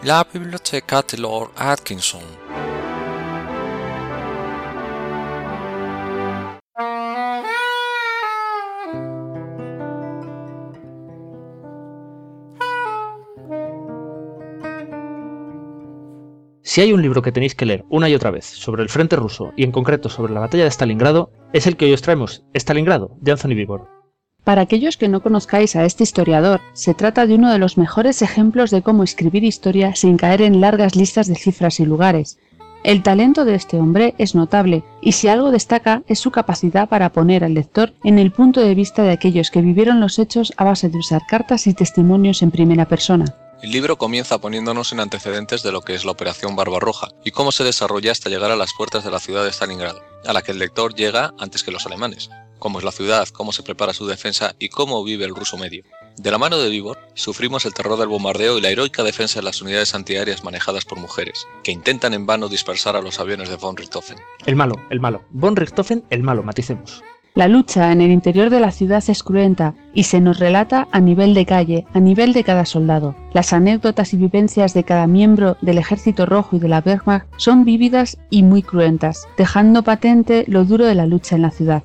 La 0.06 0.28
biblioteca 0.34 1.02
de 1.02 1.18
Lord 1.18 1.52
Atkinson. 1.56 2.20
Si 16.63 16.82
hay 16.82 16.92
un 16.92 17.02
libro 17.02 17.22
que 17.22 17.32
tenéis 17.32 17.56
que 17.56 17.66
leer 17.66 17.86
una 17.89 18.10
y 18.10 18.16
otra 18.16 18.30
vez 18.30 18.44
sobre 18.44 18.84
el 18.84 18.89
frente 18.89 19.16
ruso 19.16 19.54
y 19.56 19.63
en 19.63 19.72
concreto 19.72 20.10
sobre 20.10 20.34
la 20.34 20.42
batalla 20.42 20.66
de 20.66 20.72
Stalingrado, 20.72 21.32
es 21.54 21.66
el 21.66 21.78
que 21.78 21.86
hoy 21.86 21.94
os 21.94 22.02
traemos, 22.02 22.44
Stalingrado, 22.54 23.16
de 23.22 23.32
Anthony 23.32 23.56
Vivor. 23.56 24.03
Para 24.43 24.63
aquellos 24.63 24.97
que 24.97 25.08
no 25.08 25.23
conozcáis 25.23 25.75
a 25.77 25.86
este 25.86 26.03
historiador, 26.03 26.60
se 26.73 26.93
trata 26.93 27.25
de 27.25 27.36
uno 27.36 27.49
de 27.49 27.60
los 27.60 27.77
mejores 27.77 28.21
ejemplos 28.21 28.71
de 28.71 28.82
cómo 28.82 29.03
escribir 29.03 29.45
historia 29.45 29.95
sin 29.95 30.17
caer 30.17 30.41
en 30.41 30.60
largas 30.60 30.97
listas 30.97 31.27
de 31.27 31.36
cifras 31.36 31.79
y 31.79 31.86
lugares. 31.86 32.38
El 32.84 33.03
talento 33.03 33.45
de 33.45 33.56
este 33.56 33.77
hombre 33.77 34.13
es 34.17 34.36
notable, 34.36 34.84
y 35.01 35.13
si 35.13 35.29
algo 35.29 35.51
destaca 35.51 36.03
es 36.08 36.19
su 36.19 36.32
capacidad 36.32 36.89
para 36.89 37.13
poner 37.13 37.45
al 37.45 37.53
lector 37.53 37.93
en 38.03 38.19
el 38.19 38.32
punto 38.32 38.60
de 38.60 38.75
vista 38.75 39.03
de 39.03 39.12
aquellos 39.12 39.49
que 39.49 39.62
vivieron 39.62 40.01
los 40.01 40.19
hechos 40.19 40.51
a 40.58 40.65
base 40.65 40.89
de 40.89 40.97
usar 40.97 41.21
cartas 41.25 41.65
y 41.65 41.73
testimonios 41.73 42.41
en 42.41 42.51
primera 42.51 42.86
persona. 42.86 43.23
El 43.62 43.71
libro 43.71 43.97
comienza 43.97 44.39
poniéndonos 44.39 44.91
en 44.91 44.99
antecedentes 44.99 45.63
de 45.63 45.71
lo 45.71 45.79
que 45.79 45.95
es 45.95 46.03
la 46.03 46.12
Operación 46.12 46.58
Barbarroja 46.58 47.08
y 47.23 47.32
cómo 47.32 47.53
se 47.53 47.63
desarrolla 47.63 48.12
hasta 48.12 48.29
llegar 48.29 48.51
a 48.51 48.58
las 48.58 48.73
puertas 48.73 49.06
de 49.06 49.12
la 49.12 49.21
ciudad 49.21 49.45
de 49.45 49.53
Stalingrado, 49.53 50.01
a 50.25 50.34
la 50.34 50.41
que 50.41 50.51
el 50.51 50.60
lector 50.60 50.93
llega 50.93 51.34
antes 51.39 51.63
que 51.63 51.71
los 51.71 51.86
alemanes 51.86 52.29
cómo 52.63 52.80
es 52.80 52.86
la 52.86 52.93
ciudad, 52.93 53.28
cómo 53.28 53.52
se 53.52 53.62
prepara 53.62 53.91
su 53.91 54.08
defensa 54.08 54.56
y 54.58 54.69
cómo 54.69 55.04
vive 55.04 55.26
el 55.26 55.36
ruso 55.36 55.58
medio. 55.58 55.84
De 56.15 56.32
la 56.32 56.38
mano 56.38 56.58
de 56.58 56.69
Vivor, 56.69 56.97
sufrimos 57.13 57.65
el 57.65 57.73
terror 57.73 57.99
del 57.99 58.08
bombardeo 58.08 58.58
y 58.58 58.62
la 58.62 58.69
heroica 58.69 59.04
defensa 59.04 59.41
de 59.41 59.43
las 59.43 59.62
unidades 59.62 59.93
antiaéreas 59.93 60.45
manejadas 60.45 60.86
por 60.86 60.97
mujeres, 60.97 61.45
que 61.62 61.73
intentan 61.73 62.13
en 62.13 62.26
vano 62.26 62.47
dispersar 62.47 62.95
a 62.95 63.02
los 63.02 63.19
aviones 63.19 63.49
de 63.49 63.58
von 63.58 63.76
Richthofen. 63.76 64.17
El 64.45 64.56
malo, 64.56 64.76
el 64.91 65.02
malo. 65.02 65.26
Von 65.32 65.58
Richthofen, 65.58 66.06
el 66.10 66.23
malo, 66.23 66.41
maticemos. 66.41 67.04
La 67.36 67.49
lucha 67.49 67.91
en 67.91 67.99
el 67.99 68.12
interior 68.12 68.49
de 68.49 68.62
la 68.62 68.71
ciudad 68.71 69.04
es 69.10 69.23
cruenta 69.23 69.73
y 69.93 70.04
se 70.04 70.21
nos 70.21 70.39
relata 70.39 70.88
a 70.91 71.02
nivel 71.02 71.34
de 71.34 71.45
calle, 71.45 71.86
a 71.91 71.99
nivel 71.99 72.32
de 72.32 72.45
cada 72.45 72.63
soldado. 72.63 73.13
Las 73.34 73.52
anécdotas 73.52 74.13
y 74.13 74.17
vivencias 74.17 74.73
de 74.73 74.86
cada 74.86 75.06
miembro 75.06 75.58
del 75.62 75.80
Ejército 75.80 76.26
Rojo 76.26 76.56
y 76.56 76.60
de 76.60 76.69
la 76.69 76.82
Wehrmacht 76.86 77.26
son 77.36 77.65
vívidas 77.65 78.17
y 78.30 78.43
muy 78.43 78.62
cruentas, 78.62 79.28
dejando 79.36 79.84
patente 79.84 80.45
lo 80.47 80.63
duro 80.63 80.86
de 80.86 80.95
la 80.95 81.08
lucha 81.08 81.36
en 81.36 81.41
la 81.41 81.52
ciudad. 81.52 81.84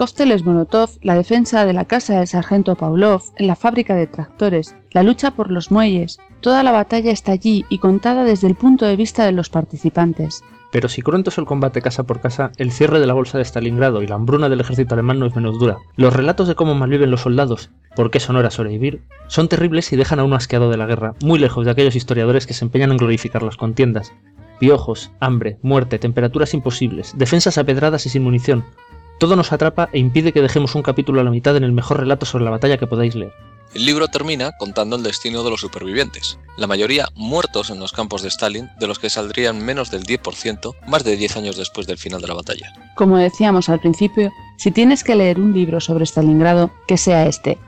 Cócteles 0.00 0.46
Molotov, 0.46 0.88
la 1.02 1.14
defensa 1.14 1.66
de 1.66 1.74
la 1.74 1.84
casa 1.84 2.14
del 2.14 2.26
sargento 2.26 2.74
Pavlov, 2.74 3.22
en 3.36 3.46
la 3.46 3.54
fábrica 3.54 3.94
de 3.94 4.06
tractores, 4.06 4.74
la 4.92 5.02
lucha 5.02 5.32
por 5.32 5.50
los 5.50 5.70
muelles, 5.70 6.18
toda 6.40 6.62
la 6.62 6.72
batalla 6.72 7.12
está 7.12 7.32
allí 7.32 7.66
y 7.68 7.76
contada 7.76 8.24
desde 8.24 8.48
el 8.48 8.54
punto 8.54 8.86
de 8.86 8.96
vista 8.96 9.26
de 9.26 9.32
los 9.32 9.50
participantes. 9.50 10.42
Pero 10.72 10.88
si 10.88 11.02
cruento 11.02 11.28
es 11.28 11.36
el 11.36 11.44
combate 11.44 11.82
casa 11.82 12.04
por 12.04 12.22
casa, 12.22 12.50
el 12.56 12.72
cierre 12.72 12.98
de 12.98 13.06
la 13.06 13.12
bolsa 13.12 13.36
de 13.36 13.44
Stalingrado 13.44 14.02
y 14.02 14.06
la 14.06 14.14
hambruna 14.14 14.48
del 14.48 14.62
ejército 14.62 14.94
alemán 14.94 15.18
no 15.18 15.26
es 15.26 15.36
menos 15.36 15.58
dura. 15.58 15.76
Los 15.96 16.14
relatos 16.14 16.48
de 16.48 16.54
cómo 16.54 16.74
malviven 16.74 17.10
los 17.10 17.20
soldados, 17.20 17.68
por 17.94 18.10
qué 18.10 18.20
son 18.20 18.36
horas 18.36 18.54
sobrevivir, 18.54 19.02
son 19.26 19.48
terribles 19.48 19.92
y 19.92 19.96
dejan 19.96 20.18
a 20.18 20.24
uno 20.24 20.36
asqueado 20.36 20.70
de 20.70 20.78
la 20.78 20.86
guerra, 20.86 21.12
muy 21.22 21.38
lejos 21.38 21.66
de 21.66 21.72
aquellos 21.72 21.94
historiadores 21.94 22.46
que 22.46 22.54
se 22.54 22.64
empeñan 22.64 22.92
en 22.92 22.96
glorificar 22.96 23.42
las 23.42 23.58
contiendas. 23.58 24.14
Piojos, 24.60 25.12
hambre, 25.20 25.58
muerte, 25.60 25.98
temperaturas 25.98 26.54
imposibles, 26.54 27.12
defensas 27.18 27.58
apedradas 27.58 28.06
y 28.06 28.08
sin 28.08 28.22
munición. 28.22 28.64
Todo 29.20 29.36
nos 29.36 29.52
atrapa 29.52 29.90
e 29.92 29.98
impide 29.98 30.32
que 30.32 30.40
dejemos 30.40 30.74
un 30.74 30.82
capítulo 30.82 31.20
a 31.20 31.24
la 31.24 31.30
mitad 31.30 31.54
en 31.54 31.62
el 31.62 31.72
mejor 31.72 32.00
relato 32.00 32.24
sobre 32.24 32.44
la 32.44 32.50
batalla 32.50 32.78
que 32.78 32.86
podáis 32.86 33.14
leer. 33.14 33.34
El 33.74 33.84
libro 33.84 34.08
termina 34.08 34.52
contando 34.58 34.96
el 34.96 35.02
destino 35.02 35.44
de 35.44 35.50
los 35.50 35.60
supervivientes, 35.60 36.38
la 36.56 36.66
mayoría 36.66 37.06
muertos 37.14 37.68
en 37.68 37.80
los 37.80 37.92
campos 37.92 38.22
de 38.22 38.28
Stalin, 38.28 38.70
de 38.80 38.86
los 38.86 38.98
que 38.98 39.10
saldrían 39.10 39.62
menos 39.62 39.90
del 39.90 40.04
10% 40.04 40.74
más 40.88 41.04
de 41.04 41.16
10 41.16 41.36
años 41.36 41.58
después 41.58 41.86
del 41.86 41.98
final 41.98 42.22
de 42.22 42.28
la 42.28 42.34
batalla. 42.34 42.72
Como 42.96 43.18
decíamos 43.18 43.68
al 43.68 43.78
principio, 43.78 44.32
si 44.56 44.70
tienes 44.70 45.04
que 45.04 45.14
leer 45.14 45.38
un 45.38 45.52
libro 45.52 45.80
sobre 45.80 46.06
Stalingrado, 46.06 46.72
que 46.88 46.96
sea 46.96 47.26
este. 47.26 47.58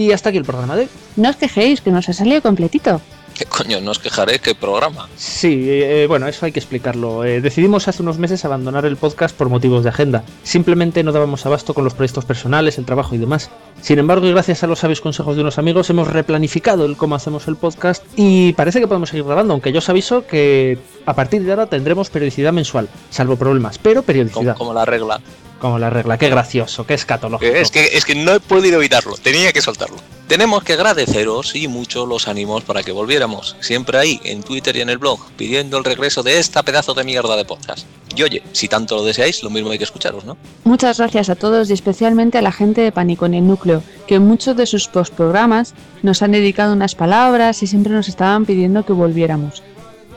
Y 0.00 0.12
hasta 0.12 0.30
aquí 0.30 0.38
el 0.38 0.44
programa 0.44 0.76
de 0.76 0.82
hoy. 0.84 0.88
No 1.16 1.28
os 1.28 1.36
quejéis, 1.36 1.82
que 1.82 1.90
nos 1.90 2.08
ha 2.08 2.14
salido 2.14 2.40
completito. 2.40 3.02
¿Qué 3.34 3.44
coño? 3.44 3.80
No 3.82 3.90
os 3.90 3.98
quejaré, 3.98 4.38
¿qué 4.38 4.54
programa? 4.54 5.08
Sí, 5.16 5.64
eh, 5.68 6.06
bueno, 6.08 6.26
eso 6.26 6.46
hay 6.46 6.52
que 6.52 6.58
explicarlo. 6.58 7.24
Eh, 7.24 7.40
decidimos 7.42 7.86
hace 7.86 8.02
unos 8.02 8.18
meses 8.18 8.44
abandonar 8.46 8.84
el 8.86 8.96
podcast 8.96 9.36
por 9.36 9.48
motivos 9.50 9.82
de 9.82 9.90
agenda. 9.90 10.24
Simplemente 10.42 11.02
no 11.02 11.12
dábamos 11.12 11.44
abasto 11.46 11.74
con 11.74 11.84
los 11.84 11.92
proyectos 11.94 12.24
personales, 12.24 12.78
el 12.78 12.86
trabajo 12.86 13.14
y 13.14 13.18
demás. 13.18 13.50
Sin 13.82 13.98
embargo, 13.98 14.26
y 14.26 14.30
gracias 14.32 14.62
a 14.62 14.66
los 14.66 14.78
sabios 14.80 15.00
consejos 15.02 15.36
de 15.36 15.42
unos 15.42 15.58
amigos, 15.58 15.88
hemos 15.90 16.08
replanificado 16.08 16.84
el 16.86 16.96
cómo 16.96 17.14
hacemos 17.14 17.46
el 17.48 17.56
podcast 17.56 18.02
y 18.16 18.52
parece 18.54 18.80
que 18.80 18.86
podemos 18.88 19.10
seguir 19.10 19.24
grabando, 19.24 19.52
aunque 19.54 19.72
yo 19.72 19.78
os 19.78 19.88
aviso 19.88 20.26
que 20.26 20.78
a 21.06 21.14
partir 21.14 21.42
de 21.42 21.50
ahora 21.50 21.66
tendremos 21.66 22.10
periodicidad 22.10 22.52
mensual, 22.52 22.88
salvo 23.10 23.36
problemas, 23.36 23.78
pero 23.78 23.96
Como, 24.02 24.06
periodicidad. 24.06 24.56
como 24.56 24.74
la 24.74 24.84
regla. 24.84 25.20
Como 25.60 25.78
la 25.78 25.90
regla, 25.90 26.16
qué 26.16 26.30
gracioso, 26.30 26.86
qué 26.86 26.94
escatológico. 26.94 27.54
Es 27.54 27.70
que, 27.70 27.90
es 27.92 28.04
que 28.04 28.14
no 28.14 28.32
he 28.32 28.40
podido 28.40 28.78
evitarlo, 28.78 29.16
tenía 29.16 29.52
que 29.52 29.60
soltarlo. 29.60 29.98
Tenemos 30.26 30.62
que 30.62 30.72
agradeceros 30.72 31.54
y 31.54 31.68
mucho 31.68 32.06
los 32.06 32.28
ánimos 32.28 32.62
para 32.62 32.82
que 32.82 32.92
volviéramos, 32.92 33.56
siempre 33.60 33.98
ahí, 33.98 34.20
en 34.24 34.42
Twitter 34.42 34.76
y 34.76 34.80
en 34.80 34.88
el 34.88 34.96
blog, 34.96 35.20
pidiendo 35.36 35.76
el 35.76 35.84
regreso 35.84 36.22
de 36.22 36.38
esta 36.38 36.62
pedazo 36.62 36.94
de 36.94 37.04
mierda 37.04 37.36
de 37.36 37.44
podcast. 37.44 37.86
Y 38.16 38.22
oye, 38.22 38.42
si 38.52 38.68
tanto 38.68 38.96
lo 38.96 39.04
deseáis, 39.04 39.42
lo 39.42 39.50
mismo 39.50 39.70
hay 39.70 39.78
que 39.78 39.84
escucharos, 39.84 40.24
¿no? 40.24 40.36
Muchas 40.64 40.98
gracias 40.98 41.28
a 41.28 41.34
todos 41.34 41.68
y 41.68 41.74
especialmente 41.74 42.38
a 42.38 42.42
la 42.42 42.52
gente 42.52 42.80
de 42.80 42.92
Pánico 42.92 43.26
en 43.26 43.34
el 43.34 43.46
Núcleo, 43.46 43.82
que 44.06 44.14
en 44.14 44.26
muchos 44.26 44.56
de 44.56 44.66
sus 44.66 44.88
postprogramas 44.88 45.74
nos 46.02 46.22
han 46.22 46.32
dedicado 46.32 46.72
unas 46.72 46.94
palabras 46.94 47.62
y 47.62 47.66
siempre 47.66 47.92
nos 47.92 48.08
estaban 48.08 48.46
pidiendo 48.46 48.86
que 48.86 48.92
volviéramos. 48.92 49.62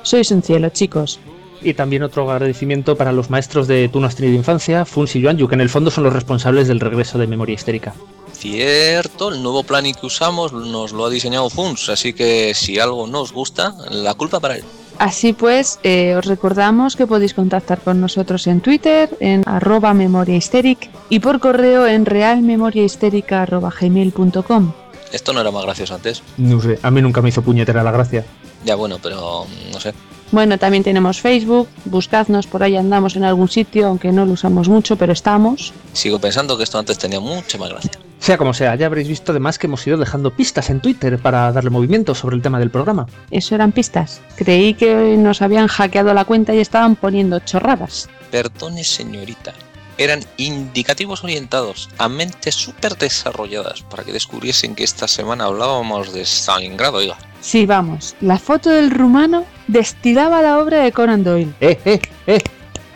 Sois 0.04 0.32
un 0.32 0.44
cielo, 0.44 0.70
chicos. 0.70 1.20
Y 1.64 1.74
también 1.74 2.04
otro 2.04 2.30
agradecimiento 2.30 2.98
para 2.98 3.12
los 3.12 3.30
maestros 3.30 3.68
de 3.68 3.90
Tú 3.90 4.00
no 4.00 4.08
has 4.08 4.16
tenido 4.16 4.36
infancia, 4.36 4.86
Funs 4.86 5.16
y 5.16 5.22
Yuanyu, 5.22 5.48
que 5.48 5.56
en 5.56 5.62
el 5.62 5.70
fondo 5.70 5.92
son 5.92 6.04
los 6.04 6.14
responsables 6.14 6.68
del 6.68 6.80
regreso 6.80 7.18
de 7.18 7.28
Memoria 7.28 7.56
Histérica. 7.56 7.94
Cierto, 8.34 9.30
el 9.30 9.42
nuevo 9.42 9.64
planning 9.64 9.96
que 9.96 10.06
usamos 10.06 10.52
nos 10.52 10.92
lo 10.92 11.06
ha 11.06 11.10
diseñado 11.10 11.50
Funs, 11.50 11.88
así 11.90 12.14
que 12.14 12.54
si 12.54 12.80
algo 12.80 13.08
no 13.08 13.22
os 13.22 13.32
gusta, 13.32 13.74
la 13.90 14.14
culpa 14.16 14.42
para 14.42 14.58
él. 14.58 14.64
Así 15.00 15.34
pues, 15.34 15.80
eh, 15.84 16.16
os 16.16 16.26
recordamos 16.26 16.96
que 16.96 17.08
podéis 17.08 17.34
contactar 17.34 17.82
con 17.82 18.00
nosotros 18.00 18.46
en 18.48 18.62
Twitter, 18.62 19.10
en 19.20 19.44
arroba 19.46 19.94
memoriahysteric 19.94 20.90
y 21.10 21.20
por 21.20 21.40
correo 21.40 21.86
en 21.88 22.06
realmemoriahysterica.gmail.com. 22.06 24.72
Esto 25.12 25.34
no 25.34 25.42
era 25.42 25.52
más 25.52 25.64
gracioso 25.64 25.96
antes. 25.96 26.24
No 26.38 26.62
sé, 26.62 26.80
a 26.82 26.90
mí 26.92 27.02
nunca 27.02 27.22
me 27.22 27.28
hizo 27.30 27.42
puñetera 27.42 27.84
la 27.84 27.92
gracia. 27.92 28.24
Ya 28.66 28.76
bueno, 28.76 29.00
pero 29.02 29.46
no 29.72 29.80
sé. 29.80 29.94
Bueno, 30.34 30.58
también 30.58 30.84
tenemos 30.84 31.22
Facebook, 31.22 31.70
buscadnos, 31.86 32.48
por 32.48 32.64
ahí 32.64 32.76
andamos 32.76 33.16
en 33.16 33.24
algún 33.24 33.48
sitio, 33.50 33.86
aunque 33.86 34.12
no 34.12 34.26
lo 34.26 34.32
usamos 34.32 34.68
mucho, 34.68 34.96
pero 34.96 35.14
estamos. 35.14 35.74
Sigo 35.94 36.18
pensando 36.18 36.58
que 36.58 36.64
esto 36.64 36.80
antes 36.80 36.98
tenía 36.98 37.20
mucha 37.20 37.60
más 37.60 37.70
gracia. 37.70 37.92
Sea 38.18 38.40
como 38.40 38.56
sea, 38.56 38.74
ya 38.74 38.88
habréis 38.88 39.08
visto 39.08 39.32
además 39.32 39.60
que 39.60 39.68
hemos 39.68 39.86
ido 39.86 39.96
dejando 39.96 40.36
pistas 40.36 40.72
en 40.72 40.80
Twitter 40.80 41.20
para 41.20 41.52
darle 41.52 41.70
movimiento 41.70 42.16
sobre 42.16 42.36
el 42.36 42.42
tema 42.42 42.58
del 42.58 42.72
programa. 42.72 43.06
Eso 43.30 43.54
eran 43.54 43.74
pistas. 43.74 44.22
Creí 44.36 44.74
que 44.74 45.18
nos 45.18 45.44
habían 45.44 45.68
hackeado 45.68 46.16
la 46.16 46.26
cuenta 46.26 46.56
y 46.56 46.62
estaban 46.62 46.96
poniendo 46.96 47.38
chorradas. 47.42 48.10
Perdone, 48.32 48.84
señorita. 48.84 49.54
Eran 50.00 50.22
indicativos 50.38 51.24
orientados 51.24 51.92
a 52.00 52.10
mentes 52.10 52.56
súper 52.56 52.98
desarrolladas 52.98 53.84
para 53.84 54.04
que 54.04 54.12
descubriesen 54.12 54.74
que 54.74 54.84
esta 54.84 55.08
semana 55.08 55.46
hablábamos 55.46 56.12
de 56.12 56.26
Stalingrado, 56.26 56.98
oiga. 56.98 57.20
Sí, 57.44 57.66
vamos. 57.66 58.16
La 58.22 58.40
foto 58.40 58.70
del 58.70 58.90
rumano 58.90 59.46
destilaba 59.68 60.42
la 60.42 60.60
obra 60.60 60.80
de 60.80 60.94
Conan 60.94 61.26
Doyle. 61.26 61.54
¡Eh, 61.60 61.78
eh, 61.84 62.00
eh! 62.26 62.40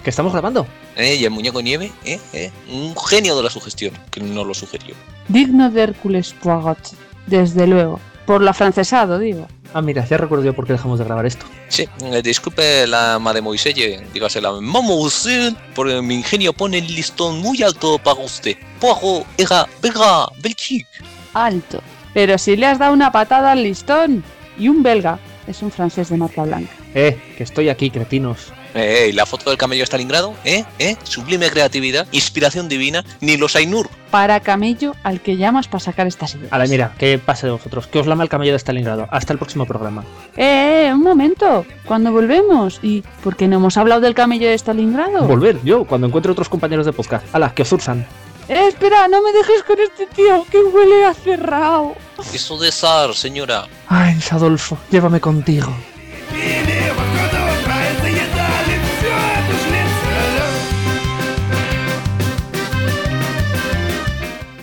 ¿Que 0.02 0.10
estamos 0.10 0.32
grabando? 0.32 0.66
¿Eh? 0.96 1.16
Y 1.16 1.26
el 1.26 1.32
muñeco 1.32 1.62
nieve, 1.62 1.92
¿eh? 2.06 2.18
¿eh? 2.32 2.50
Un 2.72 2.96
genio 2.98 3.36
de 3.36 3.44
la 3.44 3.50
sugestión, 3.50 3.94
que 4.10 4.22
no 4.22 4.46
lo 4.46 4.54
sugirió. 4.54 4.96
Digno 5.28 5.70
de 5.70 5.84
Hércules 5.84 6.34
Poirot. 6.42 6.80
Desde 7.26 7.68
luego. 7.68 8.00
Por 8.26 8.42
lo 8.42 8.50
afrancesado, 8.50 9.20
digo. 9.20 9.48
Ah, 9.74 9.82
mira, 9.82 10.06
ya 10.08 10.16
recuerdo 10.16 10.46
yo 10.46 10.54
por 10.54 10.66
qué 10.66 10.72
dejamos 10.72 10.98
de 10.98 11.06
grabar 11.06 11.26
esto. 11.26 11.46
Sí, 11.68 11.86
eh, 12.04 12.22
disculpe 12.22 12.88
la 12.88 13.20
mademoiselle, 13.20 14.08
dígase 14.14 14.40
la 14.40 14.54
mademoiselle, 14.54 15.58
porque 15.76 16.02
mi 16.02 16.16
ingenio 16.16 16.54
pone 16.54 16.78
el 16.78 16.88
listón 16.88 17.40
muy 17.40 17.62
alto 17.64 18.00
para 18.00 18.22
usted. 18.22 18.56
Poirot 18.80 19.28
era 19.38 19.68
belga, 19.82 20.30
belchic. 20.42 20.88
Alto. 21.34 21.82
Pero 22.14 22.38
si 22.38 22.56
le 22.56 22.66
has 22.66 22.80
dado 22.80 22.94
una 22.94 23.12
patada 23.12 23.52
al 23.52 23.62
listón. 23.62 24.24
Y 24.58 24.70
un 24.70 24.84
belga. 24.84 25.20
Es 25.48 25.62
un 25.62 25.72
francés 25.72 26.10
de 26.10 26.18
marca 26.18 26.44
blanca. 26.44 26.72
Eh, 26.94 27.18
que 27.38 27.44
estoy 27.44 27.70
aquí, 27.70 27.90
cretinos. 27.90 28.52
Eh, 28.76 29.08
¿y 29.10 29.14
la 29.14 29.26
foto 29.26 29.50
del 29.50 29.58
camello 29.58 29.82
de 29.82 29.86
Stalingrado? 29.86 30.34
¿Eh? 30.44 30.66
¿Eh? 30.78 30.98
Sublime 31.04 31.50
creatividad, 31.50 32.06
inspiración 32.12 32.68
divina, 32.68 33.04
ni 33.22 33.38
los 33.38 33.56
Ainur. 33.56 33.90
Para 34.12 34.42
camello 34.42 34.94
al 35.04 35.22
que 35.22 35.38
llamas 35.38 35.68
para 35.68 35.80
sacar 35.80 36.06
estas 36.06 36.36
ideas. 36.36 36.52
A 36.52 36.58
la 36.58 36.66
mira, 36.66 36.94
¿qué 36.98 37.18
pasa 37.18 37.48
de 37.48 37.54
vosotros? 37.54 37.88
Que 37.88 38.00
os 38.00 38.08
lama 38.08 38.24
el 38.24 38.30
camello 38.30 38.52
de 38.52 38.60
Stalingrado. 38.60 39.08
Hasta 39.10 39.32
el 39.32 39.40
próximo 39.40 39.66
programa. 39.66 40.04
Eh, 40.36 40.68
eh, 40.88 40.94
un 40.94 41.02
momento. 41.02 41.66
Cuando 41.86 42.12
volvemos? 42.12 42.80
¿Y 42.82 43.04
por 43.24 43.36
qué 43.36 43.48
no 43.48 43.58
hemos 43.58 43.78
hablado 43.78 44.02
del 44.02 44.14
camello 44.14 44.48
de 44.48 44.54
Stalingrado? 44.54 45.28
Volver, 45.28 45.60
yo, 45.64 45.86
cuando 45.86 46.08
encuentre 46.08 46.32
otros 46.32 46.50
compañeros 46.50 46.86
de 46.86 46.94
podcast. 46.94 47.26
Ala, 47.34 47.54
que 47.54 47.64
os 47.64 47.72
urzan. 47.72 48.06
Eh, 48.50 48.68
espera, 48.70 49.08
no 49.10 49.22
me 49.22 49.34
dejes 49.34 49.62
con 49.64 49.78
este 49.80 50.08
tío, 50.08 50.46
que 50.50 50.60
huele 50.60 51.06
a 51.06 51.14
cerrado. 51.14 51.96
Eso 52.34 52.58
besar, 52.58 53.14
señora. 53.14 53.66
Ah, 53.90 54.06
Ay, 54.06 54.18
Adolfo, 54.32 54.78
llévame 54.90 55.20
contigo. 55.20 55.74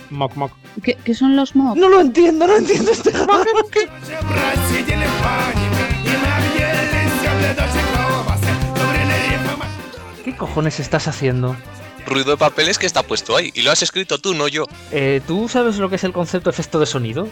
Moc, 0.09 0.35
moc. 0.35 0.51
¿Qué, 0.81 0.95
¿Qué, 1.03 1.13
son 1.13 1.35
los 1.35 1.55
moc? 1.55 1.75
No 1.75 1.87
lo 1.89 2.01
entiendo, 2.01 2.47
no 2.47 2.55
entiendo 2.55 2.89
este 2.91 3.11
¿Qué 10.23 10.35
cojones 10.35 10.79
estás 10.79 11.07
haciendo? 11.07 11.55
ruido 12.05 12.31
de 12.31 12.37
papeles 12.37 12.77
que 12.77 12.85
está 12.85 13.03
puesto 13.03 13.35
ahí. 13.35 13.51
Y 13.53 13.61
lo 13.61 13.71
has 13.71 13.81
escrito 13.81 14.17
tú, 14.19 14.33
no 14.33 14.47
yo. 14.47 14.65
Eh, 14.91 15.21
¿Tú 15.27 15.49
sabes 15.49 15.77
lo 15.77 15.89
que 15.89 15.95
es 15.95 16.03
el 16.03 16.13
concepto 16.13 16.49
efecto 16.49 16.79
de 16.79 16.85
sonido? 16.85 17.27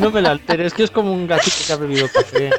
No 0.00 0.10
me 0.10 0.20
la 0.20 0.32
alteres, 0.32 0.74
que 0.74 0.82
es 0.82 0.90
como 0.90 1.12
un 1.12 1.26
gatito 1.26 1.56
que 1.66 1.72
ha 1.72 1.76
bebido 1.76 2.08
café. 2.12 2.50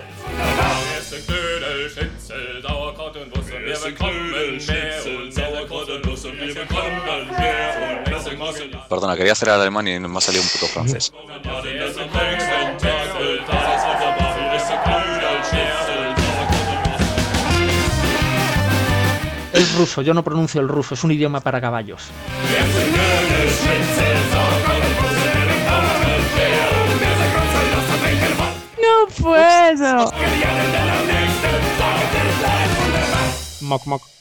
Perdona, 9.05 9.17
quería 9.17 9.33
hacer 9.33 9.49
alemán 9.51 9.87
y 9.87 9.99
me 9.99 10.17
ha 10.17 10.21
salido 10.21 10.41
un 10.41 10.49
puto 10.49 10.65
francés. 10.65 11.13
Es 19.53 19.75
ruso, 19.75 20.01
yo 20.01 20.15
no 20.15 20.23
pronuncio 20.23 20.59
el 20.59 20.67
ruso, 20.67 20.95
es 20.95 21.03
un 21.03 21.11
idioma 21.11 21.39
para 21.39 21.61
caballos. 21.61 22.01
¡No 28.81 29.23
puedo! 29.23 30.11
Moc, 33.61 33.85
moc. 33.85 34.14